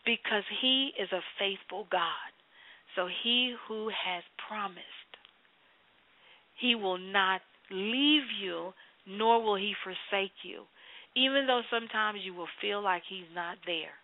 because 0.04 0.44
He 0.60 0.90
is 0.98 1.12
a 1.12 1.20
faithful 1.38 1.86
God. 1.90 2.32
So 2.96 3.08
He 3.22 3.54
who 3.68 3.88
has 3.88 4.24
promised, 4.48 5.12
He 6.58 6.74
will 6.74 6.98
not 6.98 7.40
leave 7.70 8.26
you, 8.40 8.72
nor 9.06 9.42
will 9.42 9.56
He 9.56 9.74
forsake 9.84 10.32
you. 10.42 10.62
Even 11.14 11.46
though 11.46 11.62
sometimes 11.70 12.20
you 12.24 12.34
will 12.34 12.48
feel 12.60 12.82
like 12.82 13.02
He's 13.08 13.28
not 13.34 13.58
there, 13.66 13.94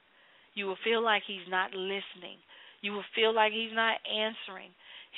you 0.55 0.67
will 0.67 0.79
feel 0.85 1.03
like 1.03 1.23
He's 1.27 1.49
not 1.49 1.73
listening, 1.73 2.39
you 2.85 2.93
will 2.93 3.09
feel 3.17 3.35
like 3.35 3.53
He's 3.53 3.73
not 3.73 3.97
answering. 4.05 4.69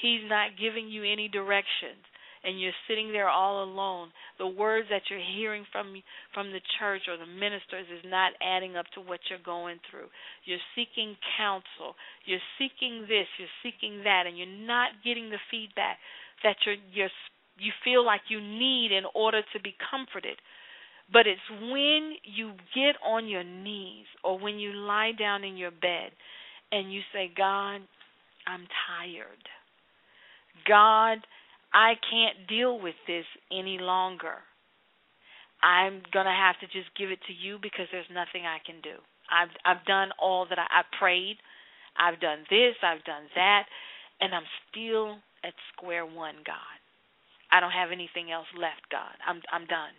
He's 0.01 0.23
not 0.31 0.55
giving 0.55 0.87
you 0.87 1.03
any 1.03 1.27
directions. 1.27 1.99
And 2.45 2.61
you're 2.61 2.79
sitting 2.87 3.11
there 3.11 3.29
all 3.29 3.65
alone. 3.65 4.15
The 4.39 4.47
words 4.47 4.87
that 4.91 5.03
you're 5.11 5.19
hearing 5.35 5.67
from 5.73 5.99
from 6.33 6.53
the 6.53 6.63
church 6.79 7.03
or 7.11 7.17
the 7.19 7.27
ministers 7.27 7.91
is 7.91 8.07
not 8.07 8.39
adding 8.39 8.77
up 8.77 8.87
to 8.95 9.01
what 9.01 9.19
you're 9.29 9.43
going 9.43 9.83
through. 9.91 10.07
You're 10.45 10.63
seeking 10.79 11.17
counsel. 11.37 11.99
You're 12.25 12.47
seeking 12.55 13.03
this. 13.11 13.27
You're 13.35 13.57
seeking 13.67 14.05
that. 14.05 14.31
And 14.31 14.39
you're 14.39 14.47
not 14.47 15.03
getting 15.03 15.31
the 15.31 15.43
feedback 15.51 15.99
that 16.45 16.55
you're 16.65 16.79
you're 16.95 17.11
you 17.59 17.73
feel 17.83 18.07
like 18.07 18.21
you 18.29 18.41
need 18.41 18.93
in 18.93 19.05
order 19.13 19.43
to 19.53 19.59
be 19.59 19.75
comforted. 19.91 20.39
But 21.13 21.27
it's 21.27 21.49
when 21.51 22.15
you 22.23 22.53
get 22.75 22.95
on 23.05 23.27
your 23.27 23.45
knees 23.45 24.07
or 24.23 24.39
when 24.39 24.59
you 24.59 24.73
lie 24.73 25.13
down 25.19 25.43
in 25.43 25.57
your 25.57 25.71
bed 25.71 26.15
and 26.73 26.93
you 26.93 27.01
say, 27.13 27.31
God, 27.37 27.81
I'm 28.47 28.67
tired. 28.89 29.43
God, 30.67 31.19
I 31.73 31.95
can't 32.11 32.49
deal 32.49 32.81
with 32.81 32.95
this 33.07 33.25
any 33.53 33.79
longer. 33.79 34.43
I'm 35.63 36.03
going 36.13 36.27
to 36.27 36.33
have 36.33 36.59
to 36.61 36.67
just 36.67 36.95
give 36.99 37.11
it 37.11 37.19
to 37.27 37.33
you 37.33 37.59
because 37.61 37.87
there's 37.91 38.11
nothing 38.13 38.47
I 38.47 38.59
can 38.65 38.81
do. 38.83 39.01
I've 39.31 39.51
I've 39.65 39.85
done 39.87 40.11
all 40.21 40.47
that 40.49 40.59
I, 40.59 40.67
I 40.71 40.83
prayed. 40.99 41.37
I've 41.99 42.21
done 42.21 42.45
this, 42.51 42.77
I've 42.83 43.03
done 43.05 43.25
that, 43.35 43.65
and 44.21 44.35
I'm 44.35 44.47
still 44.71 45.17
at 45.43 45.55
square 45.73 46.05
one, 46.05 46.37
God. 46.45 46.79
I 47.51 47.61
don't 47.61 47.73
have 47.73 47.91
anything 47.91 48.31
else 48.31 48.47
left, 48.59 48.87
God. 48.91 49.17
I'm 49.27 49.41
I'm 49.53 49.67
done. 49.67 49.97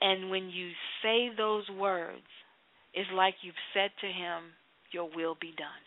And 0.00 0.30
when 0.30 0.50
you 0.50 0.70
say 1.02 1.30
those 1.36 1.68
words, 1.70 2.26
it's 2.94 3.10
like 3.14 3.34
you've 3.42 3.54
said 3.74 3.90
to 4.00 4.06
him, 4.06 4.52
your 4.92 5.08
will 5.14 5.36
be 5.40 5.52
done. 5.56 5.82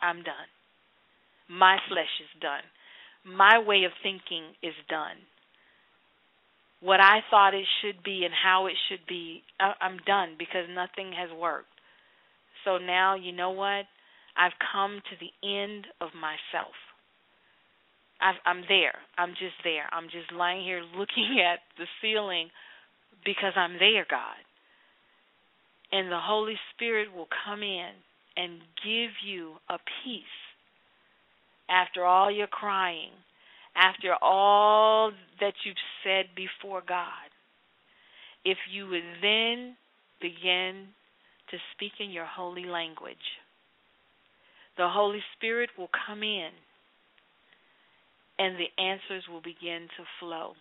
I'm 0.00 0.22
done. 0.22 0.48
My 1.48 1.78
flesh 1.88 2.12
is 2.20 2.40
done. 2.40 2.64
My 3.24 3.58
way 3.58 3.84
of 3.84 3.92
thinking 4.02 4.54
is 4.62 4.74
done. 4.88 5.16
What 6.80 7.00
I 7.00 7.20
thought 7.30 7.54
it 7.54 7.66
should 7.82 8.04
be 8.04 8.24
and 8.24 8.32
how 8.32 8.66
it 8.66 8.74
should 8.88 9.06
be, 9.08 9.42
I'm 9.58 9.98
done 10.06 10.36
because 10.38 10.66
nothing 10.70 11.12
has 11.12 11.30
worked. 11.36 11.66
So 12.64 12.78
now, 12.78 13.16
you 13.16 13.32
know 13.32 13.50
what? 13.50 13.86
I've 14.36 14.54
come 14.72 15.00
to 15.10 15.16
the 15.18 15.32
end 15.42 15.86
of 16.00 16.10
myself. 16.14 16.74
I've, 18.20 18.38
I'm 18.46 18.62
there. 18.68 18.94
I'm 19.16 19.30
just 19.30 19.58
there. 19.64 19.86
I'm 19.90 20.06
just 20.06 20.30
lying 20.32 20.62
here 20.64 20.82
looking 20.96 21.42
at 21.42 21.60
the 21.78 21.86
ceiling 22.00 22.50
because 23.24 23.54
I'm 23.56 23.78
there, 23.78 24.06
God. 24.08 24.38
And 25.90 26.10
the 26.10 26.20
Holy 26.20 26.56
Spirit 26.74 27.14
will 27.14 27.28
come 27.46 27.62
in 27.62 27.90
and 28.36 28.60
give 28.84 29.10
you 29.24 29.54
a 29.68 29.78
peace 30.04 30.22
after 31.68 32.04
all 32.04 32.30
your 32.30 32.46
crying, 32.46 33.10
after 33.74 34.14
all 34.22 35.12
that 35.40 35.54
you've 35.64 35.76
said 36.04 36.26
before 36.36 36.82
God. 36.86 37.28
If 38.44 38.58
you 38.70 38.86
would 38.88 39.02
then 39.22 39.76
begin 40.20 40.88
to 41.50 41.56
speak 41.74 41.92
in 42.00 42.10
your 42.10 42.26
holy 42.26 42.64
language, 42.64 43.16
the 44.76 44.88
Holy 44.88 45.20
Spirit 45.36 45.70
will 45.76 45.90
come 46.06 46.22
in 46.22 46.50
and 48.38 48.56
the 48.56 48.82
answers 48.82 49.24
will 49.28 49.40
begin 49.42 49.88
to 49.96 50.04
flow. 50.20 50.52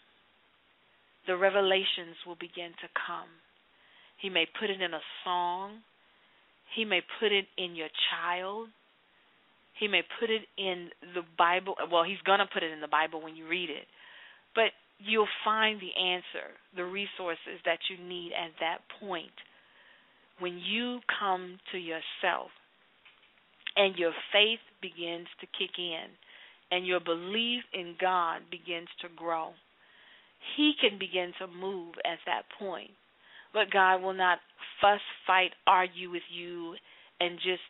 The 1.28 1.38
revelations 1.38 2.16
will 2.26 2.38
begin 2.40 2.72
to 2.82 2.90
come. 3.06 3.30
He 4.22 4.30
may 4.30 4.46
put 4.60 4.70
it 4.70 4.82
in 4.82 4.94
a 4.94 5.02
song. 5.24 5.80
He 6.76 6.86
may 6.86 7.02
put 7.20 7.32
it 7.32 7.46
in 7.58 7.76
your 7.76 7.90
child. 8.12 8.70
He 9.80 9.88
may 9.88 10.02
put 10.20 10.30
it 10.30 10.42
in 10.58 10.90
the 11.14 11.22
Bible. 11.38 11.76
Well, 11.92 12.04
he's 12.04 12.22
going 12.26 12.40
to 12.40 12.50
put 12.52 12.64
it 12.64 12.72
in 12.72 12.82
the 12.82 12.88
Bible 12.88 13.22
when 13.22 13.36
you 13.36 13.48
read 13.48 13.70
it. 13.70 13.86
But 14.56 14.74
you'll 15.00 15.30
find 15.46 15.80
the 15.80 15.94
answer, 16.00 16.50
the 16.76 16.86
resources 16.86 17.62
that 17.66 17.80
you 17.90 18.04
need 18.04 18.32
at 18.34 18.52
that 18.60 18.80
point 19.00 19.34
when 20.40 20.58
you 20.58 21.00
come 21.20 21.60
to 21.72 21.78
yourself 21.78 22.50
and 23.76 23.96
your 23.96 24.14
faith 24.32 24.60
begins 24.82 25.28
to 25.42 25.48
kick 25.58 25.78
in 25.78 26.10
and 26.72 26.86
your 26.86 27.00
belief 27.00 27.64
in 27.74 27.96
God 28.00 28.42
begins 28.52 28.90
to 29.02 29.08
grow. 29.16 29.52
He 30.56 30.74
can 30.80 31.00
begin 31.00 31.34
to 31.40 31.48
move 31.48 31.96
at 32.06 32.20
that 32.26 32.44
point. 32.60 32.92
But 33.58 33.74
God 33.74 34.04
will 34.04 34.14
not 34.14 34.38
fuss, 34.80 35.02
fight, 35.26 35.50
argue 35.66 36.12
with 36.12 36.30
you 36.30 36.76
and 37.20 37.40
just 37.40 37.66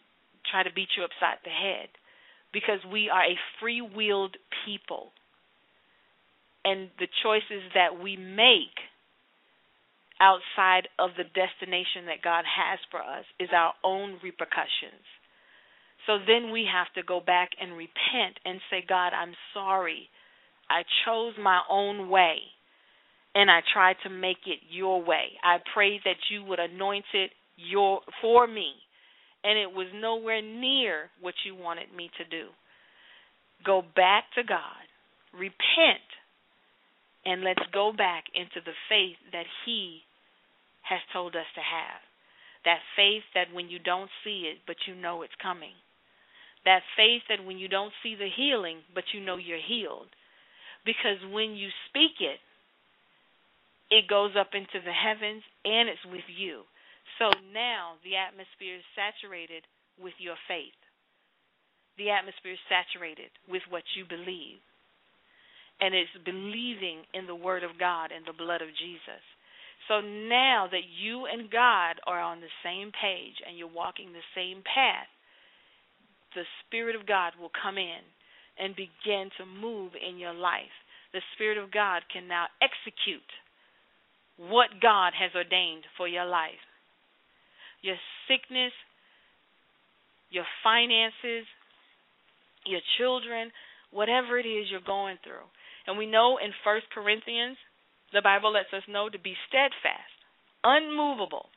try 0.51 0.63
to 0.63 0.73
beat 0.75 0.89
you 0.97 1.03
upside 1.05 1.39
the 1.45 1.49
head 1.49 1.87
because 2.51 2.83
we 2.91 3.09
are 3.09 3.23
a 3.23 3.39
free 3.61 3.79
willed 3.79 4.35
people. 4.65 5.11
And 6.65 6.89
the 6.99 7.07
choices 7.23 7.71
that 7.73 8.03
we 8.03 8.17
make 8.17 8.75
outside 10.19 10.89
of 10.99 11.11
the 11.15 11.23
destination 11.23 12.11
that 12.11 12.21
God 12.21 12.43
has 12.43 12.79
for 12.91 12.99
us 12.99 13.23
is 13.39 13.47
our 13.55 13.71
own 13.81 14.19
repercussions. 14.21 15.07
So 16.05 16.17
then 16.19 16.51
we 16.51 16.67
have 16.67 16.91
to 16.95 17.07
go 17.07 17.21
back 17.21 17.51
and 17.61 17.71
repent 17.71 18.43
and 18.43 18.59
say, 18.69 18.83
God, 18.85 19.13
I'm 19.15 19.35
sorry. 19.53 20.09
I 20.69 20.83
chose 21.05 21.35
my 21.41 21.61
own 21.69 22.09
way 22.09 22.56
and 23.37 23.51
I 23.51 23.59
tried 23.71 23.97
to 24.01 24.09
make 24.09 24.47
it 24.47 24.57
your 24.67 24.99
way. 24.99 25.37
I 25.43 25.57
pray 25.75 26.01
that 26.03 26.17
you 26.31 26.43
would 26.45 26.57
anoint 26.57 27.05
it 27.13 27.29
your 27.55 28.01
for 28.19 28.47
me 28.47 28.73
and 29.43 29.59
it 29.59 29.71
was 29.71 29.87
nowhere 29.93 30.41
near 30.41 31.11
what 31.21 31.35
you 31.45 31.53
wanted 31.53 31.93
me 31.95 32.09
to 32.17 32.25
do. 32.25 32.49
Go 33.63 33.83
back 33.95 34.23
to 34.35 34.43
God, 34.43 34.85
repent, 35.33 36.09
and 37.25 37.43
let's 37.43 37.61
go 37.71 37.93
back 37.95 38.23
into 38.33 38.65
the 38.65 38.73
faith 38.89 39.17
that 39.31 39.45
He 39.65 39.99
has 40.81 40.99
told 41.13 41.35
us 41.35 41.45
to 41.53 41.61
have. 41.61 42.01
That 42.65 42.81
faith 42.95 43.21
that 43.35 43.53
when 43.53 43.69
you 43.69 43.77
don't 43.77 44.09
see 44.23 44.49
it, 44.51 44.65
but 44.65 44.77
you 44.87 44.95
know 44.95 45.21
it's 45.21 45.37
coming. 45.41 45.77
That 46.65 46.81
faith 46.97 47.21
that 47.29 47.45
when 47.45 47.59
you 47.59 47.67
don't 47.67 47.93
see 48.01 48.15
the 48.15 48.29
healing, 48.35 48.79
but 48.95 49.03
you 49.13 49.21
know 49.21 49.37
you're 49.37 49.61
healed. 49.61 50.09
Because 50.83 51.21
when 51.31 51.55
you 51.55 51.69
speak 51.87 52.17
it, 52.19 52.39
it 53.89 54.07
goes 54.07 54.35
up 54.35 54.51
into 54.53 54.83
the 54.83 54.93
heavens 54.93 55.43
and 55.63 55.87
it's 55.89 56.05
with 56.11 56.27
you. 56.27 56.63
So 57.19 57.31
now 57.53 57.95
the 58.03 58.19
atmosphere 58.19 58.77
is 58.77 58.95
saturated 58.95 59.63
with 59.95 60.13
your 60.19 60.35
faith. 60.47 60.75
The 61.97 62.11
atmosphere 62.11 62.53
is 62.53 62.69
saturated 62.69 63.31
with 63.49 63.63
what 63.69 63.83
you 63.95 64.05
believe. 64.05 64.61
And 65.79 65.93
it's 65.95 66.13
believing 66.25 67.05
in 67.13 67.25
the 67.25 67.37
Word 67.37 67.63
of 67.63 67.79
God 67.79 68.11
and 68.11 68.25
the 68.25 68.37
blood 68.37 68.61
of 68.61 68.69
Jesus. 68.75 69.23
So 69.87 70.01
now 70.01 70.67
that 70.69 70.85
you 70.89 71.25
and 71.25 71.49
God 71.49 72.01
are 72.05 72.19
on 72.19 72.41
the 72.41 72.53
same 72.63 72.91
page 72.91 73.39
and 73.45 73.57
you're 73.57 73.71
walking 73.71 74.11
the 74.11 74.25
same 74.35 74.61
path, 74.65 75.07
the 76.35 76.43
Spirit 76.65 76.95
of 76.95 77.07
God 77.07 77.33
will 77.39 77.53
come 77.53 77.77
in 77.77 78.03
and 78.59 78.75
begin 78.75 79.29
to 79.37 79.45
move 79.45 79.93
in 79.95 80.17
your 80.17 80.33
life. 80.33 80.73
The 81.13 81.21
Spirit 81.33 81.57
of 81.57 81.71
God 81.71 82.03
can 82.11 82.27
now 82.27 82.45
execute 82.61 83.31
what 84.37 84.81
God 84.81 85.13
has 85.17 85.31
ordained 85.35 85.83
for 85.97 86.07
your 86.07 86.25
life. 86.25 86.61
Your 87.81 87.97
sickness, 88.27 88.71
your 90.29 90.45
finances, 90.63 91.45
your 92.65 92.81
children, 92.97 93.51
whatever 93.91 94.37
it 94.37 94.45
is 94.45 94.67
you're 94.69 94.81
going 94.85 95.17
through. 95.23 95.45
And 95.85 95.97
we 95.97 96.05
know 96.05 96.37
in 96.37 96.51
First 96.63 96.85
Corinthians, 96.93 97.57
the 98.13 98.21
Bible 98.21 98.53
lets 98.53 98.71
us 98.73 98.83
know 98.87 99.09
to 99.09 99.19
be 99.19 99.35
steadfast, 99.47 100.15
unmovable, 100.63 101.47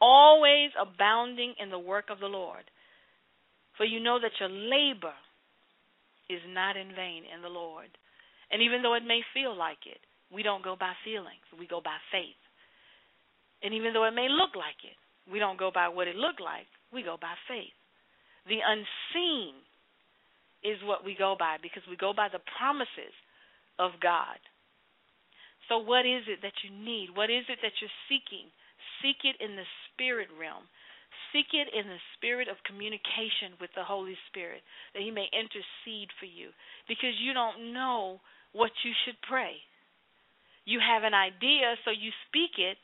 always 0.00 0.70
abounding 0.80 1.54
in 1.60 1.70
the 1.70 1.78
work 1.78 2.06
of 2.10 2.20
the 2.20 2.26
Lord. 2.26 2.64
For 3.76 3.84
you 3.84 4.00
know 4.00 4.18
that 4.20 4.38
your 4.38 4.48
labor 4.48 5.14
is 6.28 6.40
not 6.48 6.76
in 6.76 6.88
vain 6.94 7.24
in 7.26 7.42
the 7.42 7.48
Lord. 7.48 7.88
And 8.50 8.62
even 8.62 8.82
though 8.82 8.94
it 8.94 9.06
may 9.06 9.20
feel 9.34 9.56
like 9.56 9.86
it, 9.86 10.00
we 10.32 10.42
don't 10.42 10.62
go 10.64 10.76
by 10.78 10.94
feelings, 11.04 11.42
we 11.58 11.66
go 11.66 11.80
by 11.82 11.98
faith. 12.10 12.38
And 13.62 13.74
even 13.74 13.92
though 13.92 14.04
it 14.04 14.14
may 14.14 14.30
look 14.30 14.56
like 14.56 14.78
it, 14.86 14.96
we 15.30 15.38
don't 15.38 15.58
go 15.58 15.70
by 15.74 15.88
what 15.88 16.08
it 16.08 16.16
looked 16.16 16.40
like, 16.40 16.66
we 16.92 17.02
go 17.02 17.18
by 17.20 17.34
faith. 17.46 17.74
The 18.48 18.62
unseen 18.64 19.54
is 20.64 20.80
what 20.84 21.04
we 21.04 21.14
go 21.16 21.36
by 21.38 21.56
because 21.60 21.84
we 21.88 21.96
go 21.96 22.12
by 22.16 22.28
the 22.32 22.42
promises 22.56 23.12
of 23.78 23.92
God. 24.00 24.38
So, 25.68 25.78
what 25.78 26.04
is 26.04 26.26
it 26.26 26.42
that 26.42 26.56
you 26.64 26.72
need? 26.72 27.14
What 27.14 27.30
is 27.30 27.46
it 27.48 27.60
that 27.62 27.76
you're 27.78 28.00
seeking? 28.08 28.50
Seek 29.00 29.22
it 29.22 29.38
in 29.38 29.54
the 29.56 29.68
spirit 29.86 30.28
realm. 30.34 30.66
Seek 31.30 31.54
it 31.54 31.70
in 31.70 31.86
the 31.86 32.02
spirit 32.16 32.48
of 32.50 32.58
communication 32.66 33.54
with 33.60 33.70
the 33.76 33.86
Holy 33.86 34.18
Spirit 34.28 34.66
that 34.94 35.04
He 35.04 35.14
may 35.14 35.30
intercede 35.30 36.10
for 36.18 36.26
you 36.26 36.50
because 36.88 37.14
you 37.22 37.32
don't 37.32 37.72
know 37.72 38.18
what 38.50 38.74
you 38.82 38.90
should 39.04 39.16
pray 39.22 39.62
you 40.64 40.80
have 40.80 41.04
an 41.04 41.14
idea, 41.14 41.74
so 41.84 41.90
you 41.90 42.10
speak 42.28 42.58
it, 42.58 42.76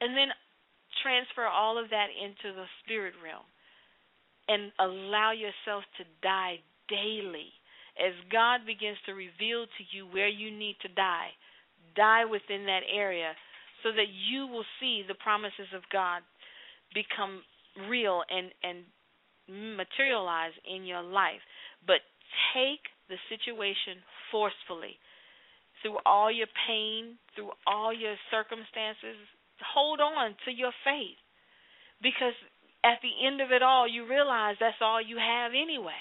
and 0.00 0.16
then 0.16 0.28
transfer 1.02 1.46
all 1.46 1.78
of 1.78 1.90
that 1.90 2.08
into 2.14 2.54
the 2.54 2.66
spirit 2.82 3.14
realm 3.22 3.44
and 4.48 4.72
allow 4.78 5.32
yourself 5.32 5.84
to 5.96 6.04
die 6.22 6.60
daily. 6.88 7.50
As 7.98 8.12
God 8.30 8.66
begins 8.66 8.98
to 9.06 9.14
reveal 9.14 9.64
to 9.64 9.82
you 9.90 10.06
where 10.06 10.28
you 10.28 10.50
need 10.50 10.76
to 10.82 10.88
die, 10.88 11.30
die 11.96 12.24
within 12.24 12.66
that 12.66 12.82
area 12.92 13.32
so 13.82 13.90
that 13.92 14.10
you 14.10 14.46
will 14.46 14.66
see 14.80 15.02
the 15.06 15.14
promises 15.14 15.70
of 15.74 15.82
God 15.92 16.22
become 16.92 17.42
real 17.88 18.22
and, 18.28 18.50
and 18.62 18.84
materialize 19.78 20.52
in 20.64 20.84
your 20.84 21.02
life. 21.02 21.40
But 21.86 22.02
take 22.54 22.82
the 23.08 23.16
situation 23.28 24.02
forcefully 24.30 24.98
through 25.84 26.00
all 26.06 26.32
your 26.32 26.48
pain, 26.66 27.20
through 27.36 27.52
all 27.68 27.92
your 27.92 28.16
circumstances, 28.32 29.20
hold 29.60 30.00
on 30.00 30.34
to 30.46 30.50
your 30.50 30.72
faith. 30.80 31.20
Because 32.00 32.32
at 32.80 33.04
the 33.04 33.12
end 33.20 33.44
of 33.44 33.52
it 33.52 33.62
all, 33.62 33.84
you 33.84 34.08
realize 34.08 34.56
that's 34.58 34.80
all 34.80 35.00
you 35.00 35.20
have 35.20 35.52
anyway, 35.52 36.00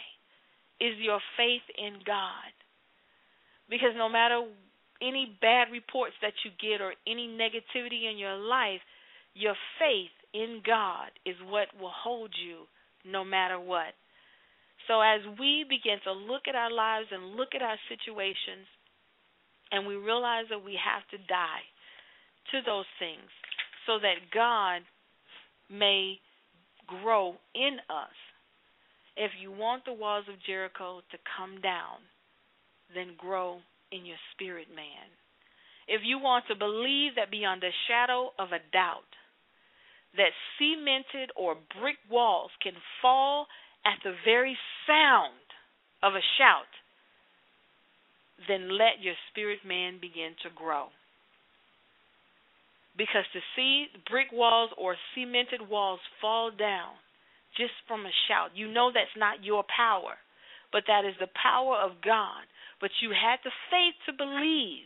is 0.79 0.95
your 1.03 1.19
faith 1.35 1.67
in 1.75 1.99
God. 2.07 2.55
Because 3.69 3.91
no 3.97 4.07
matter 4.07 4.47
any 5.01 5.35
bad 5.41 5.67
reports 5.67 6.15
that 6.21 6.33
you 6.47 6.51
get 6.55 6.79
or 6.79 6.95
any 7.05 7.27
negativity 7.27 8.09
in 8.09 8.17
your 8.17 8.39
life, 8.39 8.79
your 9.35 9.55
faith 9.79 10.15
in 10.33 10.61
God 10.65 11.11
is 11.25 11.35
what 11.43 11.67
will 11.75 11.91
hold 11.91 12.31
you 12.39 12.71
no 13.03 13.25
matter 13.25 13.59
what. 13.59 13.99
So 14.87 15.01
as 15.01 15.19
we 15.39 15.65
begin 15.67 15.99
to 16.05 16.11
look 16.11 16.47
at 16.47 16.55
our 16.55 16.71
lives 16.71 17.07
and 17.11 17.35
look 17.35 17.51
at 17.55 17.61
our 17.61 17.77
situations 17.91 18.67
and 19.73 19.87
we 19.87 19.95
realize 19.95 20.45
that 20.51 20.63
we 20.63 20.77
have 20.77 21.01
to 21.09 21.17
die 21.27 21.65
to 22.51 22.61
those 22.63 22.85
things 22.99 23.27
so 23.87 23.97
that 23.97 24.29
God 24.31 24.81
may 25.69 26.19
grow 26.85 27.35
in 27.55 27.77
us. 27.89 28.13
If 29.17 29.31
you 29.41 29.51
want 29.51 29.85
the 29.85 29.93
walls 29.93 30.25
of 30.29 30.41
Jericho 30.45 31.01
to 31.11 31.17
come 31.37 31.59
down, 31.61 32.05
then 32.93 33.17
grow 33.17 33.59
in 33.91 34.05
your 34.05 34.21
spirit, 34.33 34.67
man. 34.75 35.09
If 35.87 36.01
you 36.05 36.19
want 36.19 36.45
to 36.47 36.55
believe 36.55 37.15
that 37.15 37.31
beyond 37.31 37.63
a 37.63 37.73
shadow 37.87 38.29
of 38.37 38.49
a 38.49 38.63
doubt, 38.71 39.09
that 40.15 40.37
cemented 40.59 41.31
or 41.35 41.57
brick 41.81 41.97
walls 42.09 42.51
can 42.61 42.73
fall 43.01 43.47
at 43.85 43.97
the 44.03 44.13
very 44.23 44.55
sound 44.85 45.33
of 46.03 46.13
a 46.13 46.29
shout, 46.37 46.69
then 48.47 48.77
let 48.77 49.01
your 49.01 49.15
spirit 49.31 49.59
man 49.65 49.99
begin 49.99 50.35
to 50.43 50.49
grow. 50.53 50.87
Because 52.97 53.25
to 53.33 53.39
see 53.55 53.87
brick 54.09 54.27
walls 54.31 54.69
or 54.77 54.95
cemented 55.15 55.67
walls 55.67 55.99
fall 56.21 56.51
down 56.51 56.93
just 57.57 57.73
from 57.87 58.05
a 58.05 58.19
shout, 58.27 58.51
you 58.55 58.71
know 58.71 58.91
that's 58.93 59.17
not 59.17 59.43
your 59.43 59.63
power, 59.75 60.17
but 60.71 60.83
that 60.87 61.05
is 61.05 61.15
the 61.19 61.29
power 61.41 61.77
of 61.77 62.01
God. 62.03 62.45
But 62.81 62.91
you 63.01 63.09
had 63.09 63.39
the 63.43 63.51
faith 63.71 63.95
to 64.05 64.13
believe 64.13 64.85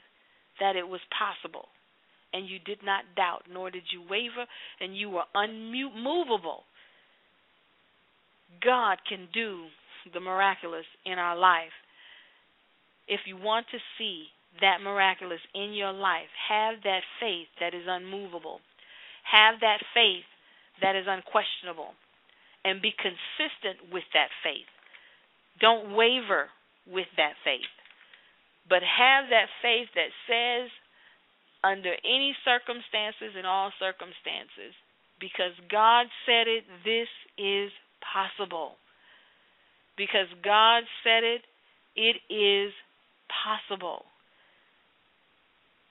that 0.60 0.76
it 0.76 0.88
was 0.88 1.02
possible. 1.12 1.68
And 2.34 2.48
you 2.48 2.60
did 2.60 2.80
not 2.84 3.16
doubt, 3.16 3.44
nor 3.52 3.72
did 3.72 3.84
you 3.92 4.02
waver, 4.02 4.46
and 4.80 4.96
you 4.96 5.10
were 5.10 5.24
unmovable. 5.34 6.64
God 8.64 8.98
can 9.08 9.28
do 9.34 9.66
the 10.14 10.20
miraculous 10.20 10.86
in 11.06 11.14
our 11.14 11.36
life. 11.36 11.76
If 13.08 13.22
you 13.26 13.38
want 13.38 13.68
to 13.72 13.80
see 13.98 14.28
that 14.62 14.82
miraculous 14.82 15.40
in 15.54 15.74
your 15.74 15.94
life, 15.94 16.32
have 16.50 16.84
that 16.84 17.02
faith 17.20 17.48
that 17.60 17.74
is 17.74 17.86
unmovable. 17.88 18.60
Have 19.24 19.60
that 19.62 19.80
faith 19.94 20.26
that 20.82 20.96
is 20.96 21.06
unquestionable. 21.08 21.94
And 22.66 22.82
be 22.82 22.92
consistent 22.92 23.94
with 23.94 24.04
that 24.14 24.30
faith. 24.44 24.68
Don't 25.60 25.96
waver 25.96 26.50
with 26.86 27.08
that 27.18 27.34
faith. 27.44 27.72
But 28.68 28.84
have 28.84 29.30
that 29.30 29.48
faith 29.62 29.88
that 29.96 30.12
says, 30.28 30.70
under 31.64 31.94
any 32.04 32.36
circumstances 32.44 33.36
and 33.38 33.48
all 33.48 33.72
circumstances, 33.80 34.76
because 35.20 35.56
God 35.72 36.08
said 36.26 36.48
it, 36.48 36.64
this 36.84 37.08
is 37.38 37.72
possible. 38.04 38.76
Because 39.98 40.28
God 40.44 40.84
said 41.04 41.24
it, 41.24 41.42
it 41.96 42.18
is 42.30 42.72
possible. 43.30 44.06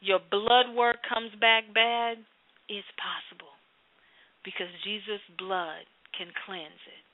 Your 0.00 0.20
blood 0.30 0.74
work 0.74 0.96
comes 1.08 1.32
back 1.40 1.64
bad, 1.72 2.18
it's 2.68 2.86
possible. 2.98 3.52
Because 4.44 4.70
Jesus' 4.84 5.24
blood 5.38 5.86
can 6.16 6.28
cleanse 6.46 6.82
it. 6.86 7.04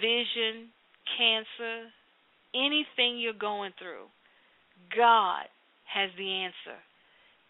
Vision, 0.00 0.68
cancer, 1.16 1.88
anything 2.54 3.18
you're 3.18 3.32
going 3.32 3.72
through, 3.78 4.06
God 4.96 5.46
has 5.92 6.10
the 6.16 6.30
answer. 6.44 6.78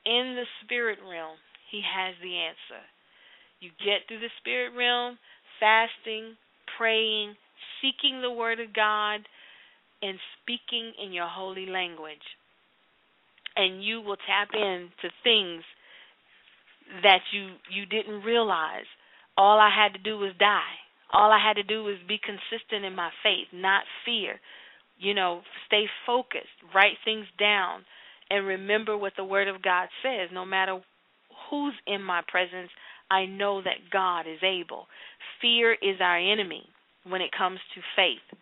In 0.07 0.37
the 0.37 0.47
spirit 0.65 0.99
realm, 1.03 1.37
He 1.71 1.81
has 1.81 2.15
the 2.23 2.37
answer. 2.37 2.83
You 3.61 3.71
get 3.81 4.07
through 4.07 4.21
the 4.21 4.35
spirit 4.41 4.73
realm, 4.77 5.19
fasting, 5.59 6.37
praying, 6.77 7.35
seeking 7.81 8.21
the 8.21 8.31
Word 8.31 8.61
of 8.61 8.75
God, 8.75 9.21
and 10.05 10.19
speaking 10.43 10.93
in 11.03 11.13
your 11.13 11.29
holy 11.29 11.67
language. 11.67 12.27
And 13.57 13.83
you 13.83 14.01
will 14.01 14.17
tap 14.17 14.49
into 14.53 15.15
things 15.23 15.63
that 17.03 17.21
you 17.33 17.55
you 17.71 17.87
didn't 17.87 18.23
realize. 18.23 18.85
All 19.37 19.59
I 19.59 19.71
had 19.71 19.95
to 19.95 19.99
do 19.99 20.19
was 20.19 20.33
die. 20.39 20.77
All 21.13 21.31
I 21.31 21.39
had 21.39 21.55
to 21.55 21.63
do 21.63 21.85
was 21.85 21.97
be 22.07 22.19
consistent 22.19 22.85
in 22.85 22.95
my 22.95 23.11
faith, 23.23 23.49
not 23.53 23.85
fear. 24.05 24.41
You 24.99 25.15
know, 25.15 25.43
stay 25.67 25.85
focused, 26.07 26.55
write 26.75 26.99
things 27.05 27.27
down, 27.39 27.85
and 28.31 28.47
remember 28.47 28.97
what 28.97 29.15
the 29.17 29.25
Word 29.25 29.49
of 29.49 29.63
God 29.63 29.89
says. 30.03 30.29
No 30.33 30.45
matter 30.45 30.81
who's 31.51 31.75
in 31.87 32.03
my 32.03 32.23
presence, 32.29 32.71
I 33.11 33.27
know 33.27 33.63
that 33.63 33.91
God 33.93 34.27
is 34.27 34.43
able. 34.43 34.87
Fear 35.41 35.75
is 35.75 36.01
our 36.01 36.19
enemy 36.19 36.65
when 37.07 37.21
it 37.21 37.31
comes 37.37 37.61
to 37.75 37.81
faith 37.97 38.39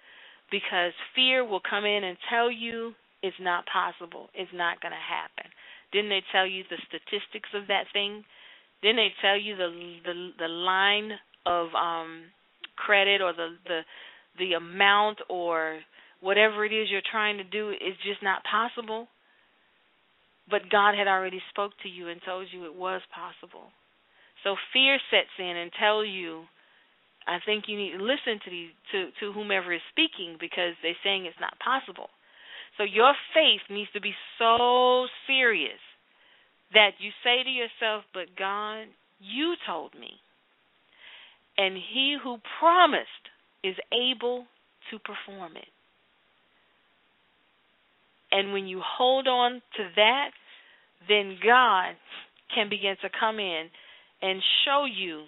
because 0.52 0.92
fear 1.16 1.44
will 1.44 1.62
come 1.68 1.86
in 1.86 2.04
and 2.04 2.18
tell 2.30 2.52
you 2.52 2.92
it's 3.24 3.40
not 3.40 3.64
possible, 3.66 4.28
it's 4.34 4.52
not 4.54 4.80
going 4.82 4.92
to 4.92 5.08
happen. 5.10 5.50
Didn't 5.92 6.10
they 6.10 6.22
tell 6.32 6.46
you 6.46 6.64
the 6.70 6.78
statistics 6.86 7.50
of 7.54 7.68
that 7.68 7.86
thing? 7.92 8.24
Didn't 8.82 8.96
they 8.96 9.14
tell 9.22 9.38
you 9.40 9.56
the 9.56 9.70
the 10.04 10.30
the 10.38 10.48
line 10.48 11.12
of 11.46 11.68
um 11.74 12.24
credit 12.76 13.22
or 13.22 13.32
the 13.32 13.56
the 13.66 13.80
the 14.38 14.52
amount 14.54 15.18
or 15.30 15.80
whatever 16.20 16.64
it 16.64 16.72
is 16.72 16.88
you're 16.90 17.10
trying 17.10 17.38
to 17.38 17.44
do 17.44 17.70
is 17.70 17.96
just 18.04 18.22
not 18.22 18.42
possible? 18.44 19.08
But 20.50 20.70
God 20.70 20.96
had 20.96 21.08
already 21.08 21.40
spoke 21.50 21.72
to 21.84 21.88
you 21.88 22.08
and 22.08 22.20
told 22.26 22.48
you 22.52 22.66
it 22.66 22.74
was 22.74 23.00
possible. 23.14 23.70
So 24.44 24.56
fear 24.72 24.98
sets 25.10 25.30
in 25.38 25.56
and 25.56 25.70
tell 25.78 26.04
you, 26.04 26.44
I 27.26 27.38
think 27.44 27.64
you 27.68 27.76
need 27.76 27.92
to 27.98 28.02
listen 28.02 28.40
to 28.44 28.50
the 28.50 28.66
to 28.92 29.10
to 29.20 29.32
whomever 29.32 29.72
is 29.72 29.80
speaking 29.90 30.36
because 30.40 30.74
they're 30.82 30.98
saying 31.04 31.26
it's 31.26 31.40
not 31.40 31.58
possible. 31.58 32.10
So 32.78 32.84
your 32.84 33.14
faith 33.34 33.60
needs 33.68 33.90
to 33.92 34.00
be 34.00 34.14
so 34.38 35.06
serious 35.26 35.80
that 36.72 36.92
you 36.98 37.10
say 37.22 37.42
to 37.42 37.50
yourself, 37.50 38.04
"But 38.12 38.34
God, 38.36 38.88
you 39.20 39.56
told 39.66 39.94
me." 39.94 40.20
And 41.58 41.76
he 41.76 42.16
who 42.22 42.40
promised 42.58 43.28
is 43.62 43.76
able 43.92 44.46
to 44.90 44.98
perform 44.98 45.56
it. 45.56 45.68
And 48.32 48.52
when 48.52 48.66
you 48.66 48.80
hold 48.80 49.28
on 49.28 49.60
to 49.76 49.90
that, 49.96 50.32
then 51.06 51.38
God 51.44 51.96
can 52.54 52.68
begin 52.68 52.96
to 53.02 53.10
come 53.10 53.38
in 53.38 53.70
and 54.22 54.42
show 54.64 54.86
you 54.86 55.26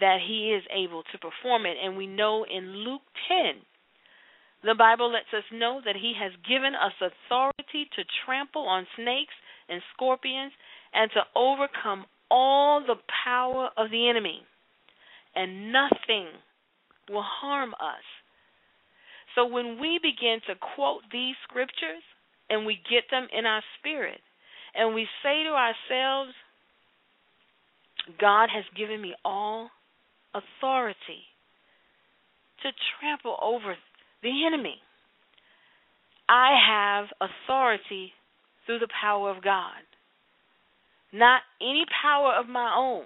that 0.00 0.18
He 0.26 0.52
is 0.52 0.62
able 0.70 1.02
to 1.12 1.18
perform 1.18 1.66
it. 1.66 1.76
And 1.82 1.96
we 1.96 2.06
know 2.06 2.44
in 2.44 2.84
Luke 2.84 3.02
10, 3.28 3.62
the 4.64 4.74
Bible 4.74 5.10
lets 5.12 5.32
us 5.36 5.44
know 5.52 5.80
that 5.84 5.96
He 5.96 6.14
has 6.18 6.32
given 6.48 6.74
us 6.74 6.92
authority 7.00 7.88
to 7.96 8.02
trample 8.24 8.62
on 8.68 8.86
snakes 8.96 9.34
and 9.68 9.82
scorpions 9.94 10.52
and 10.94 11.10
to 11.12 11.20
overcome 11.36 12.06
all 12.30 12.80
the 12.80 12.96
power 13.24 13.68
of 13.76 13.90
the 13.90 14.08
enemy. 14.08 14.42
And 15.34 15.72
nothing 15.72 16.28
will 17.08 17.24
harm 17.24 17.74
us. 17.74 18.04
So 19.34 19.46
when 19.46 19.80
we 19.80 19.98
begin 20.02 20.40
to 20.46 20.54
quote 20.74 21.02
these 21.10 21.34
scriptures 21.48 22.04
and 22.50 22.66
we 22.66 22.78
get 22.88 23.04
them 23.10 23.28
in 23.36 23.46
our 23.46 23.62
spirit, 23.78 24.20
and 24.74 24.94
we 24.94 25.06
say 25.22 25.42
to 25.44 25.50
ourselves, 25.50 26.32
God 28.20 28.48
has 28.52 28.64
given 28.76 29.00
me 29.00 29.14
all 29.24 29.70
authority 30.34 31.24
to 32.62 32.70
trample 32.98 33.36
over 33.42 33.74
the 34.22 34.46
enemy. 34.46 34.76
I 36.28 36.56
have 36.68 37.06
authority 37.20 38.12
through 38.64 38.78
the 38.78 38.88
power 39.00 39.30
of 39.30 39.42
God, 39.42 39.82
not 41.12 41.42
any 41.60 41.84
power 42.02 42.34
of 42.38 42.48
my 42.48 42.74
own. 42.76 43.04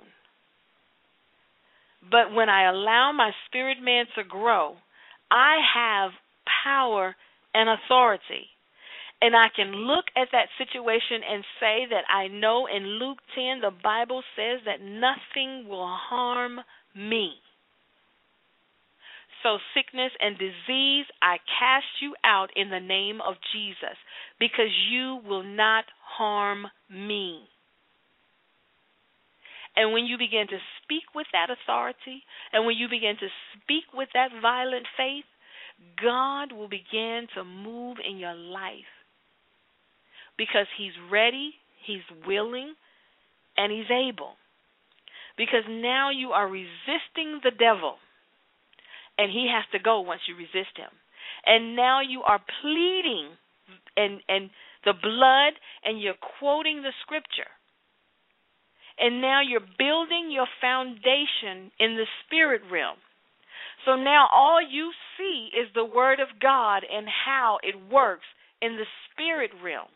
But 2.08 2.32
when 2.32 2.48
I 2.48 2.68
allow 2.68 3.12
my 3.12 3.30
spirit 3.46 3.78
man 3.82 4.04
to 4.16 4.22
grow, 4.22 4.76
I 5.30 5.56
have 5.74 6.12
power 6.64 7.16
and 7.54 7.68
authority. 7.68 8.46
And 9.20 9.34
I 9.34 9.48
can 9.54 9.72
look 9.72 10.04
at 10.14 10.28
that 10.32 10.48
situation 10.58 11.22
and 11.28 11.42
say 11.58 11.86
that 11.90 12.04
I 12.12 12.28
know 12.28 12.66
in 12.66 13.00
Luke 13.00 13.18
10 13.34 13.60
the 13.60 13.72
Bible 13.82 14.22
says 14.36 14.60
that 14.66 14.82
nothing 14.82 15.68
will 15.68 15.88
harm 15.88 16.60
me. 16.96 17.32
So, 19.42 19.58
sickness 19.74 20.12
and 20.18 20.36
disease, 20.38 21.06
I 21.22 21.36
cast 21.58 21.86
you 22.00 22.14
out 22.24 22.48
in 22.56 22.70
the 22.70 22.80
name 22.80 23.20
of 23.20 23.34
Jesus 23.52 23.96
because 24.40 24.72
you 24.90 25.20
will 25.24 25.44
not 25.44 25.84
harm 26.18 26.66
me. 26.90 27.42
And 29.76 29.92
when 29.92 30.06
you 30.06 30.16
begin 30.16 30.46
to 30.48 30.58
speak 30.82 31.04
with 31.14 31.26
that 31.32 31.50
authority, 31.50 32.24
and 32.52 32.64
when 32.64 32.76
you 32.76 32.88
begin 32.88 33.16
to 33.20 33.28
speak 33.54 33.84
with 33.92 34.08
that 34.14 34.30
violent 34.40 34.86
faith, 34.96 35.26
God 36.02 36.52
will 36.52 36.68
begin 36.68 37.28
to 37.34 37.44
move 37.44 37.98
in 38.02 38.16
your 38.16 38.34
life 38.34 38.88
because 40.38 40.66
he's 40.78 40.92
ready, 41.10 41.52
he's 41.86 42.04
willing, 42.26 42.74
and 43.56 43.70
he's 43.70 43.90
able. 43.90 44.32
Because 45.36 45.64
now 45.68 46.10
you 46.10 46.30
are 46.30 46.48
resisting 46.48 47.40
the 47.44 47.50
devil, 47.50 47.96
and 49.18 49.30
he 49.30 49.50
has 49.52 49.64
to 49.72 49.78
go 49.78 50.00
once 50.00 50.22
you 50.26 50.34
resist 50.34 50.76
him. 50.76 50.90
And 51.44 51.76
now 51.76 52.00
you 52.00 52.22
are 52.22 52.40
pleading 52.62 53.30
and 53.96 54.20
and 54.28 54.50
the 54.84 54.94
blood 54.94 55.58
and 55.84 56.00
you're 56.00 56.20
quoting 56.38 56.82
the 56.82 56.94
scripture. 57.02 57.50
And 58.98 59.20
now 59.20 59.40
you're 59.42 59.60
building 59.60 60.30
your 60.30 60.46
foundation 60.60 61.70
in 61.78 61.96
the 61.96 62.06
spirit 62.24 62.62
realm. 62.72 62.96
So 63.84 63.96
now 63.96 64.28
all 64.32 64.60
you 64.62 64.92
see 65.18 65.50
is 65.52 65.68
the 65.74 65.84
word 65.84 66.18
of 66.20 66.40
God 66.40 66.82
and 66.90 67.06
how 67.06 67.58
it 67.62 67.74
works 67.92 68.24
in 68.62 68.76
the 68.76 68.86
spirit 69.12 69.50
realm 69.62 69.92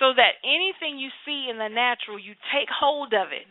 so 0.00 0.12
that 0.16 0.42
anything 0.42 0.98
you 0.98 1.10
see 1.24 1.46
in 1.48 1.58
the 1.58 1.68
natural, 1.68 2.18
you 2.18 2.34
take 2.50 2.68
hold 2.68 3.12
of 3.12 3.30
it 3.30 3.46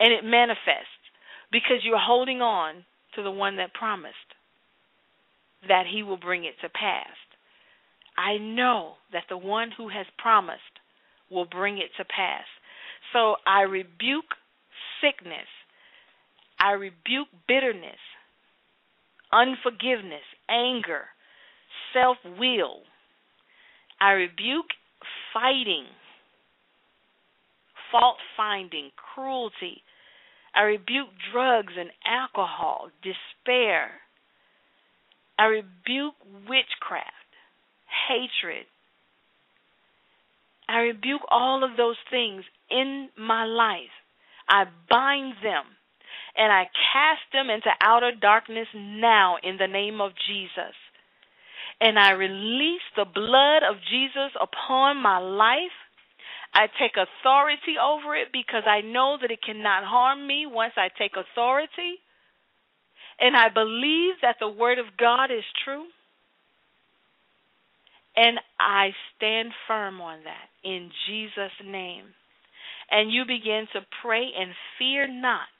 and 0.00 0.12
it 0.12 0.24
manifests 0.24 1.02
because 1.50 1.82
you're 1.82 1.98
holding 1.98 2.40
on 2.40 2.84
to 3.14 3.22
the 3.22 3.30
one 3.30 3.56
that 3.56 3.74
promised 3.74 4.16
that 5.68 5.84
he 5.90 6.02
will 6.02 6.18
bring 6.18 6.44
it 6.44 6.54
to 6.62 6.68
pass. 6.68 7.16
I 8.16 8.38
know 8.38 8.94
that 9.12 9.24
the 9.28 9.38
one 9.38 9.70
who 9.76 9.88
has 9.88 10.06
promised 10.18 10.60
will 11.30 11.44
bring 11.44 11.78
it 11.78 11.90
to 11.98 12.04
pass. 12.04 12.44
So 13.12 13.36
I 13.46 13.62
rebuke 13.62 14.36
sickness. 15.00 15.46
I 16.58 16.72
rebuke 16.72 17.28
bitterness, 17.46 18.00
unforgiveness, 19.30 20.24
anger, 20.48 21.02
self 21.92 22.16
will. 22.38 22.80
I 24.00 24.12
rebuke 24.12 24.66
fighting, 25.34 25.84
fault 27.92 28.16
finding, 28.36 28.90
cruelty. 28.96 29.82
I 30.56 30.62
rebuke 30.62 31.08
drugs 31.32 31.74
and 31.78 31.90
alcohol, 32.06 32.88
despair. 33.02 33.90
I 35.38 35.44
rebuke 35.44 36.14
witchcraft, 36.48 37.30
hatred. 38.08 38.64
I 40.68 40.78
rebuke 40.78 41.22
all 41.30 41.62
of 41.62 41.76
those 41.76 41.96
things 42.10 42.44
in 42.70 43.10
my 43.18 43.44
life. 43.44 43.92
I 44.48 44.64
bind 44.88 45.34
them 45.42 45.64
and 46.36 46.52
I 46.52 46.64
cast 46.92 47.22
them 47.32 47.50
into 47.50 47.70
outer 47.80 48.12
darkness 48.18 48.68
now 48.74 49.36
in 49.42 49.56
the 49.58 49.66
name 49.66 50.00
of 50.00 50.12
Jesus. 50.26 50.74
And 51.80 51.98
I 51.98 52.12
release 52.12 52.84
the 52.96 53.04
blood 53.04 53.62
of 53.68 53.76
Jesus 53.90 54.32
upon 54.40 55.02
my 55.02 55.18
life. 55.18 55.76
I 56.56 56.68
take 56.80 56.96
authority 56.96 57.76
over 57.76 58.16
it 58.16 58.28
because 58.32 58.62
I 58.66 58.80
know 58.80 59.18
that 59.20 59.30
it 59.30 59.44
cannot 59.44 59.84
harm 59.84 60.26
me 60.26 60.46
once 60.48 60.72
I 60.78 60.88
take 60.88 61.12
authority. 61.12 62.00
And 63.20 63.36
I 63.36 63.50
believe 63.52 64.14
that 64.22 64.36
the 64.40 64.48
Word 64.48 64.78
of 64.78 64.96
God 64.98 65.26
is 65.26 65.44
true. 65.64 65.84
And 68.16 68.40
I 68.58 68.92
stand 69.14 69.50
firm 69.68 70.00
on 70.00 70.20
that 70.24 70.48
in 70.64 70.90
Jesus' 71.06 71.52
name. 71.62 72.04
And 72.90 73.12
you 73.12 73.24
begin 73.26 73.66
to 73.74 73.80
pray 74.00 74.24
and 74.38 74.52
fear 74.78 75.06
not. 75.06 75.52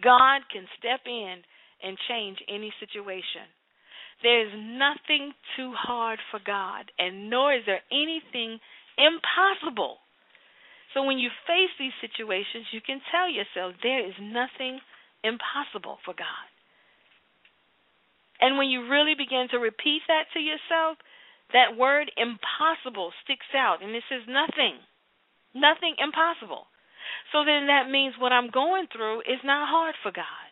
God 0.00 0.42
can 0.52 0.66
step 0.78 1.00
in 1.06 1.42
and 1.82 1.98
change 2.08 2.38
any 2.48 2.72
situation. 2.78 3.50
There 4.22 4.46
is 4.46 4.52
nothing 4.54 5.32
too 5.56 5.72
hard 5.76 6.20
for 6.30 6.38
God, 6.46 6.90
and 7.00 7.28
nor 7.28 7.52
is 7.52 7.62
there 7.66 7.82
anything 7.90 8.60
impossible. 8.96 9.98
So 10.92 11.02
when 11.02 11.18
you 11.18 11.30
face 11.46 11.74
these 11.78 11.94
situations, 12.00 12.70
you 12.70 12.80
can 12.80 13.00
tell 13.10 13.28
yourself 13.28 13.74
there 13.82 14.06
is 14.06 14.14
nothing 14.20 14.78
impossible 15.24 15.98
for 16.04 16.14
God. 16.14 16.46
And 18.40 18.58
when 18.58 18.68
you 18.68 18.88
really 18.88 19.14
begin 19.16 19.48
to 19.50 19.58
repeat 19.58 20.02
that 20.08 20.30
to 20.34 20.40
yourself, 20.40 20.98
that 21.52 21.76
word 21.76 22.10
impossible 22.16 23.12
sticks 23.24 23.50
out 23.54 23.82
and 23.82 23.94
it 23.94 24.02
says 24.08 24.26
nothing. 24.28 24.78
Nothing 25.54 25.94
impossible. 25.98 26.66
So 27.32 27.44
then 27.44 27.66
that 27.68 27.90
means 27.90 28.14
what 28.18 28.32
I'm 28.32 28.50
going 28.50 28.86
through 28.92 29.20
is 29.20 29.42
not 29.44 29.68
hard 29.68 29.94
for 30.02 30.10
God. 30.10 30.48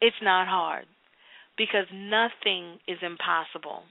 It's 0.00 0.22
not 0.22 0.46
hard 0.46 0.86
because 1.56 1.86
nothing 1.92 2.78
is 2.86 2.98
impossible. 3.02 3.82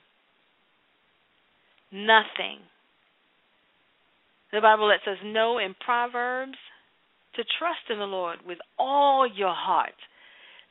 Nothing. 1.91 2.63
The 4.51 4.61
Bible 4.61 4.87
lets 4.87 5.07
us 5.07 5.17
know 5.23 5.57
in 5.57 5.75
Proverbs 5.75 6.57
to 7.35 7.43
trust 7.59 7.89
in 7.89 7.99
the 7.99 8.05
Lord 8.05 8.39
with 8.45 8.59
all 8.79 9.27
your 9.27 9.53
heart. 9.53 9.97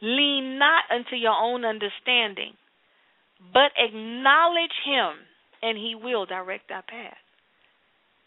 Lean 0.01 0.59
not 0.59 0.85
unto 0.91 1.17
your 1.17 1.37
own 1.37 1.65
understanding, 1.65 2.53
but 3.53 3.73
acknowledge 3.77 4.75
Him, 4.85 5.25
and 5.63 5.77
He 5.77 5.95
will 5.95 6.27
direct 6.27 6.71
our 6.71 6.83
path. 6.83 7.21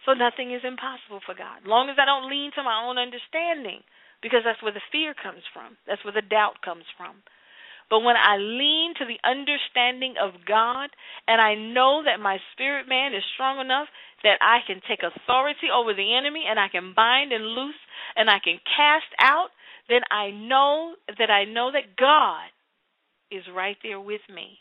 So 0.06 0.14
nothing 0.14 0.54
is 0.54 0.62
impossible 0.64 1.22
for 1.26 1.36
God. 1.36 1.66
Long 1.66 1.90
as 1.90 1.98
I 2.00 2.06
don't 2.06 2.30
lean 2.30 2.52
to 2.56 2.64
my 2.64 2.82
own 2.86 2.98
understanding, 2.98 3.82
because 4.22 4.42
that's 4.46 4.62
where 4.64 4.74
the 4.74 4.86
fear 4.92 5.14
comes 5.14 5.44
from, 5.54 5.78
that's 5.86 6.04
where 6.06 6.16
the 6.16 6.26
doubt 6.26 6.62
comes 6.64 6.86
from. 6.98 7.22
But 7.90 8.02
when 8.02 8.16
I 8.16 8.38
lean 8.38 8.94
to 9.00 9.06
the 9.06 9.18
understanding 9.28 10.16
of 10.22 10.46
God 10.46 10.90
and 11.28 11.42
I 11.42 11.56
know 11.56 12.04
that 12.06 12.22
my 12.22 12.38
spirit 12.54 12.88
man 12.88 13.14
is 13.14 13.24
strong 13.34 13.60
enough 13.60 13.88
that 14.24 14.38
I 14.42 14.60
can 14.68 14.82
take 14.88 15.00
authority 15.02 15.68
over 15.74 15.94
the 15.94 16.16
enemy 16.16 16.46
and 16.48 16.60
I 16.60 16.68
can 16.70 16.94
bind 16.96 17.32
and 17.34 17.46
loose 17.46 17.80
and 18.16 18.30
I 18.30 18.38
can 18.44 18.60
cast 18.78 19.10
out, 19.20 19.50
then 19.90 20.02
I 20.12 20.30
know 20.32 20.96
that 21.18 21.32
I 21.32 21.46
know 21.46 21.72
that 21.72 21.98
God 21.98 22.50
is 23.32 23.44
right 23.56 23.78
there 23.82 24.00
with 24.00 24.22
me. 24.34 24.60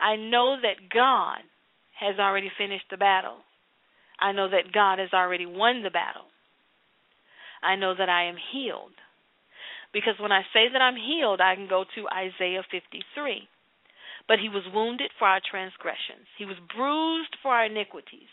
I 0.00 0.16
know 0.16 0.56
that 0.62 0.88
God 0.92 1.40
has 1.98 2.18
already 2.18 2.50
finished 2.56 2.86
the 2.90 2.96
battle. 2.96 3.38
I 4.20 4.32
know 4.32 4.48
that 4.48 4.72
God 4.72 4.98
has 4.98 5.10
already 5.12 5.46
won 5.46 5.82
the 5.82 5.90
battle. 5.90 6.30
I 7.62 7.76
know 7.76 7.94
that 7.96 8.08
I 8.08 8.24
am 8.28 8.36
healed. 8.52 8.94
Because 9.92 10.20
when 10.20 10.32
I 10.32 10.42
say 10.52 10.68
that 10.72 10.82
I'm 10.82 10.96
healed, 10.96 11.40
I 11.40 11.54
can 11.54 11.68
go 11.68 11.84
to 11.84 12.08
Isaiah 12.12 12.64
53. 12.70 13.48
But 14.28 14.38
he 14.38 14.48
was 14.52 14.68
wounded 14.68 15.10
for 15.18 15.26
our 15.26 15.40
transgressions, 15.40 16.28
he 16.36 16.44
was 16.44 16.60
bruised 16.76 17.36
for 17.42 17.52
our 17.52 17.66
iniquities. 17.66 18.28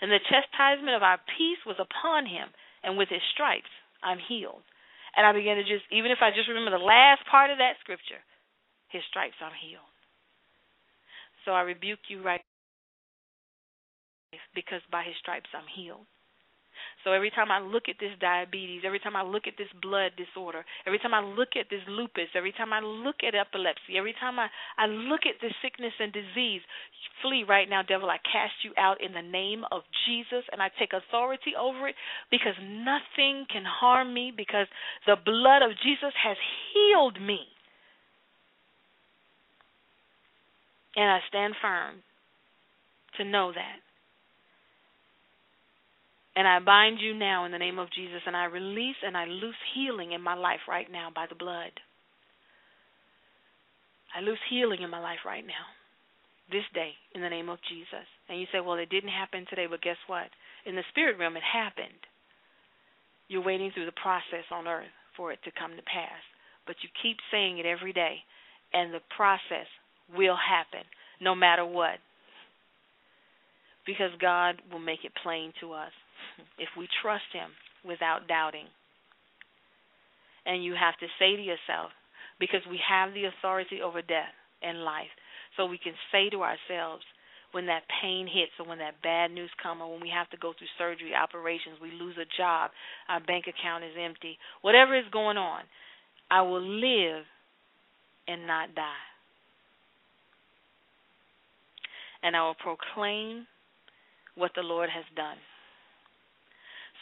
And 0.00 0.10
the 0.10 0.18
chastisement 0.18 0.98
of 0.98 1.02
our 1.06 1.18
peace 1.38 1.62
was 1.64 1.78
upon 1.78 2.26
him, 2.26 2.50
and 2.82 2.98
with 2.98 3.08
his 3.08 3.22
stripes 3.34 3.70
I'm 4.02 4.18
healed. 4.18 4.62
And 5.14 5.26
I 5.26 5.32
began 5.32 5.56
to 5.56 5.62
just, 5.62 5.86
even 5.92 6.10
if 6.10 6.18
I 6.22 6.30
just 6.34 6.48
remember 6.48 6.70
the 6.70 6.82
last 6.82 7.22
part 7.30 7.50
of 7.50 7.58
that 7.58 7.78
scripture, 7.80 8.18
his 8.88 9.02
stripes 9.08 9.38
I'm 9.42 9.54
healed. 9.54 9.86
So 11.44 11.52
I 11.52 11.62
rebuke 11.62 12.06
you 12.08 12.22
right 12.22 12.40
because 14.54 14.80
by 14.90 15.02
his 15.02 15.14
stripes 15.20 15.50
I'm 15.54 15.68
healed. 15.68 16.06
So 17.04 17.12
every 17.12 17.30
time 17.30 17.50
I 17.50 17.58
look 17.58 17.88
at 17.88 17.96
this 17.98 18.14
diabetes, 18.20 18.82
every 18.86 19.00
time 19.00 19.16
I 19.16 19.22
look 19.22 19.46
at 19.46 19.54
this 19.58 19.70
blood 19.82 20.12
disorder, 20.16 20.64
every 20.86 20.98
time 20.98 21.14
I 21.14 21.20
look 21.20 21.58
at 21.58 21.66
this 21.68 21.82
lupus, 21.88 22.30
every 22.34 22.52
time 22.52 22.72
I 22.72 22.80
look 22.80 23.16
at 23.26 23.34
epilepsy, 23.34 23.98
every 23.98 24.14
time 24.18 24.38
I, 24.38 24.48
I 24.78 24.86
look 24.86 25.26
at 25.26 25.42
this 25.42 25.52
sickness 25.62 25.92
and 25.98 26.12
disease, 26.12 26.62
flee 27.22 27.44
right 27.48 27.68
now, 27.68 27.82
devil. 27.82 28.10
I 28.10 28.18
cast 28.22 28.54
you 28.62 28.72
out 28.78 29.02
in 29.02 29.12
the 29.12 29.22
name 29.22 29.64
of 29.70 29.82
Jesus 30.06 30.44
and 30.52 30.62
I 30.62 30.70
take 30.78 30.92
authority 30.92 31.52
over 31.58 31.88
it 31.88 31.94
because 32.30 32.54
nothing 32.60 33.46
can 33.50 33.64
harm 33.66 34.14
me 34.14 34.32
because 34.34 34.66
the 35.06 35.16
blood 35.16 35.62
of 35.62 35.70
Jesus 35.82 36.14
has 36.22 36.36
healed 36.74 37.20
me. 37.20 37.40
And 40.94 41.10
I 41.10 41.20
stand 41.28 41.54
firm 41.60 42.02
to 43.16 43.24
know 43.24 43.52
that. 43.52 43.91
And 46.34 46.48
I 46.48 46.60
bind 46.60 46.98
you 47.00 47.12
now 47.14 47.44
in 47.44 47.52
the 47.52 47.58
name 47.58 47.78
of 47.78 47.92
Jesus, 47.92 48.22
and 48.26 48.36
I 48.36 48.44
release 48.44 48.96
and 49.04 49.16
I 49.16 49.26
loose 49.26 49.58
healing 49.74 50.12
in 50.12 50.22
my 50.22 50.34
life 50.34 50.64
right 50.66 50.90
now 50.90 51.08
by 51.14 51.26
the 51.28 51.34
blood. 51.34 51.72
I 54.16 54.20
loose 54.20 54.40
healing 54.48 54.82
in 54.82 54.90
my 54.90 55.00
life 55.00 55.24
right 55.26 55.44
now, 55.44 55.68
this 56.50 56.64
day, 56.72 56.92
in 57.14 57.20
the 57.20 57.28
name 57.28 57.48
of 57.48 57.58
Jesus. 57.68 58.08
And 58.28 58.40
you 58.40 58.46
say, 58.52 58.60
well, 58.60 58.76
it 58.76 58.88
didn't 58.88 59.12
happen 59.12 59.44
today, 59.48 59.66
but 59.68 59.82
guess 59.82 60.00
what? 60.06 60.28
In 60.64 60.74
the 60.74 60.88
spirit 60.90 61.18
realm, 61.18 61.36
it 61.36 61.42
happened. 61.44 62.00
You're 63.28 63.44
waiting 63.44 63.70
through 63.72 63.86
the 63.86 64.00
process 64.00 64.44
on 64.50 64.66
earth 64.66 64.92
for 65.16 65.32
it 65.32 65.38
to 65.44 65.50
come 65.58 65.72
to 65.76 65.82
pass. 65.82 66.20
But 66.66 66.76
you 66.82 66.88
keep 67.02 67.16
saying 67.30 67.58
it 67.58 67.66
every 67.66 67.92
day, 67.92 68.24
and 68.72 68.92
the 68.92 69.04
process 69.16 69.68
will 70.16 70.36
happen 70.36 70.84
no 71.20 71.34
matter 71.34 71.64
what. 71.64 72.00
Because 73.84 74.12
God 74.20 74.62
will 74.70 74.78
make 74.78 75.04
it 75.04 75.12
plain 75.22 75.52
to 75.60 75.72
us 75.72 75.92
if 76.58 76.68
we 76.76 76.88
trust 77.02 77.28
Him 77.32 77.50
without 77.84 78.28
doubting. 78.28 78.66
And 80.46 80.64
you 80.64 80.74
have 80.74 80.98
to 80.98 81.06
say 81.18 81.36
to 81.36 81.42
yourself, 81.42 81.90
because 82.40 82.62
we 82.68 82.80
have 82.88 83.14
the 83.14 83.24
authority 83.26 83.80
over 83.82 84.02
death 84.02 84.34
and 84.62 84.84
life, 84.84 85.12
so 85.56 85.66
we 85.66 85.78
can 85.78 85.94
say 86.10 86.30
to 86.30 86.42
ourselves, 86.42 87.04
when 87.52 87.66
that 87.66 87.82
pain 88.02 88.26
hits 88.26 88.52
or 88.58 88.66
when 88.66 88.78
that 88.78 89.02
bad 89.02 89.30
news 89.30 89.50
comes 89.62 89.80
or 89.82 89.92
when 89.92 90.00
we 90.00 90.08
have 90.08 90.28
to 90.30 90.38
go 90.38 90.52
through 90.56 90.72
surgery, 90.78 91.12
operations, 91.14 91.76
we 91.80 91.92
lose 91.92 92.16
a 92.16 92.26
job, 92.36 92.70
our 93.08 93.20
bank 93.20 93.44
account 93.46 93.84
is 93.84 93.92
empty, 94.00 94.38
whatever 94.62 94.96
is 94.98 95.04
going 95.12 95.36
on, 95.36 95.62
I 96.30 96.42
will 96.42 96.62
live 96.62 97.24
and 98.26 98.46
not 98.46 98.74
die. 98.74 99.04
And 102.22 102.34
I 102.34 102.42
will 102.42 102.54
proclaim 102.54 103.46
what 104.34 104.52
the 104.56 104.62
Lord 104.62 104.88
has 104.88 105.04
done. 105.14 105.36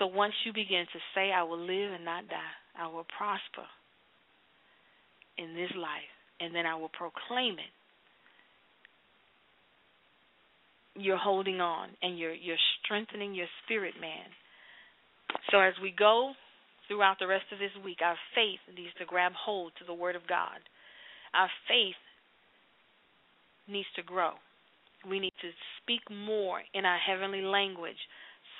So 0.00 0.06
once 0.06 0.32
you 0.46 0.52
begin 0.54 0.86
to 0.94 0.98
say, 1.14 1.30
I 1.30 1.42
will 1.42 1.60
live 1.60 1.92
and 1.92 2.06
not 2.06 2.26
die, 2.26 2.56
I 2.74 2.86
will 2.86 3.04
prosper 3.18 3.68
in 5.36 5.54
this 5.54 5.70
life, 5.76 6.08
and 6.40 6.54
then 6.54 6.64
I 6.64 6.74
will 6.74 6.88
proclaim 6.88 7.60
it. 7.60 7.72
You're 10.96 11.18
holding 11.18 11.60
on 11.60 11.90
and 12.02 12.18
you're 12.18 12.34
you're 12.34 12.60
strengthening 12.82 13.34
your 13.34 13.46
spirit 13.64 13.94
man. 14.00 14.26
So 15.50 15.60
as 15.60 15.74
we 15.82 15.94
go 15.96 16.32
throughout 16.88 17.18
the 17.20 17.26
rest 17.26 17.44
of 17.52 17.58
this 17.58 17.70
week, 17.84 17.98
our 18.02 18.16
faith 18.34 18.58
needs 18.74 18.92
to 18.98 19.04
grab 19.04 19.32
hold 19.32 19.72
to 19.78 19.84
the 19.84 19.94
Word 19.94 20.16
of 20.16 20.26
God. 20.26 20.58
Our 21.32 21.48
faith 21.68 22.00
needs 23.68 23.88
to 23.96 24.02
grow. 24.02 24.32
We 25.08 25.20
need 25.20 25.32
to 25.42 25.50
speak 25.80 26.00
more 26.10 26.60
in 26.74 26.84
our 26.84 26.98
heavenly 26.98 27.42
language 27.42 28.00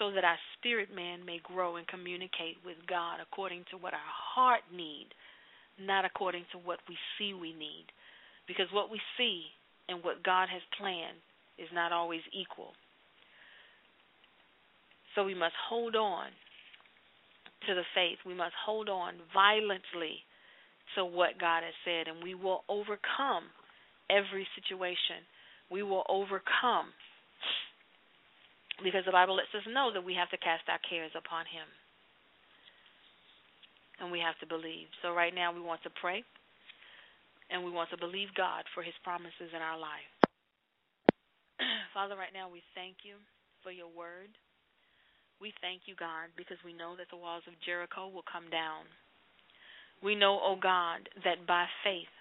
so 0.01 0.11
that 0.11 0.25
our 0.25 0.41
spirit 0.57 0.89
man 0.89 1.21
may 1.27 1.39
grow 1.45 1.77
and 1.77 1.87
communicate 1.87 2.57
with 2.65 2.77
God 2.89 3.21
according 3.21 3.65
to 3.71 3.77
what 3.77 3.93
our 3.93 4.13
heart 4.35 4.65
needs, 4.75 5.13
not 5.79 6.07
according 6.07 6.45
to 6.53 6.59
what 6.59 6.81
we 6.89 6.97
see 7.19 7.35
we 7.35 7.53
need. 7.53 7.85
Because 8.49 8.67
what 8.73 8.91
we 8.91 8.99
see 9.19 9.45
and 9.91 10.03
what 10.03 10.25
God 10.25 10.49
has 10.49 10.63
planned 10.81 11.21
is 11.59 11.69
not 11.75 11.93
always 11.93 12.25
equal. 12.33 12.73
So 15.15 15.23
we 15.23 15.35
must 15.35 15.55
hold 15.69 15.95
on 15.95 16.33
to 17.69 17.75
the 17.75 17.85
faith. 17.95 18.17
We 18.25 18.33
must 18.33 18.55
hold 18.65 18.89
on 18.89 19.15
violently 19.35 20.25
to 20.97 21.05
what 21.05 21.39
God 21.39 21.63
has 21.63 21.77
said, 21.85 22.09
and 22.09 22.25
we 22.25 22.35
will 22.35 22.65
overcome 22.71 23.53
every 24.09 24.49
situation. 24.57 25.29
We 25.71 25.83
will 25.83 26.05
overcome 26.09 26.89
because 28.83 29.05
the 29.05 29.13
Bible 29.13 29.37
lets 29.37 29.53
us 29.55 29.67
know 29.69 29.91
that 29.93 30.05
we 30.05 30.15
have 30.15 30.31
to 30.31 30.41
cast 30.41 30.69
our 30.69 30.81
cares 30.83 31.13
upon 31.17 31.45
Him. 31.47 31.69
And 34.01 34.09
we 34.09 34.21
have 34.21 34.39
to 34.41 34.49
believe. 34.49 34.89
So, 35.05 35.13
right 35.13 35.35
now, 35.35 35.53
we 35.53 35.61
want 35.61 35.83
to 35.85 35.93
pray 36.01 36.25
and 37.53 37.65
we 37.65 37.71
want 37.71 37.91
to 37.91 37.99
believe 38.01 38.33
God 38.33 38.65
for 38.73 38.83
His 38.83 38.97
promises 39.05 39.53
in 39.53 39.61
our 39.61 39.77
life. 39.77 40.09
Father, 41.95 42.17
right 42.17 42.33
now, 42.33 42.49
we 42.49 42.63
thank 42.73 43.05
you 43.05 43.21
for 43.63 43.71
your 43.71 43.93
word. 43.93 44.33
We 45.41 45.53
thank 45.61 45.85
you, 45.85 45.97
God, 45.97 46.33
because 46.37 46.57
we 46.65 46.73
know 46.73 46.97
that 46.97 47.13
the 47.13 47.21
walls 47.21 47.45
of 47.49 47.57
Jericho 47.65 48.09
will 48.09 48.25
come 48.25 48.49
down. 48.49 48.89
We 50.01 50.17
know, 50.17 50.41
O 50.41 50.57
oh 50.57 50.59
God, 50.61 51.09
that 51.25 51.45
by 51.45 51.69
faith 51.85 52.13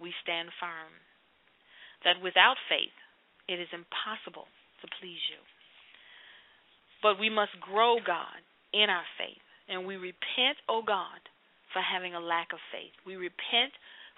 we 0.00 0.10
stand 0.22 0.50
firm. 0.58 0.90
That 2.02 2.22
without 2.22 2.58
faith 2.70 2.94
it 3.46 3.58
is 3.58 3.70
impossible 3.70 4.46
to 4.82 4.88
please 5.00 5.22
you. 5.30 5.40
But 7.02 7.18
we 7.18 7.30
must 7.30 7.58
grow, 7.60 7.96
God, 8.04 8.42
in 8.72 8.90
our 8.90 9.06
faith. 9.16 9.42
And 9.68 9.86
we 9.86 9.96
repent, 9.96 10.58
O 10.68 10.80
oh 10.80 10.82
God, 10.82 11.20
for 11.72 11.82
having 11.82 12.14
a 12.14 12.20
lack 12.20 12.52
of 12.52 12.58
faith. 12.72 12.92
We 13.06 13.16
repent 13.16 13.72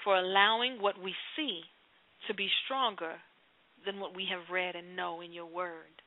for 0.05 0.17
allowing 0.17 0.81
what 0.81 1.01
we 1.01 1.15
see 1.37 1.61
to 2.29 2.35
be 2.35 2.49
stronger 2.65 3.19
than 3.85 3.99
what 3.99 4.15
we 4.15 4.29
have 4.31 4.53
read 4.53 4.77
and 4.77 4.97
know 4.97 5.21
in 5.21 5.33
your 5.33 5.47
word. 5.47 6.01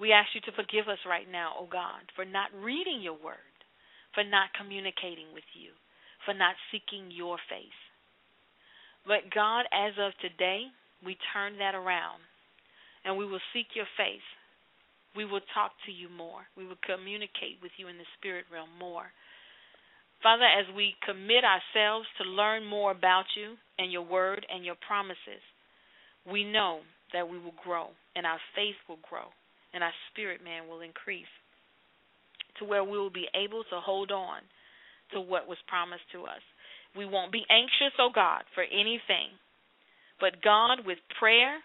We 0.00 0.12
ask 0.12 0.34
you 0.34 0.40
to 0.42 0.56
forgive 0.56 0.88
us 0.88 0.98
right 1.06 1.30
now, 1.30 1.54
O 1.58 1.64
oh 1.64 1.68
God, 1.70 2.02
for 2.16 2.24
not 2.24 2.50
reading 2.52 3.00
your 3.00 3.16
word, 3.16 3.54
for 4.14 4.24
not 4.24 4.50
communicating 4.58 5.30
with 5.32 5.46
you, 5.54 5.70
for 6.24 6.34
not 6.34 6.56
seeking 6.72 7.10
your 7.12 7.36
face. 7.48 7.80
But 9.06 9.30
God, 9.34 9.66
as 9.70 9.94
of 9.98 10.12
today, 10.20 10.66
we 11.04 11.16
turn 11.32 11.58
that 11.58 11.74
around 11.74 12.22
and 13.04 13.16
we 13.16 13.26
will 13.26 13.42
seek 13.52 13.74
your 13.74 13.88
face. 13.96 14.24
We 15.14 15.24
will 15.24 15.44
talk 15.52 15.72
to 15.86 15.92
you 15.92 16.08
more. 16.08 16.40
We 16.56 16.66
will 16.66 16.80
communicate 16.86 17.60
with 17.60 17.72
you 17.76 17.88
in 17.88 17.98
the 17.98 18.08
spirit 18.18 18.46
realm 18.52 18.70
more. 18.78 19.12
Father, 20.22 20.46
as 20.46 20.72
we 20.74 20.94
commit 21.04 21.42
ourselves 21.44 22.06
to 22.18 22.24
learn 22.24 22.64
more 22.64 22.92
about 22.92 23.26
you 23.36 23.56
and 23.78 23.92
your 23.92 24.06
word 24.06 24.46
and 24.48 24.64
your 24.64 24.78
promises, 24.86 25.42
we 26.30 26.44
know 26.44 26.80
that 27.12 27.28
we 27.28 27.38
will 27.38 27.54
grow 27.62 27.88
and 28.14 28.24
our 28.24 28.38
faith 28.54 28.78
will 28.88 29.02
grow 29.08 29.26
and 29.74 29.82
our 29.82 29.92
spirit 30.10 30.42
man 30.42 30.68
will 30.68 30.80
increase 30.80 31.30
to 32.58 32.64
where 32.64 32.84
we 32.84 32.96
will 32.96 33.10
be 33.10 33.26
able 33.34 33.64
to 33.64 33.80
hold 33.80 34.12
on 34.12 34.40
to 35.12 35.20
what 35.20 35.48
was 35.48 35.58
promised 35.66 36.06
to 36.12 36.22
us. 36.24 36.40
We 36.96 37.06
won't 37.06 37.32
be 37.32 37.44
anxious, 37.50 37.96
oh 37.98 38.10
God, 38.14 38.44
for 38.54 38.64
anything. 38.64 39.34
But 40.20 40.42
God, 40.42 40.86
with 40.86 40.98
prayer 41.18 41.58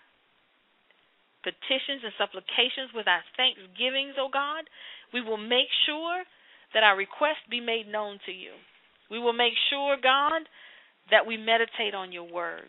petitions 1.48 2.04
and 2.04 2.12
supplications 2.20 2.92
with 2.92 3.08
our 3.08 3.24
thanksgivings, 3.40 4.20
O 4.20 4.28
God, 4.28 4.68
we 5.16 5.24
will 5.24 5.40
make 5.40 5.72
sure 5.88 6.28
that 6.76 6.84
our 6.84 7.00
requests 7.00 7.48
be 7.48 7.64
made 7.64 7.88
known 7.88 8.20
to 8.28 8.36
you. 8.36 8.52
We 9.08 9.20
will 9.20 9.32
make 9.32 9.56
sure, 9.72 9.96
God, 9.96 10.44
that 11.08 11.24
we 11.24 11.40
meditate 11.40 11.96
on 11.96 12.12
your 12.12 12.28
word. 12.28 12.68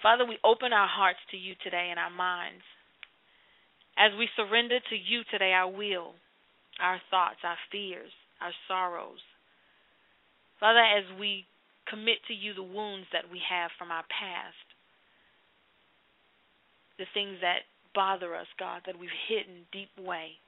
Father, 0.00 0.24
we 0.24 0.40
open 0.44 0.72
our 0.72 0.88
hearts 0.88 1.20
to 1.32 1.36
you 1.36 1.52
today 1.62 1.88
and 1.92 2.00
our 2.00 2.12
minds. 2.12 2.64
As 4.00 4.16
we 4.16 4.28
surrender 4.36 4.80
to 4.80 4.96
you 4.96 5.20
today 5.30 5.52
our 5.52 5.68
will, 5.68 6.16
our 6.80 7.00
thoughts, 7.10 7.44
our 7.44 7.60
fears, 7.70 8.10
our 8.40 8.52
sorrows. 8.66 9.20
Father, 10.58 10.80
as 10.80 11.04
we 11.20 11.44
commit 11.88 12.24
to 12.28 12.34
you 12.34 12.54
the 12.54 12.64
wounds 12.64 13.06
that 13.12 13.30
we 13.30 13.40
have 13.44 13.70
from 13.78 13.92
our 13.92 14.04
past, 14.08 14.64
the 16.98 17.06
things 17.14 17.38
that 17.40 17.66
bother 17.94 18.34
us, 18.34 18.46
God, 18.58 18.82
that 18.86 18.98
we've 18.98 19.22
hidden 19.28 19.66
deep 19.72 19.90
way. 19.98 20.38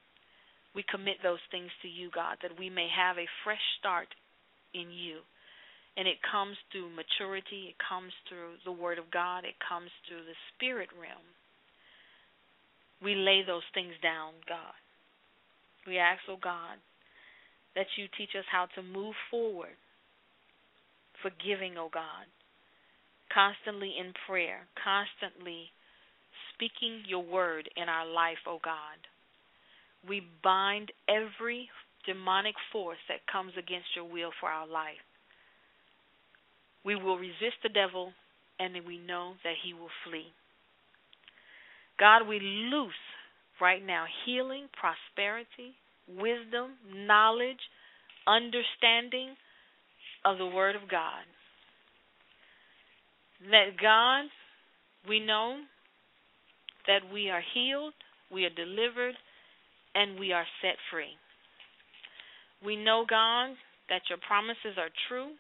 We 0.75 0.85
commit 0.85 1.23
those 1.23 1.43
things 1.51 1.71
to 1.83 1.89
you, 1.89 2.11
God, 2.13 2.37
that 2.43 2.59
we 2.59 2.69
may 2.69 2.89
have 2.93 3.17
a 3.17 3.31
fresh 3.45 3.63
start 3.79 4.09
in 4.75 4.91
you. 4.91 5.25
And 5.97 6.07
it 6.07 6.21
comes 6.21 6.57
through 6.71 6.93
maturity, 6.93 7.73
it 7.73 7.81
comes 7.81 8.13
through 8.29 8.61
the 8.65 8.77
Word 8.77 8.99
of 8.99 9.11
God, 9.11 9.49
it 9.49 9.57
comes 9.65 9.89
through 10.05 10.29
the 10.29 10.37
spirit 10.53 10.91
realm. 10.93 11.25
We 13.01 13.15
lay 13.15 13.41
those 13.47 13.65
things 13.73 13.95
down, 14.03 14.37
God. 14.47 14.77
We 15.87 15.97
ask, 15.97 16.21
oh 16.29 16.37
God, 16.43 16.77
that 17.75 17.87
you 17.97 18.07
teach 18.19 18.37
us 18.37 18.45
how 18.51 18.67
to 18.75 18.83
move 18.83 19.15
forward, 19.31 19.77
forgiving, 21.23 21.79
oh 21.79 21.89
God, 21.93 22.29
constantly 23.33 23.95
in 23.99 24.13
prayer, 24.29 24.69
constantly 24.77 25.73
speaking 26.57 27.03
your 27.07 27.23
word 27.23 27.69
in 27.77 27.89
our 27.89 28.07
life, 28.07 28.39
O 28.47 28.53
oh 28.53 28.59
God. 28.65 28.99
We 30.09 30.23
bind 30.43 30.93
every 31.09 31.69
demonic 32.07 32.55
force 32.73 32.99
that 33.09 33.27
comes 33.31 33.53
against 33.59 33.89
your 33.95 34.05
will 34.05 34.31
for 34.41 34.49
our 34.49 34.67
life. 34.67 35.03
We 36.85 36.95
will 36.95 37.19
resist 37.19 37.59
the 37.63 37.69
devil, 37.69 38.13
and 38.61 38.75
we 38.87 38.99
know 38.99 39.35
that 39.43 39.55
he 39.65 39.75
will 39.75 39.91
flee. 40.05 40.33
God, 41.99 42.29
we 42.29 42.39
loose 42.41 42.93
right 43.61 43.85
now 43.85 44.05
healing, 44.25 44.69
prosperity, 44.79 45.75
wisdom, 46.09 46.77
knowledge, 46.95 47.59
understanding 48.27 49.35
of 50.25 50.39
the 50.39 50.47
Word 50.47 50.77
of 50.77 50.89
God. 50.89 51.25
That 53.51 53.81
God, 53.81 54.27
we 55.09 55.21
know 55.21 55.59
that 56.87 57.01
we 57.13 57.31
are 57.31 57.43
healed, 57.55 57.95
we 58.31 58.45
are 58.45 58.51
delivered, 58.51 59.15
and 59.95 60.19
we 60.19 60.33
are 60.33 60.45
set 60.63 60.77
free. 60.91 61.15
We 62.65 62.77
know, 62.77 63.05
God, 63.09 63.57
that 63.89 64.03
your 64.09 64.19
promises 64.27 64.79
are 64.79 64.91
true. 65.09 65.31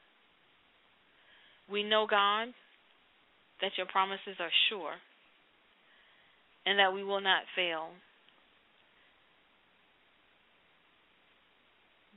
We 1.71 1.83
know, 1.83 2.07
God, 2.09 2.49
that 3.61 3.73
your 3.77 3.87
promises 3.87 4.37
are 4.39 4.53
sure 4.69 4.95
and 6.67 6.79
that 6.79 6.93
we 6.93 7.05
will 7.05 7.21
not 7.21 7.43
fail. 7.55 7.91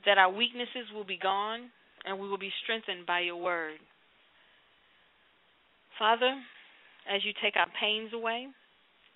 That 0.05 0.17
our 0.17 0.31
weaknesses 0.31 0.89
will 0.93 1.05
be 1.05 1.19
gone 1.21 1.69
and 2.05 2.19
we 2.19 2.27
will 2.27 2.37
be 2.37 2.51
strengthened 2.63 3.05
by 3.05 3.21
your 3.21 3.37
word. 3.37 3.77
Father, 5.99 6.33
as 7.13 7.23
you 7.23 7.33
take 7.43 7.55
our 7.55 7.67
pains 7.79 8.11
away, 8.13 8.47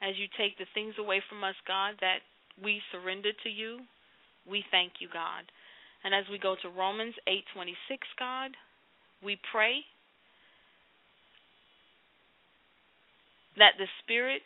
as 0.04 0.20
you 0.20 0.28
take 0.38 0.58
the 0.58 0.68
things 0.74 0.96
away 1.00 1.24
from 1.30 1.44
us, 1.44 1.56
God, 1.66 1.96
that 2.02 2.20
we 2.62 2.82
surrender 2.92 3.32
to 3.44 3.50
you. 3.50 3.80
We 4.46 4.64
thank 4.70 5.00
you, 5.00 5.08
God. 5.08 5.48
And 6.04 6.14
as 6.14 6.26
we 6.30 6.38
go 6.38 6.56
to 6.62 6.70
Romans 6.70 7.16
8:26, 7.26 8.08
God, 8.20 8.52
we 9.24 9.38
pray 9.38 9.86
that 13.56 13.78
the 13.78 13.88
Spirit 14.00 14.44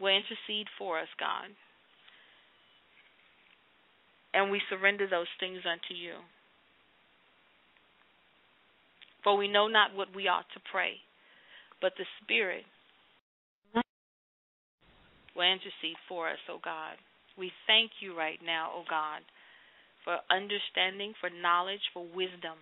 will 0.00 0.16
intercede 0.16 0.68
for 0.76 0.98
us, 0.98 1.08
God. 1.18 1.54
And 4.34 4.50
we 4.50 4.60
surrender 4.68 5.06
those 5.06 5.30
things 5.38 5.64
unto 5.64 5.94
you. 5.94 6.24
For 9.22 9.36
we 9.36 9.46
know 9.46 9.68
not 9.68 9.94
what 9.94 10.12
we 10.12 10.26
ought 10.26 10.50
to 10.54 10.60
pray, 10.60 11.00
but 11.80 11.92
the 11.96 12.06
Spirit 12.22 12.64
will 15.36 15.50
intercede 15.50 15.98
for 16.08 16.28
us, 16.28 16.42
O 16.48 16.58
God. 16.62 16.96
We 17.38 17.50
thank 17.66 17.90
you 18.00 18.16
right 18.16 18.38
now, 18.44 18.70
O 18.74 18.84
God, 18.88 19.22
for 20.04 20.18
understanding, 20.30 21.14
for 21.20 21.30
knowledge, 21.30 21.82
for 21.94 22.04
wisdom 22.04 22.60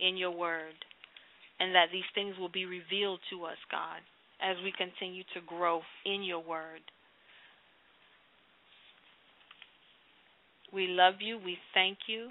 in 0.00 0.16
your 0.16 0.30
word, 0.30 0.76
and 1.58 1.74
that 1.74 1.88
these 1.92 2.08
things 2.14 2.36
will 2.38 2.50
be 2.52 2.66
revealed 2.66 3.20
to 3.30 3.44
us, 3.44 3.58
God, 3.70 4.00
as 4.40 4.56
we 4.62 4.72
continue 4.76 5.24
to 5.34 5.40
grow 5.46 5.80
in 6.04 6.22
your 6.22 6.42
word. 6.42 6.82
We 10.72 10.86
love 10.86 11.14
you. 11.20 11.38
We 11.42 11.56
thank 11.74 11.98
you. 12.06 12.28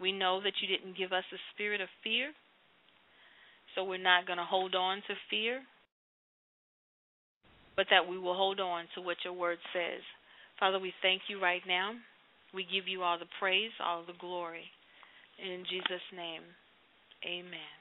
We 0.00 0.10
know 0.10 0.40
that 0.42 0.54
you 0.60 0.66
didn't 0.66 0.96
give 0.96 1.12
us 1.12 1.24
a 1.32 1.36
spirit 1.54 1.80
of 1.80 1.88
fear, 2.02 2.32
so 3.74 3.84
we're 3.84 4.02
not 4.02 4.26
going 4.26 4.38
to 4.38 4.44
hold 4.44 4.74
on 4.74 4.96
to 5.06 5.14
fear, 5.30 5.60
but 7.76 7.86
that 7.90 8.08
we 8.08 8.18
will 8.18 8.34
hold 8.34 8.60
on 8.60 8.84
to 8.94 9.00
what 9.00 9.16
your 9.24 9.32
word 9.32 9.58
says. 9.72 10.02
Father, 10.58 10.78
we 10.78 10.92
thank 11.02 11.22
you 11.28 11.40
right 11.40 11.62
now. 11.66 11.92
We 12.54 12.64
give 12.64 12.86
you 12.86 13.02
all 13.02 13.18
the 13.18 13.26
praise, 13.38 13.70
all 13.82 14.04
the 14.06 14.12
glory. 14.18 14.64
In 15.38 15.64
Jesus' 15.68 16.02
name, 16.14 16.42
amen. 17.24 17.72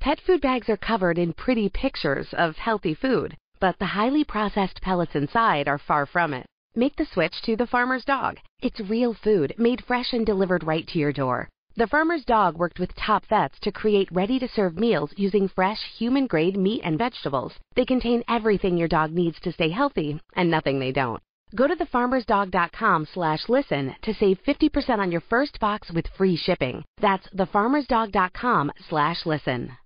Pet 0.00 0.20
food 0.20 0.40
bags 0.40 0.68
are 0.68 0.76
covered 0.76 1.18
in 1.18 1.32
pretty 1.32 1.68
pictures 1.68 2.28
of 2.32 2.56
healthy 2.56 2.94
food, 2.94 3.36
but 3.60 3.78
the 3.78 3.86
highly 3.86 4.24
processed 4.24 4.80
pellets 4.80 5.14
inside 5.14 5.68
are 5.68 5.78
far 5.78 6.06
from 6.06 6.32
it. 6.32 6.46
Make 6.74 6.96
the 6.96 7.04
switch 7.04 7.42
to 7.42 7.56
the 7.56 7.66
farmer's 7.66 8.04
dog. 8.04 8.38
It's 8.60 8.80
real 8.80 9.12
food, 9.12 9.54
made 9.58 9.84
fresh 9.84 10.12
and 10.12 10.24
delivered 10.24 10.64
right 10.64 10.86
to 10.88 10.98
your 10.98 11.12
door. 11.12 11.48
The 11.78 11.86
farmer's 11.86 12.24
dog 12.24 12.58
worked 12.58 12.80
with 12.80 12.96
top 12.96 13.24
vets 13.26 13.60
to 13.60 13.70
create 13.70 14.10
ready 14.10 14.40
to 14.40 14.48
serve 14.48 14.76
meals 14.76 15.14
using 15.16 15.46
fresh, 15.46 15.78
human 15.96 16.26
grade 16.26 16.56
meat 16.56 16.80
and 16.82 16.98
vegetables. 16.98 17.52
They 17.76 17.84
contain 17.84 18.24
everything 18.26 18.76
your 18.76 18.88
dog 18.88 19.12
needs 19.12 19.38
to 19.42 19.52
stay 19.52 19.68
healthy 19.68 20.20
and 20.34 20.50
nothing 20.50 20.80
they 20.80 20.90
don't. 20.90 21.22
Go 21.54 21.68
to 21.68 21.76
thefarmersdog.com 21.76 23.06
slash 23.14 23.48
listen 23.48 23.94
to 24.02 24.12
save 24.12 24.42
50% 24.42 24.98
on 24.98 25.12
your 25.12 25.20
first 25.20 25.60
box 25.60 25.92
with 25.92 26.08
free 26.08 26.34
shipping. 26.34 26.84
That's 27.00 27.28
thefarmersdog.com 27.28 28.72
slash 28.88 29.24
listen. 29.24 29.78